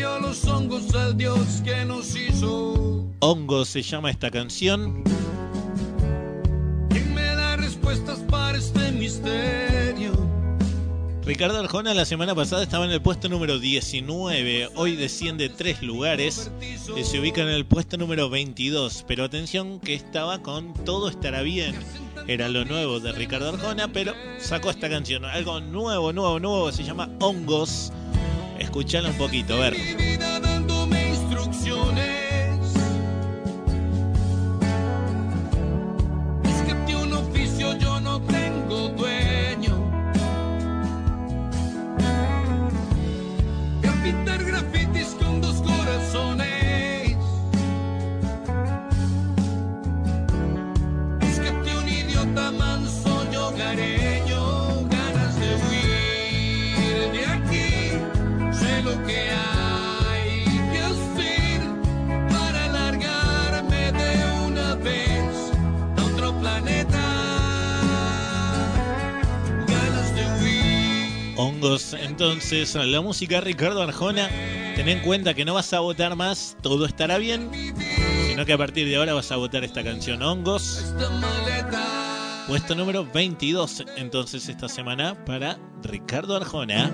¿Quién 0.00 0.12
le 0.12 0.18
dio 0.18 0.28
los 0.28 0.44
hongos 0.46 0.94
al 0.94 1.14
Dios 1.14 1.60
que 1.62 1.84
nos 1.84 2.16
hizo? 2.16 3.04
Hongo 3.18 3.66
se 3.66 3.82
llama 3.82 4.10
esta 4.10 4.30
canción. 4.30 5.04
¿Quién 6.88 7.14
me 7.14 7.22
da 7.22 7.56
respuestas 7.56 8.20
para 8.20 8.56
este 8.56 8.92
misterio? 8.92 10.12
Ricardo 11.26 11.60
Arjona 11.60 11.92
la 11.92 12.06
semana 12.06 12.34
pasada 12.34 12.62
estaba 12.62 12.86
en 12.86 12.92
el 12.92 13.02
puesto 13.02 13.28
número 13.28 13.58
19, 13.58 14.70
hoy 14.74 14.96
desciende 14.96 15.50
tres 15.50 15.82
lugares, 15.82 16.50
eh, 16.62 17.04
se 17.04 17.20
ubica 17.20 17.42
en 17.42 17.48
el 17.48 17.66
puesto 17.66 17.98
número 17.98 18.30
22, 18.30 19.04
pero 19.06 19.24
atención 19.24 19.80
que 19.80 19.92
estaba 19.92 20.38
con 20.38 20.72
Todo 20.72 21.10
estará 21.10 21.42
bien, 21.42 21.74
era 22.26 22.48
lo 22.48 22.64
nuevo 22.64 23.00
de 23.00 23.12
Ricardo 23.12 23.50
Arjona, 23.50 23.92
pero 23.92 24.14
sacó 24.38 24.70
esta 24.70 24.88
canción, 24.88 25.26
algo 25.26 25.60
nuevo, 25.60 26.14
nuevo, 26.14 26.40
nuevo, 26.40 26.72
se 26.72 26.84
llama 26.84 27.10
Hongos, 27.20 27.92
escuchala 28.60 29.08
un 29.08 29.16
poquito, 29.16 29.54
a 29.56 29.70
ver. 29.70 30.49
Hongos, 71.36 71.94
entonces, 71.94 72.74
la 72.74 73.00
música 73.00 73.40
Ricardo 73.40 73.82
Arjona, 73.82 74.28
ten 74.76 74.88
en 74.88 75.00
cuenta 75.00 75.32
que 75.32 75.46
no 75.46 75.54
vas 75.54 75.72
a 75.72 75.80
votar 75.80 76.14
más, 76.14 76.56
todo 76.60 76.84
estará 76.84 77.16
bien, 77.16 77.50
sino 78.28 78.44
que 78.44 78.52
a 78.52 78.58
partir 78.58 78.86
de 78.86 78.96
ahora 78.96 79.14
vas 79.14 79.32
a 79.32 79.36
votar 79.36 79.64
esta 79.64 79.82
canción 79.82 80.22
Hongos. 80.22 80.94
Puesto 82.46 82.74
número 82.74 83.06
22 83.10 83.84
entonces 83.96 84.48
esta 84.48 84.68
semana 84.68 85.24
para 85.24 85.58
Ricardo 85.82 86.36
Arjona. 86.36 86.90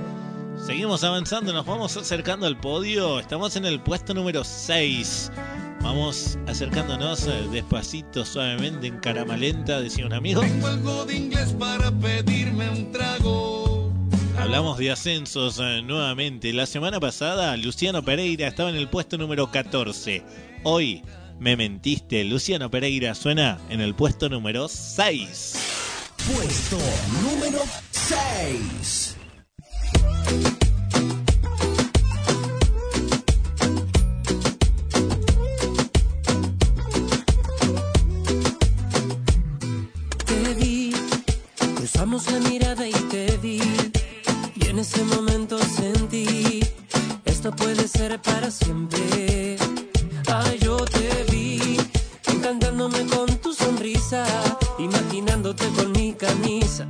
Seguimos 0.57 1.05
avanzando, 1.05 1.53
nos 1.53 1.67
vamos 1.67 1.97
acercando 1.97 2.47
al 2.47 2.59
podio. 2.59 3.21
Estamos 3.21 3.57
en 3.57 3.67
el 3.67 3.81
puesto 3.81 4.15
número 4.15 4.43
6. 4.43 5.31
Vamos 5.83 6.39
acercándonos 6.47 7.27
eh, 7.27 7.47
despacito, 7.53 8.25
suavemente, 8.25 8.87
en 8.87 8.99
carama 8.99 9.37
lenta, 9.37 9.81
decía 9.81 10.07
un 10.07 10.13
amigo. 10.13 10.41
Tengo 10.41 10.67
algo 10.67 11.05
de 11.05 11.17
inglés 11.17 11.55
para 11.59 11.93
pedirme 11.93 12.69
un 12.71 12.91
trago. 12.91 13.93
Hablamos 14.39 14.79
de 14.79 14.91
ascensos 14.91 15.61
eh, 15.61 15.83
nuevamente. 15.83 16.53
La 16.53 16.67
semana 16.67 16.99
pasada 17.01 17.57
Luciano 17.57 18.03
Pereira 18.03 18.49
estaba 18.49 18.71
en 18.71 18.77
el 18.77 18.89
puesto 18.89 19.19
número 19.19 19.51
14. 19.51 20.25
Hoy 20.65 21.03
me 21.39 21.57
mentiste. 21.57 22.25
Luciano 22.25 22.71
Pereira 22.71 23.15
suena 23.15 23.59
en 23.69 23.81
el 23.81 23.95
puesto 23.95 24.29
número 24.29 24.69
6. 24.69 25.55
Puesto 26.33 26.79
número 27.23 27.61
6. 27.91 29.16
Cruzamos 42.07 42.31
la 42.31 42.51
mirada 42.51 42.87
y 42.87 42.93
te 42.93 43.37
vi. 43.39 43.61
Y 44.55 44.67
en 44.69 44.79
ese 44.79 45.03
momento 45.05 45.59
sentí, 45.59 46.61
esto 47.25 47.51
puede 47.51 47.89
ser 47.89 48.21
para 48.23 48.51
siempre. 48.51 49.57
Ay, 50.29 50.59
yo 50.61 50.77
te 50.77 51.25
vi, 51.31 51.77
encantándome 52.27 53.07
con 53.07 53.27
tu 53.39 53.53
sonrisa, 53.53 54.25
imaginándote 54.79 55.69
con 55.71 55.93
mi 55.93 56.13
camisa, 56.13 56.87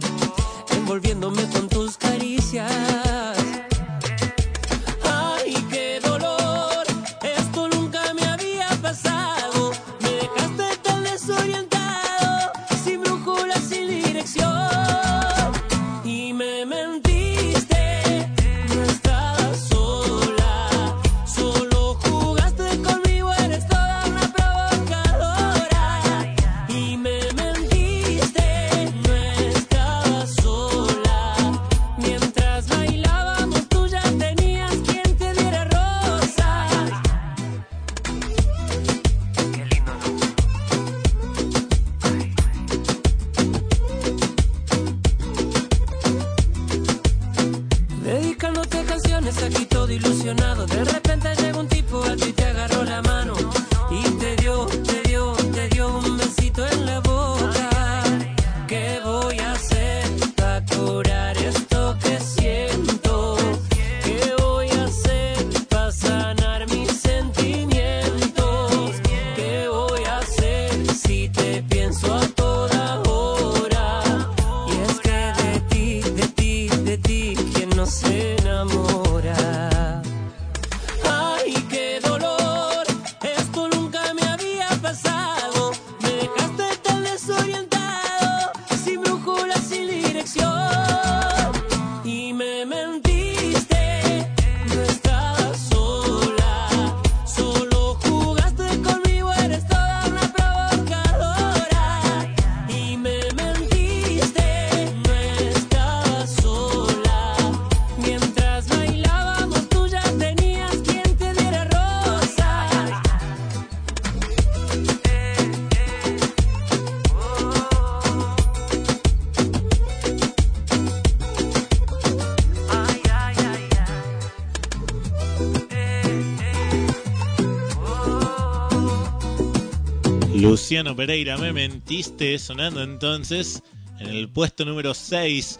Luciano 130.76 130.94
Pereira, 130.94 131.38
me 131.38 131.54
mentiste, 131.54 132.38
sonando 132.38 132.82
entonces 132.82 133.62
en 133.98 134.08
el 134.08 134.28
puesto 134.28 134.66
número 134.66 134.92
6. 134.92 135.58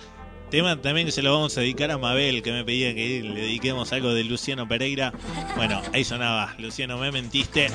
Tema 0.51 0.79
también 0.83 1.07
que 1.07 1.13
se 1.13 1.23
lo 1.23 1.33
vamos 1.33 1.57
a 1.57 1.63
dedicar 1.63 1.91
a 1.91 1.97
Mabel, 1.97 2.43
que 2.43 2.53
me 2.53 2.65
pedía 2.65 2.95
que 2.95 3.23
le 3.23 3.41
dediquemos 3.41 3.95
algo 3.95 4.13
de 4.13 4.25
Luciano 4.25 4.69
Pereira. 4.69 5.15
Bueno, 5.57 5.81
ahí 5.95 6.05
sonaba, 6.05 6.55
Luciano, 6.59 6.99
me 6.99 7.11
mentiste. 7.11 7.69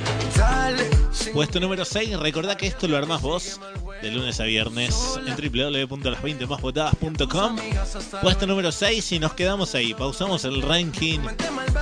Puesto 1.33 1.59
número 1.59 1.83
6, 1.83 2.19
recordá 2.19 2.55
que 2.55 2.67
esto 2.67 2.87
lo 2.87 2.95
armás 2.95 3.23
vos 3.23 3.59
de 4.03 4.11
lunes 4.11 4.39
a 4.39 4.43
viernes 4.43 5.19
en 5.25 5.35
www.las20másvotadas.com. 5.35 7.55
Puesto 8.21 8.45
número 8.45 8.71
6 8.71 9.13
y 9.13 9.19
nos 9.19 9.33
quedamos 9.33 9.73
ahí, 9.73 9.95
pausamos 9.95 10.45
el 10.45 10.61
ranking 10.61 11.21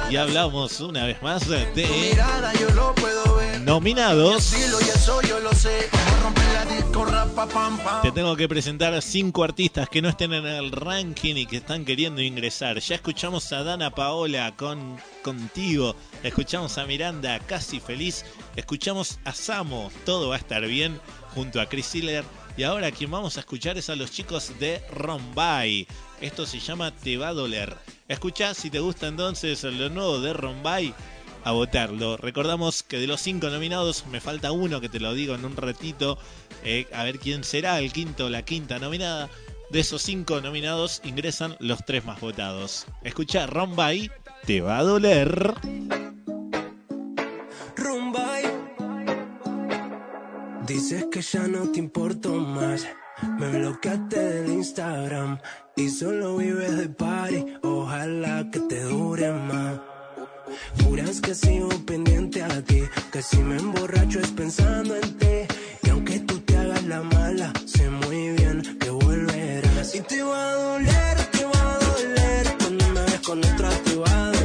y 0.10 0.15
hablamos 0.18 0.80
una 0.80 1.06
vez 1.06 1.22
más 1.22 1.48
de 1.48 1.68
Mirada, 1.76 2.53
yo 2.53 2.69
lo 2.72 2.95
puedo 2.95 3.36
ver. 3.36 3.61
nominados. 3.61 4.53
Te 8.02 8.11
tengo 8.11 8.36
que 8.36 8.48
presentar 8.49 8.94
a 8.94 9.02
cinco 9.02 9.44
artistas 9.44 9.88
que 9.88 10.02
no 10.02 10.10
estén 10.10 10.34
en 10.34 10.45
el 10.45 10.72
ranking 10.72 11.36
y 11.36 11.45
que 11.45 11.57
están 11.57 11.86
queriendo 11.86 12.22
ingresar. 12.22 12.80
Ya 12.80 12.95
escuchamos 12.95 13.52
a 13.53 13.64
Dana 13.64 13.91
Paola 13.91 14.53
con 14.57 14.98
Contigo, 15.23 15.95
escuchamos 16.23 16.77
a 16.77 16.86
Miranda 16.86 17.40
Casi 17.40 17.80
Feliz, 17.80 18.26
escuchamos 18.56 19.19
a 19.26 19.34
Samo, 19.34 19.91
Todo 20.06 20.30
va 20.30 20.36
a 20.36 20.40
estar 20.40 20.65
bien, 20.65 20.99
junto 21.36 21.61
a 21.61 21.68
Chris 21.68 21.94
Hiller. 21.95 22.26
Y 22.57 22.64
ahora 22.64 22.91
quien 22.91 23.11
vamos 23.11 23.38
a 23.38 23.41
escuchar 23.41 23.77
es 23.77 23.90
a 23.90 23.95
los 23.95 24.11
chicos 24.11 24.52
de 24.60 24.81
Rombay. 24.91 25.88
Esto 26.21 26.45
se 26.45 26.59
llama 26.59 26.91
Te 26.91 27.17
va 27.17 27.29
a 27.29 27.33
doler. 27.33 27.75
Escuchá 28.07 28.53
si 28.53 28.69
te 28.69 28.79
gusta 28.79 29.07
entonces 29.07 29.63
lo 29.63 29.89
nuevo 29.89 30.19
de 30.19 30.33
Rombay 30.33 30.93
a 31.43 31.51
votarlo. 31.51 32.17
Recordamos 32.17 32.83
que 32.83 32.97
de 32.97 33.07
los 33.07 33.21
cinco 33.21 33.49
nominados 33.49 34.05
me 34.07 34.19
falta 34.19 34.51
uno 34.51 34.81
que 34.81 34.89
te 34.89 34.99
lo 34.99 35.13
digo 35.13 35.35
en 35.35 35.45
un 35.45 35.55
ratito. 35.55 36.17
eh, 36.63 36.87
a 36.93 37.03
ver 37.03 37.19
quién 37.19 37.43
será 37.43 37.79
el 37.79 37.93
quinto 37.93 38.25
o 38.25 38.29
la 38.29 38.43
quinta 38.43 38.79
nominada. 38.79 39.29
De 39.69 39.79
esos 39.79 40.01
cinco 40.01 40.41
nominados 40.41 40.99
ingresan 41.03 41.55
los 41.59 41.85
tres 41.85 42.03
más 42.03 42.19
votados. 42.19 42.85
Escucha 43.03 43.45
Rombay, 43.47 44.11
te 44.45 44.61
va 44.61 44.79
a 44.79 44.83
doler. 44.83 45.53
Rumbay. 47.77 48.43
Dices 50.65 51.05
que 51.11 51.21
ya 51.21 51.47
no 51.47 51.71
te 51.71 51.79
importo 51.79 52.31
más. 52.31 52.85
Me 53.21 53.49
bloqueaste 53.49 54.19
del 54.19 54.51
Instagram 54.51 55.39
y 55.75 55.89
solo 55.89 56.37
vives 56.37 56.77
de 56.77 56.89
party. 56.89 57.45
Ojalá 57.63 58.49
que 58.51 58.59
te 58.61 58.83
dure 58.83 59.31
más. 59.31 59.79
Juras 60.83 61.21
que 61.21 61.35
sigo 61.35 61.69
pendiente 61.85 62.41
a 62.43 62.61
ti, 62.63 62.81
que 63.11 63.21
si 63.21 63.37
me 63.37 63.57
emborracho 63.57 64.19
es 64.19 64.31
pensando 64.31 64.95
en 64.95 65.17
ti. 65.17 65.55
Y 65.83 65.89
aunque 65.89 66.19
tú 66.21 66.39
te 66.39 66.57
hagas 66.57 66.83
la 66.85 67.01
mala, 67.01 67.53
sé 67.65 67.89
muy 67.89 68.29
bien 68.31 68.77
que 68.79 68.89
volverás. 68.89 69.95
Y 69.95 70.01
te 70.01 70.23
va 70.23 70.51
a 70.51 70.55
doler, 70.55 71.17
te 71.31 71.45
va 71.45 71.73
a 71.73 71.79
doler. 71.79 72.57
Cuando 72.59 72.87
me 72.89 73.01
ves 73.01 73.19
con 73.19 73.39
otra 73.39 73.69
te. 73.69 74.38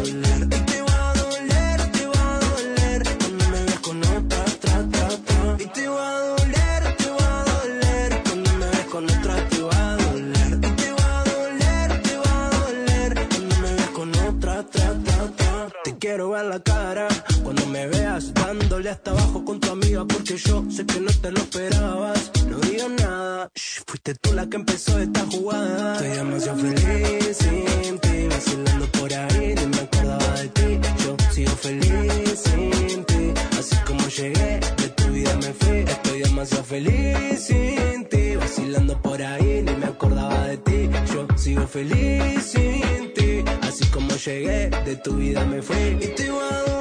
Hasta 18.91 19.13
abajo 19.13 19.45
con 19.45 19.61
tu 19.61 19.71
amiga 19.71 20.05
porque 20.05 20.37
yo 20.37 20.65
sé 20.71 20.85
que 20.85 21.01
no 21.01 21.11
te 21.11 21.31
lo 21.31 21.39
esperabas. 21.39 22.31
No 22.49 22.59
digas 22.59 22.91
nada, 22.91 23.51
Shh, 23.55 23.83
fuiste 23.87 24.15
tú 24.15 24.33
la 24.35 24.47
que 24.49 24.57
empezó 24.57 24.99
esta 24.99 25.25
jugada. 25.27 25.95
Estoy 25.95 26.09
demasiado 26.11 26.59
feliz 26.59 27.37
sin 27.37 27.99
ti, 27.99 28.27
vacilando 28.29 28.87
por 28.93 29.15
ahí, 29.15 29.55
ni 29.55 29.67
me 29.67 29.79
acordaba 29.79 30.33
de 30.41 30.49
ti. 30.49 30.81
Yo 31.05 31.17
sigo 31.33 31.51
feliz 31.57 32.43
sin 32.45 33.05
ti, 33.05 33.35
así 33.59 33.77
como 33.87 34.09
llegué, 34.09 34.61
de 34.77 34.89
tu 34.97 35.05
vida 35.13 35.37
me 35.37 35.53
fui. 35.55 35.79
Estoy 35.79 36.21
demasiado 36.21 36.65
feliz 36.65 37.41
sin 37.41 38.05
ti, 38.09 38.37
vacilando 38.37 39.01
por 39.01 39.23
ahí, 39.23 39.63
ni 39.63 39.73
me 39.73 39.87
acordaba 39.87 40.47
de 40.49 40.57
ti. 40.59 40.91
Yo 41.13 41.27
sigo 41.37 41.67
feliz 41.67 42.43
sin 42.45 43.15
ti, 43.15 43.45
así 43.63 43.87
como 43.87 44.15
llegué, 44.17 44.69
de 44.85 44.97
tu 44.97 45.17
vida 45.17 45.45
me 45.45 45.63
fui. 45.63 45.99
Y 46.01 46.09
te 46.15 46.31
va 46.31 46.49
a 46.49 46.74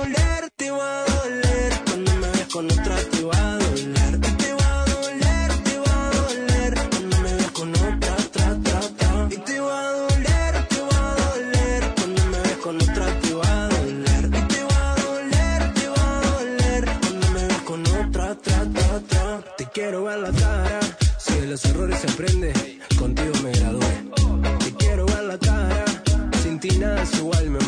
con 2.53 2.65
otra 2.65 2.95
te 3.09 3.23
va 3.23 3.35
a 3.35 3.57
doler. 3.57 4.19
Te 4.37 4.53
va 4.53 4.83
a 4.83 4.85
doler, 4.85 5.63
te 5.63 5.79
va 5.79 5.95
a 6.05 6.11
doler, 6.21 6.89
cuando 6.91 7.17
me 7.17 7.33
ves 7.33 7.51
con 7.51 7.69
otra, 7.73 8.15
tra, 8.31 8.57
tra, 8.61 8.79
tra. 8.99 9.27
Y 9.31 9.37
te 9.37 9.59
va 9.59 9.79
a 9.79 9.91
doler, 9.91 10.67
te 10.67 10.81
va 10.81 11.01
a 11.01 11.15
doler, 11.25 11.93
cuando 11.95 12.25
me 12.25 12.39
ves 12.41 12.57
con 12.57 12.75
otra 12.75 13.19
te 13.21 13.33
va 13.33 13.65
a 13.65 13.69
doler. 13.69 14.23
Y 14.25 14.41
te 14.53 14.63
va 14.69 14.93
a 14.93 14.95
doler, 15.01 15.73
te 15.73 15.87
va 15.87 16.05
a 16.05 16.21
doler, 16.29 16.83
cuando 17.01 17.27
me 17.31 17.47
ves 17.47 17.61
con 17.63 17.81
otra, 17.87 18.35
tra, 18.35 18.65
tra, 18.71 18.99
tra. 18.99 19.41
Te 19.57 19.65
quiero 19.73 20.03
ver 20.03 20.19
la 20.19 20.31
cara, 20.31 20.79
si 21.17 21.33
de 21.33 21.47
los 21.47 21.65
errores 21.65 21.99
se 22.01 22.11
aprende, 22.11 22.53
contigo 22.99 23.33
me 23.43 23.51
gradué. 23.51 23.93
Te 24.59 24.73
quiero 24.75 25.07
ver 25.07 25.23
la 25.23 25.39
cara, 25.39 25.85
sin 26.43 26.59
ti 26.59 26.69
nada 26.77 27.01
es 27.01 27.13
igual, 27.15 27.49
mi 27.49 27.62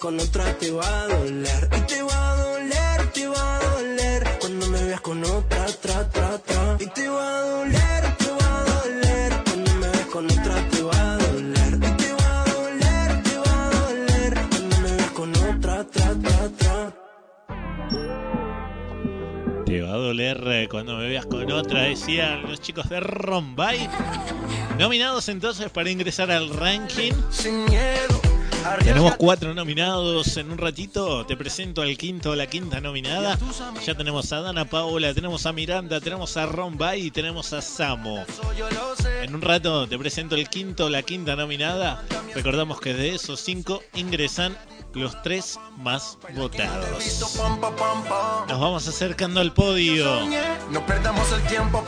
con 0.00 0.18
otra 0.18 0.56
te 0.58 0.70
va 0.70 1.02
a 1.02 1.08
doler. 1.08 1.68
Y 1.76 1.80
te 1.82 2.02
va 2.02 2.32
a 2.32 2.36
doler, 2.36 3.12
te 3.12 3.28
va 3.28 3.56
a 3.56 3.60
doler. 3.60 4.38
Cuando 4.40 4.66
me 4.68 4.84
veas 4.84 5.00
con 5.02 5.22
otra, 5.22 5.66
tra, 5.66 6.08
tra, 6.08 6.38
tra. 6.38 6.76
Y 6.80 6.86
te 6.86 7.06
va 7.06 7.28
a 7.28 7.40
doler, 7.42 8.16
te 8.16 8.30
va 8.30 8.60
a 8.60 8.64
doler. 8.64 9.32
Cuando 9.44 9.74
me 9.74 9.88
veas 9.88 10.06
con 10.06 10.24
otra 10.24 10.68
te 10.70 10.82
va 10.82 11.12
a 11.12 11.18
doler. 11.18 11.74
Y 11.74 11.96
te 12.00 12.12
va 12.14 12.40
a 12.40 12.44
doler, 12.54 13.22
te 13.22 13.36
va 13.36 13.66
a 13.66 13.70
doler. 13.74 14.34
Cuando 14.48 14.78
me 14.80 14.96
veas 14.96 15.10
con 15.10 15.36
otra, 15.36 15.84
tra, 15.84 16.14
tra, 16.14 16.48
tra. 16.56 16.92
Te 19.66 19.82
va 19.82 19.88
a 19.90 19.96
doler 19.96 20.42
eh, 20.46 20.68
cuando 20.70 20.96
me 20.96 21.08
veas 21.08 21.26
con 21.26 21.52
otra, 21.52 21.82
decían 21.82 22.48
los 22.48 22.60
chicos 22.62 22.88
de 22.88 23.00
Rombay. 23.00 23.86
Nominados 24.78 25.28
entonces 25.28 25.68
para 25.68 25.90
ingresar 25.90 26.30
al 26.30 26.48
ranking. 26.48 27.12
Sin 27.30 27.66
miedo. 27.66 28.29
Tenemos 28.84 29.16
cuatro 29.16 29.54
nominados. 29.54 30.36
En 30.36 30.50
un 30.50 30.58
ratito 30.58 31.24
te 31.26 31.36
presento 31.36 31.82
al 31.82 31.96
quinto 31.96 32.30
o 32.30 32.36
la 32.36 32.46
quinta 32.46 32.80
nominada. 32.80 33.38
Ya 33.84 33.96
tenemos 33.96 34.32
a 34.32 34.40
Dana 34.40 34.64
Paola, 34.64 35.14
tenemos 35.14 35.46
a 35.46 35.52
Miranda, 35.52 36.00
tenemos 36.00 36.36
a 36.36 36.46
Rombay 36.46 37.06
y 37.06 37.10
tenemos 37.10 37.52
a 37.52 37.62
Samo. 37.62 38.24
En 39.22 39.34
un 39.34 39.42
rato 39.42 39.86
te 39.88 39.98
presento 39.98 40.34
el 40.34 40.48
quinto 40.48 40.86
o 40.86 40.88
la 40.88 41.02
quinta 41.02 41.36
nominada. 41.36 42.04
Recordamos 42.34 42.80
que 42.80 42.94
de 42.94 43.14
esos 43.14 43.40
cinco 43.40 43.82
ingresan 43.94 44.56
los 44.94 45.20
tres 45.22 45.58
más 45.78 46.18
votados. 46.34 47.20
Nos 48.48 48.60
vamos 48.60 48.88
acercando 48.88 49.40
al 49.40 49.52
podio. 49.52 50.26
No 50.70 50.84
perdamos 50.86 51.32
el 51.32 51.42
tiempo, 51.44 51.84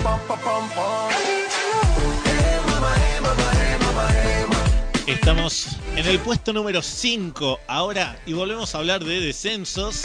Estamos 5.13 5.77
en 5.95 6.07
el 6.07 6.19
puesto 6.19 6.55
número 6.55 6.81
5 6.81 7.61
ahora 7.69 8.19
y 8.25 8.33
volvemos 8.33 8.75
a 8.75 8.79
hablar 8.79 9.05
de 9.05 9.21
descensos. 9.21 10.05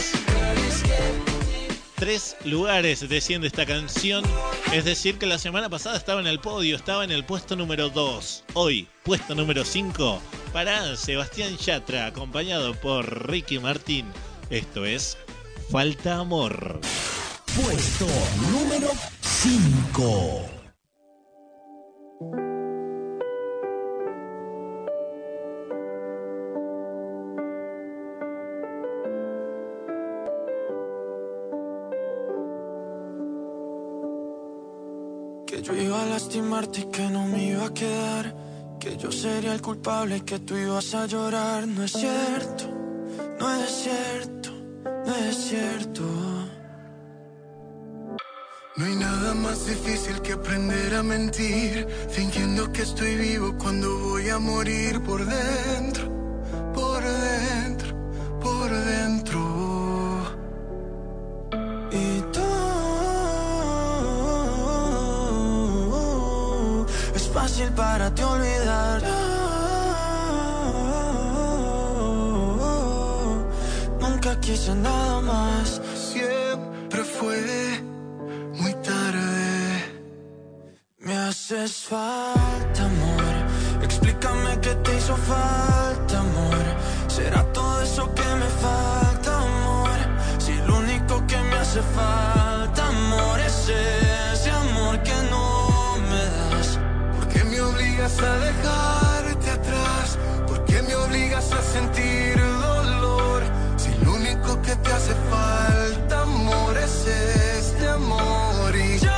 Tres 1.96 2.36
lugares 2.44 3.08
desciende 3.08 3.46
esta 3.46 3.64
canción. 3.64 4.22
Es 4.70 4.84
decir, 4.84 5.18
que 5.18 5.24
la 5.24 5.38
semana 5.38 5.70
pasada 5.70 5.96
estaba 5.96 6.20
en 6.20 6.26
el 6.26 6.40
podio, 6.40 6.76
estaba 6.76 7.04
en 7.04 7.10
el 7.10 7.24
puesto 7.24 7.56
número 7.56 7.88
2. 7.88 8.44
Hoy, 8.52 8.86
puesto 9.02 9.34
número 9.34 9.64
5 9.64 10.20
para 10.52 10.94
Sebastián 10.94 11.56
Yatra, 11.56 12.06
acompañado 12.06 12.74
por 12.74 13.30
Ricky 13.30 13.58
Martín. 13.58 14.04
Esto 14.50 14.84
es 14.84 15.16
Falta 15.70 16.18
Amor. 16.18 16.80
Puesto 17.56 18.06
número 18.52 18.90
5. 19.22 20.57
Lastimarte 36.28 36.80
y 36.80 36.84
que 36.90 37.08
no 37.08 37.26
me 37.26 37.42
iba 37.42 37.64
a 37.64 37.72
quedar. 37.72 38.34
Que 38.78 38.96
yo 38.96 39.10
sería 39.10 39.54
el 39.54 39.62
culpable 39.62 40.20
que 40.24 40.38
tú 40.40 40.56
ibas 40.56 40.94
a 40.94 41.06
llorar. 41.06 41.66
No 41.66 41.82
es 41.84 41.92
cierto, 41.92 42.64
no 43.40 43.54
es 43.54 43.70
cierto, 43.70 44.50
no 45.06 45.14
es 45.14 45.36
cierto. 45.36 46.02
No 48.76 48.84
hay 48.84 48.94
nada 48.96 49.34
más 49.34 49.66
difícil 49.66 50.20
que 50.20 50.34
aprender 50.34 50.94
a 50.94 51.02
mentir, 51.02 51.88
fingiendo 52.10 52.70
que 52.72 52.82
estoy 52.82 53.16
vivo 53.16 53.56
cuando 53.58 53.88
voy 53.98 54.28
a 54.28 54.38
morir 54.38 55.00
por 55.00 55.24
dentro, 55.24 56.04
por 56.74 57.02
dentro, 57.02 57.88
por 58.40 58.70
dentro. 58.70 59.47
Fácil 67.28 67.70
para 67.72 68.14
ti 68.14 68.22
olvidar. 68.22 69.02
Nunca 74.00 74.40
quise 74.40 74.74
nada 74.74 75.20
más. 75.20 75.80
Siempre 76.12 77.02
fue 77.04 77.82
muy 78.60 78.74
tarde. 78.74 79.28
Me 80.98 81.14
haces 81.16 81.72
falta, 81.90 82.84
amor. 82.84 83.34
Explícame 83.82 84.60
qué 84.60 84.74
te 84.84 84.96
hizo 84.96 85.16
falta, 85.16 86.18
amor. 86.18 86.64
¿Será 87.08 87.42
todo 87.52 87.82
eso 87.82 88.02
que 88.14 88.28
me 88.42 88.48
falta, 88.64 89.30
amor? 89.50 89.98
Si 90.38 90.54
lo 90.66 90.76
único 90.78 91.26
que 91.26 91.38
me 91.48 91.56
hace 91.56 91.80
falta, 91.82 92.88
amor, 92.88 93.40
es 93.40 93.68
ese 93.68 94.07
obligas 98.08 98.22
a 98.22 98.38
dejarte 98.38 99.50
atrás? 99.50 100.18
¿Por 100.46 100.64
qué 100.64 100.82
me 100.82 100.94
obligas 100.94 101.52
a 101.52 101.62
sentir 101.62 102.36
dolor? 102.38 103.42
Si 103.76 103.90
lo 104.04 104.14
único 104.14 104.60
que 104.62 104.74
te 104.76 104.92
hace 104.92 105.14
falta, 105.30 106.22
amor, 106.22 106.76
es 106.78 107.06
este 107.06 107.88
amor. 107.88 108.74
Y 108.74 108.98
yo, 108.98 109.17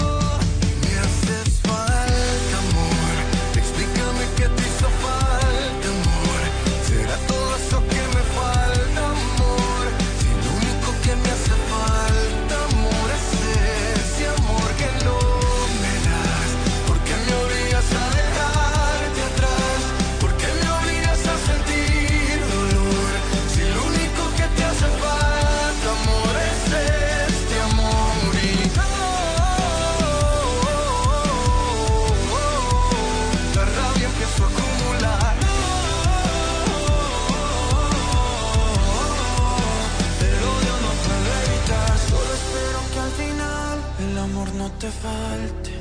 Te 44.81 44.89
falte. 44.89 45.73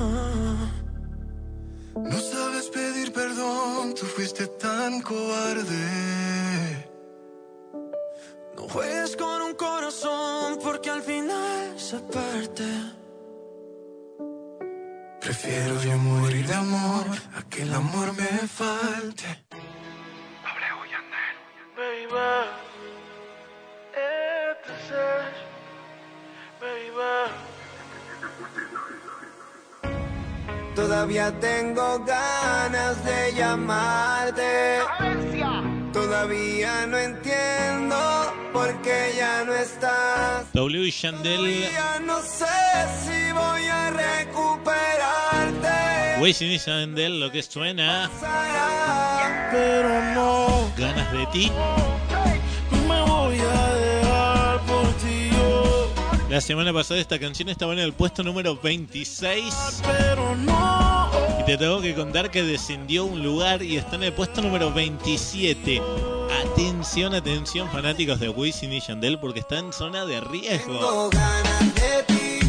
Ah. 0.00 0.72
No 1.94 2.18
sabes 2.18 2.70
pedir 2.70 3.12
perdón, 3.12 3.94
tú 3.94 4.06
fuiste 4.06 4.46
tan 4.46 5.02
cobarde. 5.02 6.88
No 8.56 8.62
juegues 8.70 9.16
con 9.16 9.42
un 9.42 9.54
corazón 9.54 10.58
porque 10.62 10.88
al 10.88 11.02
final 11.02 11.78
se 11.78 11.98
parte. 11.98 12.64
Prefiero 15.20 15.74
yo 15.82 15.98
morir 15.98 16.46
de 16.46 16.54
amor 16.54 17.04
a 17.36 17.42
que 17.50 17.62
el 17.62 17.74
amor 17.74 18.14
me 18.14 18.32
falte. 18.60 19.44
Baby, 21.76 22.48
este 23.92 24.72
es, 24.72 25.36
baby. 26.62 27.55
Todavía 30.74 31.32
tengo 31.40 32.04
ganas 32.04 33.02
de 33.04 33.32
llamarte. 33.34 34.78
Todavía 35.92 36.86
no 36.86 36.98
entiendo 36.98 37.96
por 38.52 38.80
qué 38.82 39.14
ya 39.16 39.44
no 39.44 39.54
estás. 39.54 40.52
W 40.52 40.86
y 40.86 40.90
Yandel, 40.90 41.70
Ya 41.72 41.98
no 42.00 42.20
sé 42.20 42.44
si 43.04 43.32
voy 43.32 43.64
a 43.66 43.90
recuperarte. 43.90 46.20
Wisin 46.20 46.52
y 46.52 46.58
Yandel, 46.58 47.20
lo 47.20 47.30
que 47.32 47.42
suena, 47.42 48.10
Pero 49.50 50.02
no 50.14 50.70
ganas 50.76 51.10
de 51.12 51.26
ti. 51.28 51.50
La 56.36 56.42
semana 56.42 56.70
pasada 56.70 57.00
esta 57.00 57.18
canción 57.18 57.48
estaba 57.48 57.72
en 57.72 57.78
el 57.78 57.94
puesto 57.94 58.22
número 58.22 58.60
26. 58.60 59.80
Pero 59.82 60.36
no. 60.36 61.10
Y 61.40 61.46
te 61.46 61.56
tengo 61.56 61.80
que 61.80 61.94
contar 61.94 62.30
que 62.30 62.42
descendió 62.42 63.06
un 63.06 63.22
lugar 63.22 63.62
y 63.62 63.78
está 63.78 63.96
en 63.96 64.02
el 64.02 64.12
puesto 64.12 64.42
número 64.42 64.70
27. 64.70 65.80
Atención, 66.44 67.14
atención, 67.14 67.70
fanáticos 67.70 68.20
de 68.20 68.28
Wisin 68.28 68.70
y 68.74 68.80
Yandel, 68.80 69.18
porque 69.18 69.40
está 69.40 69.60
en 69.60 69.72
zona 69.72 70.04
de 70.04 70.20
riesgo. 70.20 70.74
Tengo 70.78 71.08
ganas 71.08 71.74
de 71.74 72.02
ti. 72.06 72.46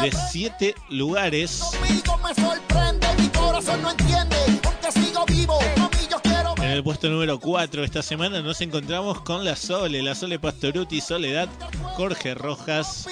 de 0.00 0.10
7 0.10 0.74
lugares. 0.88 1.62
Aunque 5.24 5.34
sigo 5.34 5.58
vivo, 5.58 5.58
mami, 5.76 6.08
yo 6.10 6.20
quiero 6.20 6.54
En 6.58 6.70
el 6.70 6.82
puesto 6.82 7.08
número 7.08 7.38
4 7.38 7.84
esta 7.84 8.02
semana 8.02 8.40
nos 8.42 8.60
encontramos 8.60 9.20
con 9.22 9.44
la 9.44 9.56
Sole, 9.56 10.02
la 10.02 10.14
Sole 10.14 10.38
Pastoruti, 10.38 11.00
Soledad, 11.00 11.48
Jorge 11.94 12.34
Rojas. 12.34 13.06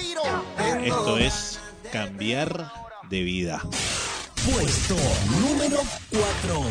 Esto 0.83 1.17
es 1.17 1.59
cambiar 1.91 2.71
de 3.09 3.21
vida. 3.23 3.61
Puesto 4.45 4.95
número 5.39 5.79
4. 6.11 6.61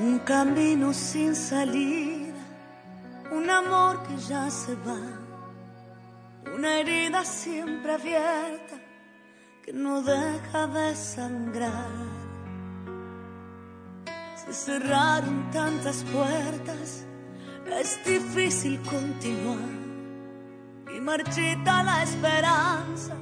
Un 0.00 0.18
camino 0.20 0.92
sin 0.92 1.34
salida, 1.34 2.11
un 2.11 2.11
amor 3.52 4.02
que 4.02 4.16
ya 4.16 4.50
se 4.50 4.74
va, 4.76 5.02
un 6.46 6.54
una 6.54 6.80
herida 6.80 7.24
siempre 7.24 7.92
abierta 7.92 8.76
que 9.64 9.72
no 9.72 10.02
deja 10.02 10.66
de 10.66 10.94
sangrar. 10.94 12.12
Se 14.36 14.52
cerraron 14.52 15.50
tantas 15.50 16.04
puertas, 16.04 17.06
es 17.80 18.04
difícil 18.04 18.80
continuar 18.82 19.82
y 20.94 21.00
marchita 21.00 21.82
la 21.82 22.02
esperanza, 22.02 23.14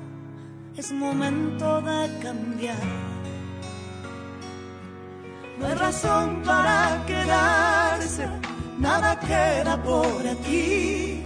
es 0.76 0.92
momento 0.92 1.80
de 1.82 2.18
cambiar. 2.20 2.76
No 5.58 5.66
hay 5.66 5.74
razón 5.74 6.42
para 6.42 7.04
quedarse, 7.06 8.28
nada 8.80 9.18
queda 9.20 9.76
por 9.82 10.26
aquí. 10.26 11.22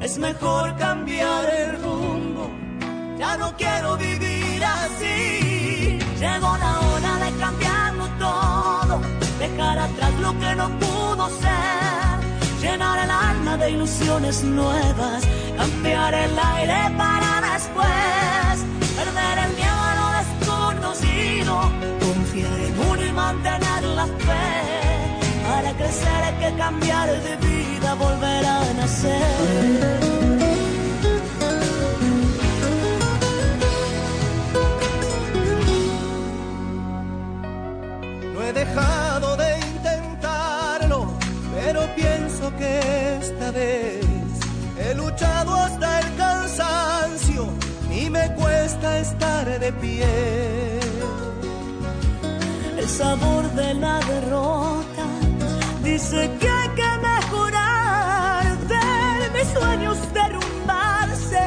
Es 0.00 0.16
mejor 0.18 0.76
cambiar 0.76 1.44
el 1.52 1.82
rumbo, 1.82 2.50
ya 3.18 3.36
no 3.36 3.54
quiero 3.56 3.96
vivir 3.96 4.64
así. 4.64 5.98
Llegó 6.20 6.56
la 6.56 6.80
hora 6.80 7.12
de 7.24 7.30
cambiarlo 7.38 8.06
todo, 8.18 9.00
dejar 9.38 9.78
atrás 9.78 10.12
lo 10.20 10.32
que 10.38 10.54
no 10.54 10.68
pudo 10.78 11.28
ser, 11.42 12.16
llenar 12.62 12.98
el 13.04 13.10
alma 13.10 13.56
de 13.56 13.70
ilusiones 13.70 14.44
nuevas, 14.44 15.22
cambiar 15.56 16.14
el 16.14 16.38
aire 16.38 16.80
para 16.96 17.30
después, 17.52 18.56
perder 18.96 19.38
el 19.46 19.52
miedo 19.56 19.80
a 19.90 19.94
lo 20.00 20.06
desconocido, 20.20 21.54
confiar 22.00 22.58
en 22.60 22.90
uno 22.90 23.04
y 23.04 23.12
mantener 23.12 23.67
crecer 25.78 26.22
hay 26.26 26.34
que 26.42 26.58
cambiar 26.58 27.08
de 27.26 27.36
vida, 27.36 27.94
volver 27.94 28.44
a 28.44 28.58
nacer. 28.74 30.00
No 38.34 38.42
he 38.42 38.52
dejado 38.52 39.36
de 39.36 39.50
intentarlo, 39.74 41.00
pero 41.54 41.80
pienso 41.94 42.44
que 42.56 42.72
esta 43.20 43.50
vez 43.52 44.04
he 44.82 44.94
luchado 44.94 45.54
hasta 45.54 46.00
el 46.00 46.16
cansancio 46.16 47.42
y 47.90 48.10
me 48.10 48.34
cuesta 48.34 48.98
estar 48.98 49.46
de 49.64 49.72
pie. 49.72 50.80
El 52.76 52.88
sabor 52.88 53.44
de 53.52 53.74
la 53.74 53.98
derrota 54.00 54.97
dice 55.98 56.30
que 56.40 56.48
hay 56.48 56.68
que 56.80 56.90
mejorar, 57.10 58.44
ver 58.72 59.20
mis 59.36 59.48
sueños 59.56 59.96
derrumbarse. 60.12 61.44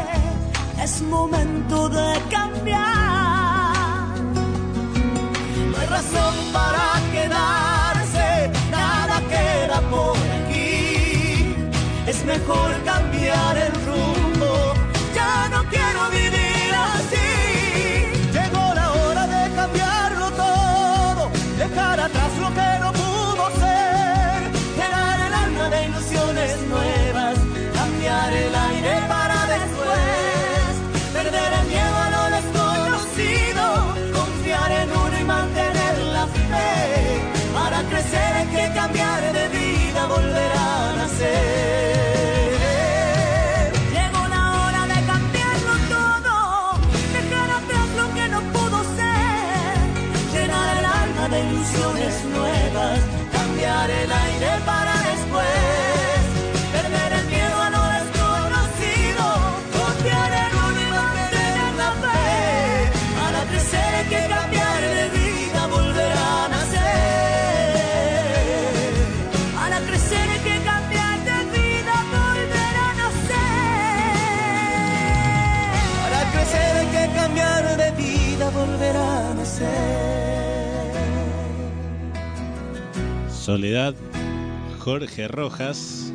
Es 0.84 1.02
momento 1.04 1.88
de 1.88 2.10
cambiar. 2.30 2.82
No 5.70 5.76
hay 5.80 5.88
razón 5.98 6.34
para 6.52 6.86
quedarse, 7.16 8.52
nada 8.70 9.16
queda 9.34 9.78
por 9.94 10.18
aquí. 10.38 11.56
Es 12.12 12.26
mejor 12.26 12.70
cambiar 12.84 13.54
el 13.68 13.74
rumbo, 13.86 14.21
Soledad, 83.42 83.96
Jorge 84.78 85.28
Rojas, 85.28 86.14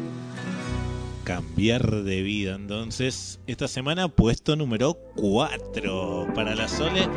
cambiar 1.24 2.04
de 2.04 2.22
vida. 2.22 2.54
Entonces, 2.54 3.40
esta 3.48 3.66
semana 3.66 4.06
puesto 4.06 4.54
número 4.54 4.96
4 5.16 6.28
para 6.36 6.54
la 6.54 6.68
Sole. 6.68 7.08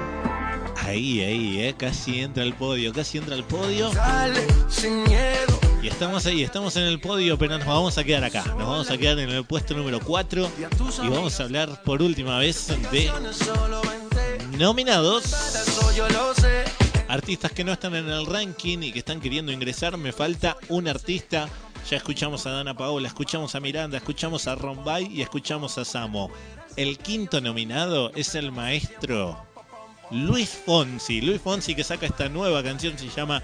Ahí, 0.78 1.22
ahí, 1.22 1.60
eh, 1.60 1.76
casi 1.78 2.22
entra 2.22 2.42
al 2.42 2.56
podio, 2.56 2.92
casi 2.92 3.20
entra 3.20 3.36
al 3.36 3.44
podio. 3.44 3.92
Dale, 3.92 4.48
sin 4.68 5.04
miedo. 5.04 5.60
Y 5.84 5.88
estamos 5.90 6.26
ahí, 6.26 6.42
estamos 6.42 6.76
en 6.76 6.86
el 6.86 7.00
podio, 7.00 7.38
pero 7.38 7.60
nos 7.60 7.68
vamos 7.68 8.00
a 8.00 8.04
quedar 8.04 8.24
acá. 8.24 8.44
Nos 8.46 8.68
vamos 8.68 8.90
a 8.90 8.98
quedar 8.98 9.20
en 9.20 9.30
el 9.30 9.46
puesto 9.46 9.76
número 9.76 10.00
4 10.00 10.50
y 11.04 11.08
vamos 11.08 11.40
a 11.40 11.44
hablar 11.44 11.84
por 11.84 12.02
última 12.02 12.40
vez 12.40 12.68
de 12.92 13.12
nominados. 14.58 15.36
Artistas 17.10 17.52
que 17.52 17.64
no 17.64 17.74
están 17.74 17.96
en 17.96 18.08
el 18.08 18.28
ranking 18.28 18.84
y 18.84 18.92
que 18.92 19.00
están 19.00 19.20
queriendo 19.20 19.52
ingresar. 19.52 19.98
Me 19.98 20.12
falta 20.12 20.56
un 20.68 20.88
artista. 20.88 21.50
Ya 21.90 21.98
escuchamos 21.98 22.46
a 22.46 22.52
Dana 22.52 22.78
Paola, 22.78 23.08
escuchamos 23.08 23.56
a 23.56 23.60
Miranda, 23.60 23.98
escuchamos 23.98 24.48
a 24.48 24.54
Rombay 24.54 25.08
y 25.12 25.24
escuchamos 25.24 25.80
a 25.80 25.86
Samo. 25.86 26.30
El 26.76 27.00
quinto 27.00 27.42
nominado 27.42 28.12
es 28.14 28.36
el 28.36 28.52
maestro 28.52 29.44
Luis 30.12 30.50
Fonsi. 30.50 31.22
Luis 31.22 31.42
Fonsi 31.42 31.74
que 31.74 31.84
saca 31.84 32.06
esta 32.06 32.30
nueva 32.30 32.62
canción, 32.62 32.96
se 32.96 33.10
llama 33.10 33.42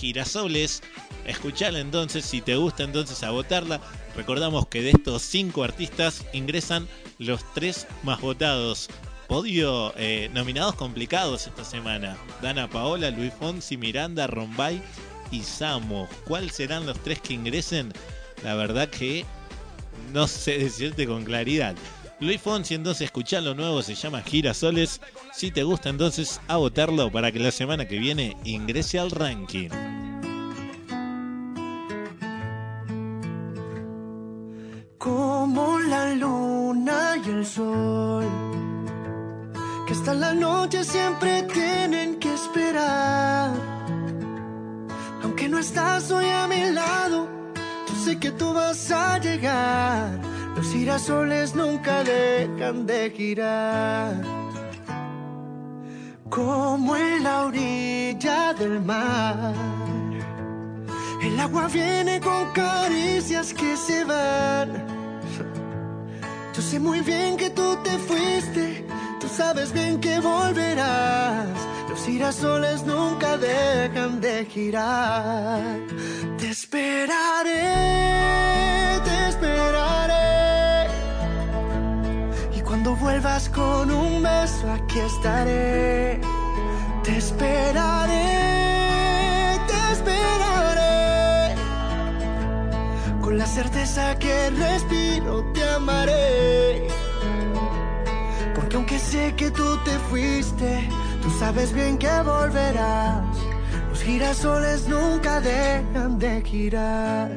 Girasoles. 0.00 0.82
Escuchala 1.24 1.78
entonces, 1.78 2.24
si 2.24 2.40
te 2.40 2.56
gusta 2.56 2.82
entonces 2.82 3.22
a 3.22 3.30
votarla. 3.30 3.80
Recordamos 4.16 4.66
que 4.66 4.82
de 4.82 4.90
estos 4.90 5.22
cinco 5.22 5.62
artistas 5.62 6.24
ingresan 6.32 6.88
los 7.18 7.44
tres 7.54 7.86
más 8.02 8.20
votados. 8.20 8.88
Podio 9.34 9.92
eh, 9.96 10.30
nominados 10.32 10.76
complicados 10.76 11.48
esta 11.48 11.64
semana. 11.64 12.16
Dana 12.40 12.70
Paola, 12.70 13.10
Luis 13.10 13.32
Fonsi, 13.34 13.76
Miranda, 13.76 14.28
Rombay 14.28 14.80
y 15.32 15.42
Samo. 15.42 16.08
¿Cuáles 16.24 16.54
serán 16.54 16.86
los 16.86 16.96
tres 17.00 17.20
que 17.20 17.34
ingresen? 17.34 17.92
La 18.44 18.54
verdad 18.54 18.88
que 18.88 19.24
no 20.12 20.28
sé 20.28 20.58
decirte 20.58 21.04
con 21.08 21.24
claridad. 21.24 21.74
Luis 22.20 22.40
Fonsi, 22.40 22.74
entonces 22.74 23.06
escuchá 23.06 23.40
lo 23.40 23.56
nuevo, 23.56 23.82
se 23.82 23.96
llama 23.96 24.22
Girasoles. 24.22 25.00
Si 25.32 25.50
te 25.50 25.64
gusta, 25.64 25.88
entonces 25.88 26.40
a 26.46 26.58
votarlo 26.58 27.10
para 27.10 27.32
que 27.32 27.40
la 27.40 27.50
semana 27.50 27.88
que 27.88 27.98
viene 27.98 28.36
ingrese 28.44 29.00
al 29.00 29.10
ranking. 29.10 30.03
Siempre 40.84 41.42
tienen 41.44 42.18
que 42.18 42.32
esperar. 42.32 43.52
Aunque 45.22 45.48
no 45.48 45.58
estás 45.58 46.10
hoy 46.10 46.26
a 46.28 46.46
mi 46.46 46.70
lado, 46.70 47.28
yo 47.88 47.94
sé 48.04 48.18
que 48.18 48.30
tú 48.30 48.52
vas 48.52 48.90
a 48.90 49.18
llegar. 49.18 50.20
Los 50.56 50.66
girasoles 50.72 51.54
nunca 51.54 52.04
dejan 52.04 52.86
de 52.86 53.10
girar. 53.10 54.14
Como 56.28 56.96
en 56.96 57.24
la 57.24 57.46
orilla 57.46 58.52
del 58.54 58.80
mar. 58.80 59.54
El 61.22 61.40
agua 61.40 61.68
viene 61.68 62.20
con 62.20 62.52
caricias 62.52 63.54
que 63.54 63.76
se 63.76 64.04
van. 64.04 64.94
Yo 66.54 66.62
sé 66.62 66.78
muy 66.78 67.00
bien 67.00 67.36
que 67.36 67.50
tú 67.50 67.76
te 67.82 67.98
fuiste, 67.98 68.86
sabes 69.36 69.72
bien 69.72 70.00
que 70.00 70.20
volverás. 70.20 71.48
Los 71.88 72.04
girasoles 72.04 72.84
nunca 72.84 73.36
dejan 73.36 74.20
de 74.20 74.46
girar. 74.46 75.78
Te 76.38 76.50
esperaré, 76.50 77.50
te 79.04 79.28
esperaré. 79.30 80.88
Y 82.56 82.60
cuando 82.60 82.94
vuelvas 82.94 83.48
con 83.48 83.90
un 83.90 84.22
beso, 84.22 84.70
aquí 84.70 85.00
estaré. 85.00 86.20
Te 87.02 87.16
esperaré, 87.16 88.22
te 89.66 89.92
esperaré. 89.94 91.54
Con 93.20 93.36
la 93.36 93.46
certeza 93.46 94.16
que 94.18 94.50
respiro, 94.50 95.44
te 95.52 95.64
amaré. 95.64 96.93
Aunque 98.74 98.98
sé 98.98 99.32
que 99.36 99.50
tú 99.50 99.78
te 99.84 99.92
fuiste, 100.10 100.88
tú 101.22 101.30
sabes 101.38 101.72
bien 101.72 101.96
que 101.96 102.10
volverás. 102.22 103.24
Los 103.88 104.02
girasoles 104.02 104.88
nunca 104.88 105.40
dejan 105.40 106.18
de 106.18 106.42
girar. 106.42 107.30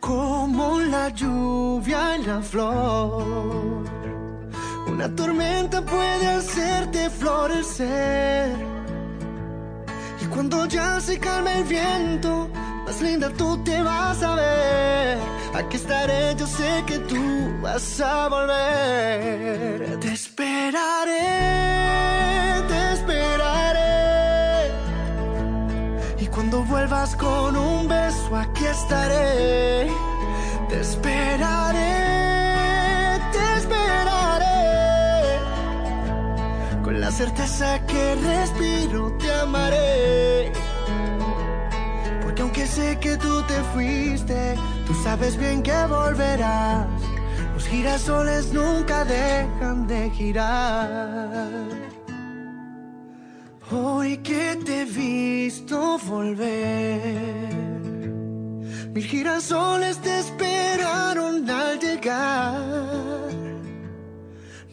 Como 0.00 0.80
la 0.80 1.08
lluvia 1.10 2.16
en 2.16 2.26
la 2.26 2.42
flor. 2.42 3.84
Una 4.88 5.14
tormenta 5.14 5.82
puede 5.82 6.26
hacerte 6.26 7.08
florecer. 7.08 8.56
Y 10.20 10.26
cuando 10.26 10.66
ya 10.66 11.00
se 11.00 11.18
calma 11.18 11.52
el 11.52 11.64
viento, 11.64 12.50
más 12.86 13.02
linda 13.02 13.28
tú 13.30 13.62
te 13.64 13.82
vas 13.82 14.22
a 14.22 14.36
ver. 14.36 15.18
Aquí 15.54 15.76
estaré, 15.76 16.36
yo 16.36 16.46
sé 16.46 16.84
que 16.86 16.98
tú 17.00 17.16
vas 17.60 18.00
a 18.00 18.28
volver. 18.28 19.98
Te 19.98 20.12
esperaré, 20.12 21.20
te 22.68 22.92
esperaré. 22.92 24.70
Y 26.18 26.26
cuando 26.26 26.62
vuelvas 26.64 27.16
con 27.16 27.56
un 27.56 27.88
beso, 27.88 28.36
aquí 28.36 28.64
estaré. 28.66 29.90
Te 30.68 30.80
esperaré, 30.80 31.94
te 33.32 33.56
esperaré. 33.58 35.40
Con 36.84 37.00
la 37.00 37.10
certeza 37.10 37.84
que 37.86 38.14
respiro, 38.14 39.12
te 39.18 39.32
amaré. 39.32 40.65
Porque 42.36 42.42
aunque 42.42 42.66
sé 42.66 42.98
que 43.00 43.16
tú 43.16 43.42
te 43.44 43.62
fuiste, 43.72 44.56
tú 44.86 44.92
sabes 45.02 45.38
bien 45.38 45.62
que 45.62 45.72
volverás. 45.86 46.86
Los 47.54 47.66
girasoles 47.66 48.52
nunca 48.52 49.06
dejan 49.06 49.86
de 49.86 50.10
girar. 50.10 51.66
Hoy 53.70 54.18
que 54.18 54.54
te 54.66 54.82
he 54.82 54.84
visto 54.84 55.96
volver, 56.06 56.44
mil 58.92 59.04
girasoles 59.04 59.96
te 60.02 60.18
esperaron 60.18 61.48
al 61.48 61.80
llegar. 61.80 63.32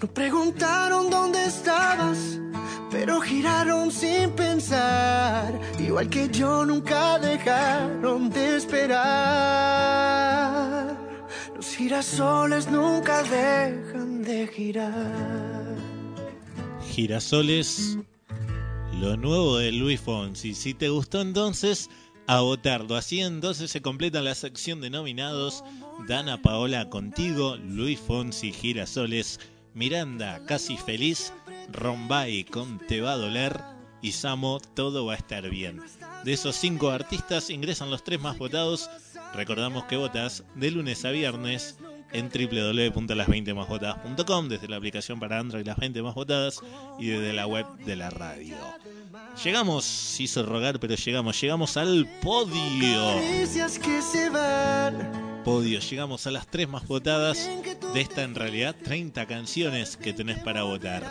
No 0.01 0.07
preguntaron 0.13 1.09
dónde 1.09 1.45
estabas, 1.45 2.41
pero 2.93 3.19
giraron 3.19 3.91
sin 3.91 4.29
pensar. 4.33 5.59
Igual 5.79 6.07
que 6.09 6.29
yo 6.29 6.63
nunca 6.63 7.17
dejaron 7.17 8.29
de 8.29 8.57
esperar. 8.57 9.03
Los 11.55 11.75
girasoles 11.75 12.69
nunca 12.69 13.23
dejan 13.23 14.23
de 14.23 14.47
girar. 14.47 15.75
Girasoles, 16.91 17.97
lo 18.99 19.17
nuevo 19.17 19.57
de 19.57 19.71
Luis 19.71 19.99
Fonsi. 19.99 20.53
Si 20.53 20.75
te 20.75 20.89
gustó 20.89 21.21
entonces, 21.21 21.89
a 22.27 22.41
votarlo. 22.41 22.95
Así 22.95 23.21
entonces 23.21 23.71
se 23.71 23.81
completa 23.81 24.21
la 24.21 24.35
sección 24.35 24.81
de 24.81 24.91
nominados. 24.91 25.63
Dana 26.07 26.39
Paola 26.43 26.91
contigo, 26.91 27.57
Luis 27.57 27.99
Fonsi, 27.99 28.51
Girasoles, 28.51 29.39
Miranda, 29.73 30.45
Casi 30.45 30.77
Feliz, 30.77 31.33
Rombay 31.71 32.43
con 32.43 32.79
Te 32.79 33.01
va 33.01 33.13
a 33.13 33.17
doler 33.17 33.59
y 34.01 34.11
Samo, 34.11 34.59
Todo 34.59 35.05
va 35.05 35.13
a 35.13 35.17
estar 35.17 35.49
bien. 35.49 35.81
De 36.23 36.33
esos 36.33 36.55
cinco 36.55 36.89
artistas 36.89 37.49
ingresan 37.49 37.89
los 37.89 38.03
tres 38.03 38.21
más 38.21 38.37
votados. 38.37 38.89
Recordamos 39.33 39.85
que 39.85 39.97
votas 39.97 40.43
de 40.55 40.71
lunes 40.71 41.05
a 41.05 41.11
viernes 41.11 41.77
en 42.13 42.29
www.las20másvotadas.com 42.29 44.47
desde 44.47 44.67
la 44.67 44.77
aplicación 44.77 45.19
para 45.19 45.39
Android 45.39 45.65
Las 45.65 45.77
20 45.77 46.03
Más 46.03 46.13
Votadas 46.15 46.61
y 46.99 47.07
desde 47.07 47.33
la 47.33 47.47
web 47.47 47.65
de 47.85 47.95
la 47.95 48.11
radio. 48.11 48.55
Llegamos, 49.43 49.83
se 49.83 50.21
hizo 50.23 50.43
rogar, 50.43 50.79
pero 50.79 50.95
llegamos, 50.95 51.41
llegamos 51.41 51.75
al 51.75 52.07
podio. 52.21 53.19
Podio, 55.43 55.79
llegamos 55.79 56.27
a 56.27 56.31
las 56.31 56.47
tres 56.47 56.69
más 56.69 56.87
votadas 56.87 57.49
de 57.93 58.01
esta 58.01 58.23
en 58.23 58.35
realidad 58.35 58.75
30 58.83 59.25
canciones 59.25 59.97
que 59.97 60.13
tenés 60.13 60.39
para 60.39 60.63
votar. 60.63 61.03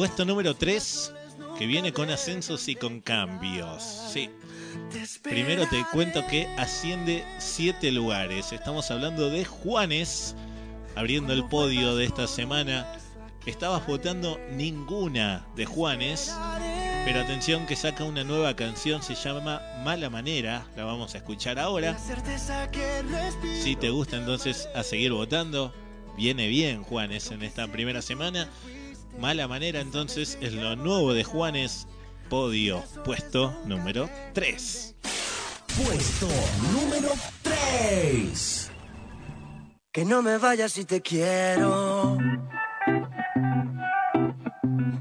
Puesto 0.00 0.24
número 0.24 0.56
3, 0.56 1.12
que 1.58 1.66
viene 1.66 1.92
con 1.92 2.08
ascensos 2.08 2.68
y 2.68 2.74
con 2.74 3.02
cambios. 3.02 3.82
Sí. 4.10 4.30
Primero 5.22 5.68
te 5.68 5.84
cuento 5.92 6.26
que 6.26 6.46
asciende 6.56 7.22
7 7.36 7.92
lugares. 7.92 8.50
Estamos 8.50 8.90
hablando 8.90 9.28
de 9.28 9.44
Juanes, 9.44 10.34
abriendo 10.96 11.34
el 11.34 11.44
podio 11.44 11.96
de 11.96 12.06
esta 12.06 12.26
semana. 12.26 12.90
Estabas 13.44 13.86
votando 13.86 14.40
ninguna 14.52 15.46
de 15.54 15.66
Juanes, 15.66 16.34
pero 17.04 17.20
atención 17.20 17.66
que 17.66 17.76
saca 17.76 18.04
una 18.04 18.24
nueva 18.24 18.56
canción, 18.56 19.02
se 19.02 19.14
llama 19.14 19.60
Mala 19.84 20.08
Manera, 20.08 20.66
la 20.78 20.84
vamos 20.86 21.14
a 21.14 21.18
escuchar 21.18 21.58
ahora. 21.58 21.98
Si 23.62 23.76
te 23.76 23.90
gusta 23.90 24.16
entonces 24.16 24.66
a 24.74 24.82
seguir 24.82 25.12
votando, 25.12 25.74
viene 26.16 26.48
bien 26.48 26.84
Juanes 26.84 27.30
en 27.32 27.42
esta 27.42 27.68
primera 27.68 28.00
semana. 28.00 28.48
Mala 29.18 29.48
Manera 29.48 29.80
entonces 29.80 30.38
es 30.40 30.52
lo 30.52 30.76
nuevo 30.76 31.12
de 31.12 31.24
Juanes, 31.24 31.86
podio, 32.28 32.82
puesto 33.04 33.54
número 33.66 34.08
3. 34.32 34.94
Puesto 35.84 36.28
número 36.72 37.10
3. 37.42 38.70
Que 39.92 40.04
no 40.04 40.22
me 40.22 40.38
vayas 40.38 40.72
si 40.72 40.84
te 40.84 41.00
quiero. 41.00 42.18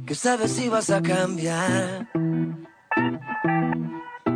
Que 0.06 0.16
sabes 0.16 0.54
si 0.54 0.70
vas 0.70 0.90
a 0.90 1.02
cambiar. 1.02 2.08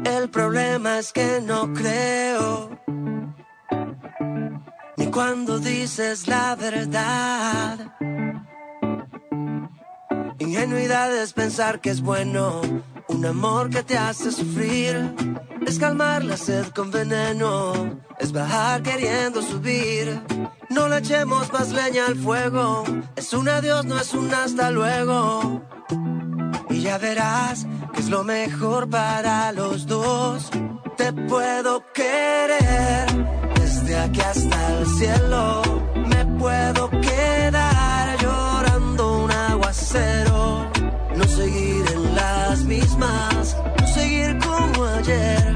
El 0.05 0.29
problema 0.29 0.99
es 0.99 1.11
que 1.11 1.41
no 1.41 1.73
creo. 1.73 2.79
Ni 4.97 5.07
cuando 5.07 5.59
dices 5.59 6.27
la 6.27 6.55
verdad. 6.55 7.97
Ingenuidad 10.43 11.15
es 11.15 11.31
pensar 11.31 11.79
que 11.79 11.89
es 11.89 12.01
bueno. 12.01 12.61
Un 13.07 13.25
amor 13.25 13.69
que 13.69 13.81
te 13.81 13.97
hace 13.97 14.29
sufrir. 14.29 15.15
Es 15.65 15.79
calmar 15.79 16.25
la 16.25 16.35
sed 16.35 16.67
con 16.75 16.91
veneno. 16.91 18.01
Es 18.19 18.33
bajar 18.33 18.83
queriendo 18.83 19.41
subir. 19.41 20.21
No 20.69 20.89
le 20.89 20.97
echemos 20.97 21.51
más 21.53 21.71
leña 21.71 22.07
al 22.07 22.17
fuego. 22.17 22.83
Es 23.15 23.31
un 23.31 23.47
adiós, 23.47 23.85
no 23.85 23.97
es 23.97 24.13
un 24.13 24.33
hasta 24.33 24.69
luego. 24.69 25.61
Y 26.69 26.81
ya 26.81 26.97
verás 26.97 27.65
que 27.93 28.01
es 28.01 28.09
lo 28.09 28.25
mejor 28.25 28.89
para 28.89 29.53
los 29.53 29.87
dos. 29.87 30.49
Te 30.97 31.13
puedo 31.13 31.85
querer 31.93 33.05
desde 33.55 33.97
aquí 33.97 34.19
hasta 34.19 34.77
el 34.77 34.87
cielo. 34.87 35.61
Me 35.95 36.25
puedo 36.37 36.89
quedar 36.89 38.17
llorando 38.19 39.23
un 39.23 39.31
aguacero. 39.31 40.32
No 43.03 43.87
seguir 43.87 44.37
como 44.39 44.85
ayer. 44.85 45.53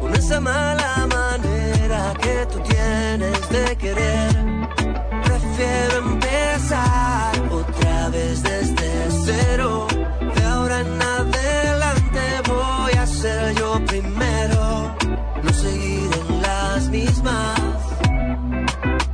Con 0.00 0.14
esa 0.14 0.40
mala 0.40 1.06
manera 1.06 2.14
que 2.20 2.46
tú 2.52 2.58
tienes 2.60 3.48
de 3.48 3.76
querer. 3.76 4.32
Prefiero 5.24 5.94
empezar 6.10 7.32
otra 7.50 8.08
vez 8.10 8.42
desde 8.42 8.90
cero. 9.24 9.86
De 10.34 10.44
ahora 10.44 10.80
en 10.80 11.02
adelante 11.02 12.22
voy 12.48 12.92
a 12.92 13.06
ser 13.06 13.54
yo 13.54 13.80
primero. 13.86 14.94
No 15.42 15.52
seguir 15.52 16.10
en 16.20 16.42
las 16.42 16.88
mismas. 16.88 17.60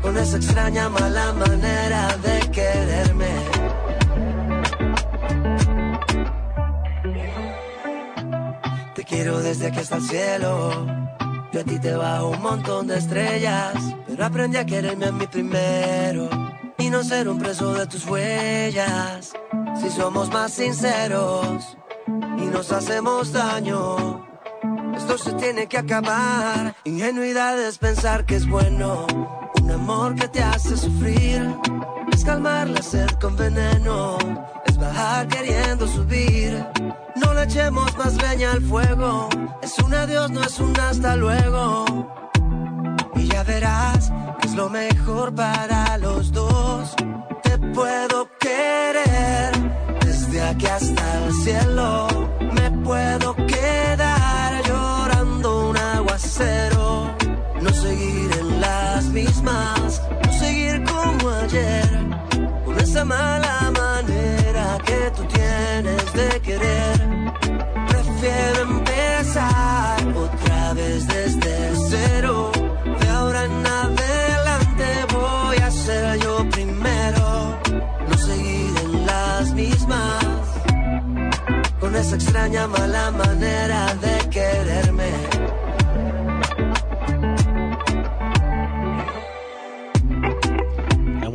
Con 0.03 0.17
esa 0.19 0.37
extraña 0.39 0.89
mala 0.89 1.33
manera 1.35 2.17
de 2.25 2.51
quererme. 2.51 3.20
Quiero 9.11 9.41
desde 9.41 9.67
aquí 9.67 9.81
hasta 9.81 9.97
el 9.97 10.03
cielo. 10.03 10.87
Yo 11.53 11.61
a 11.61 11.65
ti 11.65 11.79
te 11.81 11.93
bajo 11.95 12.29
un 12.29 12.41
montón 12.41 12.87
de 12.87 12.97
estrellas. 12.97 13.75
Pero 14.07 14.25
aprendí 14.25 14.57
a 14.57 14.65
quererme 14.65 15.07
a 15.07 15.13
mí 15.13 15.27
primero. 15.27 16.31
Y 16.79 16.89
no 16.89 17.03
ser 17.03 17.29
un 17.29 17.39
preso 17.39 17.75
de 17.75 17.87
tus 17.87 18.07
huellas. 18.07 19.33
Si 19.81 19.91
somos 19.91 20.31
más 20.31 20.53
sinceros 20.53 21.77
y 22.39 22.47
nos 22.47 22.71
hacemos 22.71 23.33
daño. 23.33 24.30
Esto 25.01 25.17
se 25.17 25.33
tiene 25.33 25.67
que 25.67 25.79
acabar. 25.79 26.77
Ingenuidad 26.85 27.59
es 27.59 27.79
pensar 27.79 28.27
que 28.27 28.37
es 28.37 28.47
bueno. 28.47 29.07
Un 29.63 29.71
amor 29.71 30.15
que 30.15 30.29
te 30.29 30.43
hace 30.43 30.77
sufrir. 30.77 31.57
es 32.13 32.23
calmar 32.25 32.69
la 32.69 32.83
sed 32.83 33.09
con 33.21 33.35
veneno, 33.35 34.19
es 34.67 34.77
bajar 34.77 35.27
queriendo 35.29 35.87
subir. 35.87 36.65
No 37.17 37.33
le 37.35 37.45
echemos 37.45 37.97
más 37.97 38.15
leña 38.15 38.53
al 38.53 38.63
fuego, 38.63 39.29
es 39.63 39.79
un 39.79 39.95
adiós, 39.95 40.31
no 40.31 40.43
es 40.43 40.61
un 40.61 40.79
hasta 40.79 41.17
luego. 41.17 41.85
Y 43.17 43.27
ya 43.27 43.43
verás 43.43 44.13
que 44.41 44.49
es 44.49 44.55
lo 44.55 44.69
mejor 44.69 45.35
para 45.35 45.97
los 45.97 46.31
dos. 46.31 46.95
Te 47.43 47.57
puedo 47.59 48.29
querer 48.39 49.53
desde 50.05 50.43
aquí 50.43 50.67
hasta 50.67 51.25
el 51.25 51.33
cielo. 51.43 52.09
Me 52.53 52.71
puedo 52.85 53.35
quedar 53.47 54.10
aguacero. 56.41 57.15
No 57.61 57.71
seguir 57.71 58.31
en 58.41 58.61
las 58.61 59.05
mismas, 59.07 60.03
no 60.25 60.33
seguir 60.33 60.83
como 60.85 61.29
ayer. 61.31 61.89
Con 62.65 62.79
esa 62.79 63.05
mala 63.05 63.71
manera 63.71 64.79
que 64.85 65.11
tú 65.17 65.25
tienes 65.25 66.13
de 66.13 66.41
querer. 66.41 66.99
Prefiero 67.89 68.63
empezar 68.63 69.97
otra 70.17 70.73
vez 70.75 71.07
desde 71.07 71.73
cero. 71.89 72.51
De 73.01 73.09
ahora 73.09 73.45
en 73.45 73.67
adelante 73.67 74.87
voy 75.13 75.57
a 75.59 75.71
ser 75.71 76.19
yo 76.21 76.49
primero. 76.51 77.59
No 78.09 78.17
seguir 78.17 78.73
en 78.85 79.07
las 79.07 79.53
mismas. 79.53 80.25
Con 81.79 81.95
esa 81.97 82.15
extraña 82.15 82.67
mala 82.67 83.11
manera 83.11 83.95
de 83.95 84.31
quererme. 84.31 85.30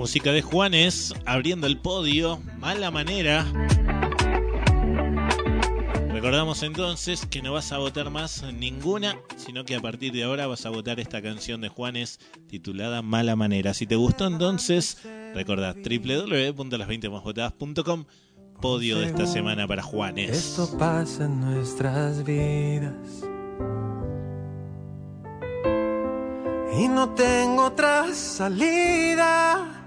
Música 0.05 0.31
de 0.31 0.43
Juanes 0.43 1.15
abriendo 1.25 1.65
el 1.65 1.79
podio, 1.79 2.39
mala 2.59 2.91
manera. 2.91 3.43
Recordamos 6.11 6.61
entonces 6.61 7.25
que 7.25 7.41
no 7.41 7.53
vas 7.53 7.71
a 7.71 7.79
votar 7.79 8.11
más 8.11 8.43
ninguna, 8.53 9.17
sino 9.35 9.65
que 9.65 9.75
a 9.75 9.79
partir 9.79 10.13
de 10.13 10.23
ahora 10.23 10.45
vas 10.45 10.63
a 10.67 10.69
votar 10.69 10.99
esta 10.99 11.23
canción 11.23 11.59
de 11.59 11.69
Juanes 11.69 12.19
titulada 12.45 13.01
Mala 13.01 13.35
Manera. 13.35 13.73
Si 13.73 13.87
te 13.87 13.95
gustó 13.95 14.27
entonces, 14.27 14.99
recordad 15.33 15.75
www.las20másvotadas.com 15.75 18.05
podio 18.61 18.99
de 18.99 19.07
esta 19.07 19.25
semana 19.25 19.67
para 19.67 19.81
Juanes. 19.81 20.29
Esto 20.29 20.77
pasa 20.77 21.25
en 21.25 21.41
nuestras 21.41 22.23
vidas. 22.23 22.93
Y 26.79 26.87
no 26.89 27.09
tengo 27.15 27.65
otra 27.65 28.13
salida 28.13 29.81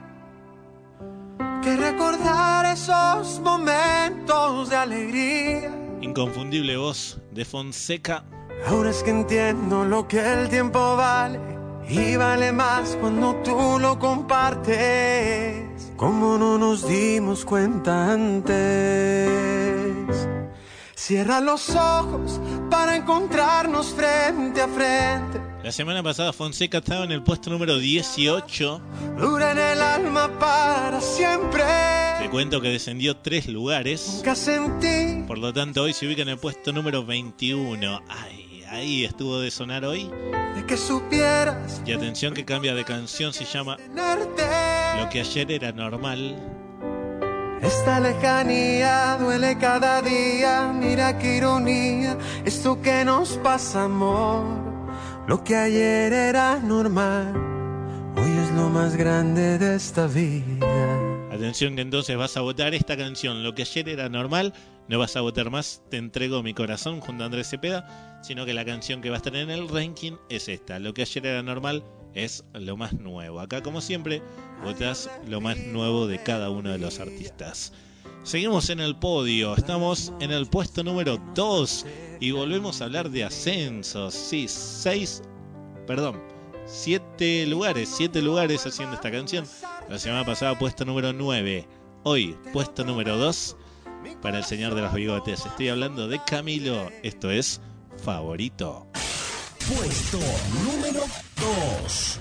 que 1.63 1.77
recordar 1.77 2.67
esos 2.67 3.41
momentos 3.41 4.71
de 4.71 4.77
alegría. 4.77 5.71
Inconfundible 6.01 6.77
voz 6.77 7.19
de 7.31 7.45
Fonseca. 7.45 8.25
Ahora 8.67 8.91
es 8.91 9.03
que 9.03 9.11
entiendo 9.11 9.85
lo 9.85 10.09
que 10.09 10.21
el 10.21 10.49
tiempo 10.49 10.97
vale 10.97 11.41
y 11.89 12.17
vale 12.17 12.53
más 12.53 12.97
cuando 13.01 13.35
tú 13.37 13.79
lo 13.81 13.99
compartes. 13.99 15.93
Como 15.97 16.39
no 16.39 16.59
nos 16.59 16.87
dimos 16.87 17.45
cuenta 17.45 18.13
antes. 18.13 19.29
Cierra 20.95 21.41
los 21.41 21.75
ojos 21.75 22.41
para 22.71 22.97
encontrarnos 22.97 23.95
frente 23.95 24.61
a 24.61 24.69
frente. 24.69 25.48
La 25.69 25.73
semana 25.73 26.03
pasada 26.03 26.33
Fonseca 26.33 26.79
estaba 26.79 27.05
en 27.05 27.13
el 27.13 27.23
puesto 27.23 27.51
número 27.51 27.77
18. 27.77 28.81
Dura 29.19 29.53
en 29.53 29.59
el 29.59 29.83
alma 29.83 30.31
para 30.39 30.99
siempre. 30.99 31.63
Te 32.19 32.31
cuento 32.31 32.63
que 32.63 32.71
descendió 32.71 33.19
tres 33.19 33.49
lugares. 33.49 34.15
Nunca 34.17 34.35
sentí 34.35 35.25
Por 35.27 35.37
lo 35.37 35.53
tanto, 35.53 35.83
hoy 35.83 35.93
se 35.93 36.07
ubica 36.07 36.23
en 36.23 36.31
el 36.31 36.39
puesto 36.39 36.73
número 36.73 37.05
21. 37.05 38.01
Ay, 38.09 38.65
ahí 38.71 39.05
estuvo 39.05 39.41
de 39.41 39.51
sonar 39.51 39.85
hoy. 39.85 40.11
de 40.55 40.65
que 40.67 40.79
supieras 40.79 41.83
Y 41.85 41.93
atención 41.93 42.33
que 42.33 42.47
cambia 42.47 42.75
de 42.75 42.87
canción, 42.87 43.35
se 43.35 43.45
llama 43.45 43.77
tenerte. 43.77 44.45
Lo 44.99 45.11
que 45.11 45.21
ayer 45.21 45.53
era 45.53 45.71
normal. 45.73 46.35
Esta 47.61 48.01
lejanía 48.01 49.19
duele 49.21 49.59
cada 49.59 50.01
día, 50.01 50.73
mira 50.73 51.19
qué 51.19 51.37
ironía, 51.37 52.17
esto 52.47 52.81
que 52.81 53.05
nos 53.05 53.37
pasa, 53.43 53.85
amor. 53.85 54.68
Lo 55.29 55.45
que 55.45 55.55
ayer 55.55 56.11
era 56.11 56.59
normal, 56.59 57.35
hoy 58.17 58.31
es 58.31 58.51
lo 58.53 58.71
más 58.71 58.97
grande 58.97 59.59
de 59.59 59.77
esta 59.77 60.07
vida. 60.07 60.67
Atención 61.31 61.77
que 61.77 61.83
entonces 61.83 62.17
vas 62.17 62.39
a 62.39 62.41
votar 62.41 62.73
esta 62.73 62.97
canción. 62.97 63.43
Lo 63.43 63.55
que 63.55 63.61
ayer 63.61 63.91
era 63.91 64.09
normal, 64.09 64.55
no 64.89 64.99
vas 64.99 65.17
a 65.17 65.21
votar 65.21 65.51
más. 65.51 65.83
Te 65.91 65.99
entrego 65.99 66.43
mi 66.43 66.55
corazón 66.55 67.01
junto 67.01 67.25
a 67.25 67.27
Andrés 67.27 67.51
Cepeda, 67.51 68.19
sino 68.23 68.47
que 68.47 68.55
la 68.55 68.65
canción 68.65 69.03
que 69.03 69.11
va 69.11 69.17
a 69.17 69.19
estar 69.19 69.37
en 69.37 69.51
el 69.51 69.69
ranking 69.69 70.13
es 70.31 70.49
esta. 70.49 70.79
Lo 70.79 70.95
que 70.95 71.03
ayer 71.03 71.27
era 71.27 71.43
normal 71.43 71.85
es 72.15 72.43
lo 72.55 72.79
más 72.79 72.95
nuevo. 72.95 73.41
Acá, 73.41 73.63
como 73.63 73.83
siempre, 73.83 74.23
votas 74.65 75.11
lo 75.27 75.43
más 75.43 75.59
nuevo 75.59 76.07
de 76.07 76.23
cada 76.23 76.49
uno 76.49 76.71
de 76.71 76.79
los 76.79 77.01
artistas. 77.01 77.75
Seguimos 78.29 78.69
en 78.69 78.81
el 78.81 78.95
podio, 78.95 79.57
estamos 79.57 80.13
en 80.21 80.33
el 80.33 80.47
puesto 80.49 80.85
número 80.85 81.17
2 81.35 81.87
y 82.21 82.31
volvemos 82.31 82.79
a 82.79 82.85
hablar 82.85 83.09
de 83.09 83.25
ascensos. 83.25 84.13
Sí, 84.13 84.45
6, 84.47 85.23
perdón, 85.87 86.23
7 86.67 87.47
lugares, 87.47 87.91
7 87.97 88.21
lugares 88.21 88.67
haciendo 88.67 88.97
esta 88.97 89.11
canción. 89.11 89.47
La 89.89 89.99
semana 89.99 90.27
pasada 90.27 90.59
puesto 90.59 90.85
número 90.85 91.15
9, 91.15 91.67
hoy 92.03 92.37
puesto 92.53 92.85
número 92.85 93.17
2 93.17 93.57
para 94.21 94.37
el 94.37 94.45
señor 94.45 94.75
de 94.75 94.83
los 94.83 94.93
bigotes. 94.93 95.47
Estoy 95.47 95.71
hablando 95.71 96.07
de 96.07 96.23
Camilo, 96.23 96.91
esto 97.03 97.31
es 97.31 97.63
favorito. 97.97 98.87
Puesto 99.75 100.19
número 100.67 101.01
2. 101.81 102.21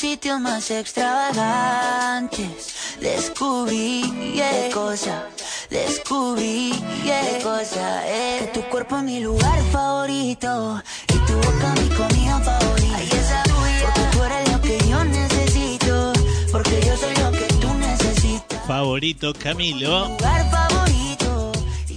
Sitios 0.00 0.40
más 0.40 0.70
extravagantes, 0.70 2.96
descubrí 3.00 4.02
qué 4.34 4.70
cosa, 4.72 5.26
descubrí 5.68 6.72
qué 7.04 7.38
cosa 7.42 8.08
es. 8.08 8.40
Que 8.40 8.46
tu 8.54 8.62
cuerpo 8.70 8.96
es 8.96 9.02
mi 9.02 9.20
lugar 9.20 9.60
favorito 9.70 10.82
y 11.08 11.12
tu 11.26 11.34
boca 11.34 11.74
mi 11.82 11.88
comida 11.90 12.38
favorita. 12.40 12.96
Ay, 12.96 13.10
esa 13.12 13.42
tuya. 13.42 13.84
Porque 13.84 14.00
tú 14.16 14.22
eres 14.24 14.50
lo 14.52 14.60
que 14.62 14.78
yo 14.88 15.04
necesito, 15.04 16.12
porque 16.50 16.80
yo 16.86 16.96
soy 16.96 17.14
lo 17.16 17.30
que 17.32 17.44
tú 17.60 17.74
necesitas. 17.74 18.66
Favorito 18.66 19.34
Camilo. 19.34 20.08
Lugar 20.08 20.50
favorito, 20.50 21.52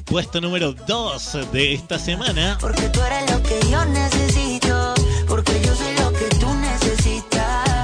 Puesto 0.06 0.42
número 0.42 0.74
2 0.74 1.38
de 1.54 1.74
esta 1.74 1.98
semana. 1.98 2.58
porque 2.60 2.90
tú 2.90 3.00
eres 3.02 3.32
lo 3.32 3.42
que 3.42 3.60
yo 3.72 3.86
necesito, 3.86 4.33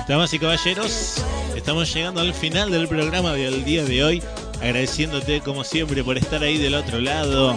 Damas 0.10 0.34
y 0.34 0.40
caballeros, 0.40 1.24
estamos 1.56 1.94
llegando 1.94 2.22
al 2.22 2.34
final 2.34 2.72
del 2.72 2.88
programa 2.88 3.34
del 3.34 3.64
día 3.64 3.86
de 3.86 4.04
hoy. 4.04 4.24
Agradeciéndote 4.56 5.40
como 5.42 5.64
siempre 5.64 6.04
por 6.04 6.18
estar 6.18 6.42
ahí 6.42 6.58
del 6.58 6.74
otro 6.74 7.00
lado. 7.00 7.56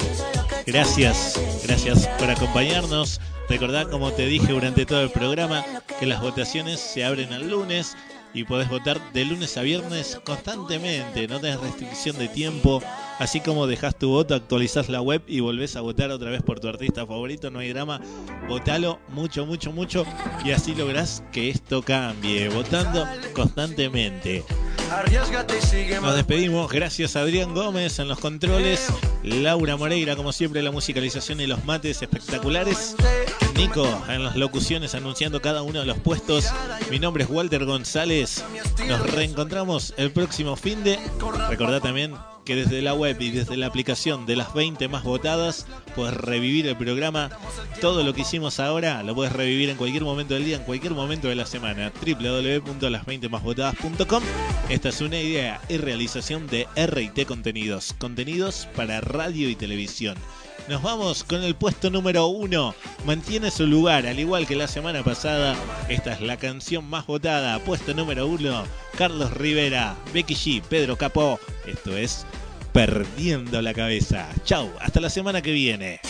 Gracias, 0.66 1.40
gracias 1.64 2.06
por 2.18 2.28
acompañarnos. 2.28 3.22
Recordá, 3.48 3.86
como 3.86 4.12
te 4.12 4.26
dije 4.26 4.52
durante 4.52 4.84
todo 4.84 5.00
el 5.00 5.10
programa, 5.10 5.64
que 5.98 6.04
las 6.04 6.20
votaciones 6.20 6.78
se 6.78 7.06
abren 7.06 7.32
el 7.32 7.48
lunes 7.48 7.96
y 8.34 8.44
podés 8.44 8.68
votar 8.68 9.12
de 9.12 9.24
lunes 9.24 9.56
a 9.56 9.62
viernes 9.62 10.20
constantemente. 10.24 11.28
No 11.28 11.40
tenés 11.40 11.60
restricción 11.60 12.16
de 12.18 12.28
tiempo. 12.28 12.82
Así 13.18 13.40
como 13.40 13.66
dejas 13.66 13.96
tu 13.98 14.08
voto, 14.08 14.34
actualizás 14.34 14.88
la 14.88 15.00
web 15.00 15.22
y 15.26 15.40
volvés 15.40 15.76
a 15.76 15.80
votar 15.80 16.10
otra 16.10 16.30
vez 16.30 16.42
por 16.42 16.60
tu 16.60 16.68
artista 16.68 17.06
favorito. 17.06 17.50
No 17.50 17.58
hay 17.58 17.72
drama. 17.72 18.00
Votalo 18.48 18.98
mucho, 19.08 19.46
mucho, 19.46 19.72
mucho. 19.72 20.04
Y 20.44 20.50
así 20.50 20.74
lográs 20.74 21.22
que 21.32 21.50
esto 21.50 21.82
cambie. 21.82 22.48
Votando 22.48 23.06
constantemente. 23.34 24.44
Arriesgate 24.92 25.58
y 25.58 25.62
sigue 25.62 26.00
Nos 26.00 26.14
despedimos. 26.14 26.70
Gracias 26.70 27.16
a 27.16 27.20
Adrián 27.20 27.54
Gómez 27.54 27.98
en 27.98 28.08
los 28.08 28.18
controles. 28.18 28.88
Laura 29.22 29.76
Moreira, 29.76 30.16
como 30.16 30.32
siempre, 30.32 30.62
la 30.62 30.70
musicalización 30.70 31.40
y 31.40 31.46
los 31.46 31.64
mates 31.64 32.02
espectaculares. 32.02 32.94
Nico 33.56 33.86
en 34.08 34.24
las 34.24 34.36
locuciones 34.36 34.94
anunciando 34.94 35.40
cada 35.40 35.62
uno 35.62 35.80
de 35.80 35.86
los 35.86 35.96
puestos. 35.98 36.52
Mi 36.90 36.98
nombre 36.98 37.24
es 37.24 37.30
Walter 37.30 37.64
González. 37.64 38.44
Nos 38.86 39.10
reencontramos 39.10 39.94
el 39.96 40.10
próximo 40.12 40.56
fin 40.56 40.84
de. 40.84 40.98
Recordá 41.48 41.80
también 41.80 42.14
que 42.44 42.56
desde 42.56 42.82
la 42.82 42.94
web 42.94 43.16
y 43.20 43.30
desde 43.30 43.56
la 43.56 43.66
aplicación 43.66 44.26
de 44.26 44.36
las 44.36 44.52
20 44.54 44.88
más 44.88 45.04
votadas 45.04 45.66
puedes 45.94 46.14
revivir 46.14 46.66
el 46.66 46.76
programa. 46.76 47.30
Todo 47.80 48.02
lo 48.04 48.14
que 48.14 48.22
hicimos 48.22 48.58
ahora 48.60 49.02
lo 49.02 49.14
puedes 49.14 49.32
revivir 49.32 49.70
en 49.70 49.76
cualquier 49.76 50.04
momento 50.04 50.34
del 50.34 50.44
día, 50.44 50.56
en 50.56 50.64
cualquier 50.64 50.94
momento 50.94 51.28
de 51.28 51.36
la 51.36 51.46
semana. 51.46 51.92
www.las20másvotadas.com 52.00 54.22
Esta 54.68 54.88
es 54.88 55.00
una 55.00 55.18
idea 55.18 55.60
y 55.68 55.76
realización 55.76 56.46
de 56.46 56.66
RT 56.76 57.26
Contenidos. 57.26 57.94
Contenidos 57.98 58.68
para 58.76 59.00
radio 59.00 59.48
y 59.48 59.54
televisión. 59.54 60.16
Nos 60.68 60.80
vamos 60.82 61.24
con 61.24 61.42
el 61.42 61.54
puesto 61.54 61.90
número 61.90 62.26
uno. 62.26 62.74
Mantiene 63.04 63.50
su 63.50 63.66
lugar, 63.66 64.06
al 64.06 64.18
igual 64.18 64.46
que 64.46 64.54
la 64.54 64.68
semana 64.68 65.02
pasada. 65.02 65.56
Esta 65.88 66.12
es 66.12 66.20
la 66.20 66.36
canción 66.36 66.84
más 66.88 67.06
votada. 67.06 67.58
Puesto 67.58 67.94
número 67.94 68.26
uno. 68.26 68.64
Carlos 68.96 69.32
Rivera, 69.32 69.96
Becky 70.14 70.34
G, 70.34 70.62
Pedro 70.62 70.96
Capó. 70.96 71.40
Esto 71.66 71.96
es 71.96 72.24
Perdiendo 72.72 73.60
la 73.60 73.74
Cabeza. 73.74 74.28
Chau, 74.44 74.70
hasta 74.80 75.00
la 75.00 75.10
semana 75.10 75.42
que 75.42 75.52
viene. 75.52 76.00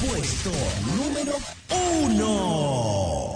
Puesto 0.00 0.50
número 0.96 1.36
uno. 2.02 3.35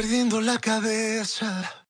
Perdiendo 0.00 0.40
la 0.40 0.58
cabeza. 0.58 1.78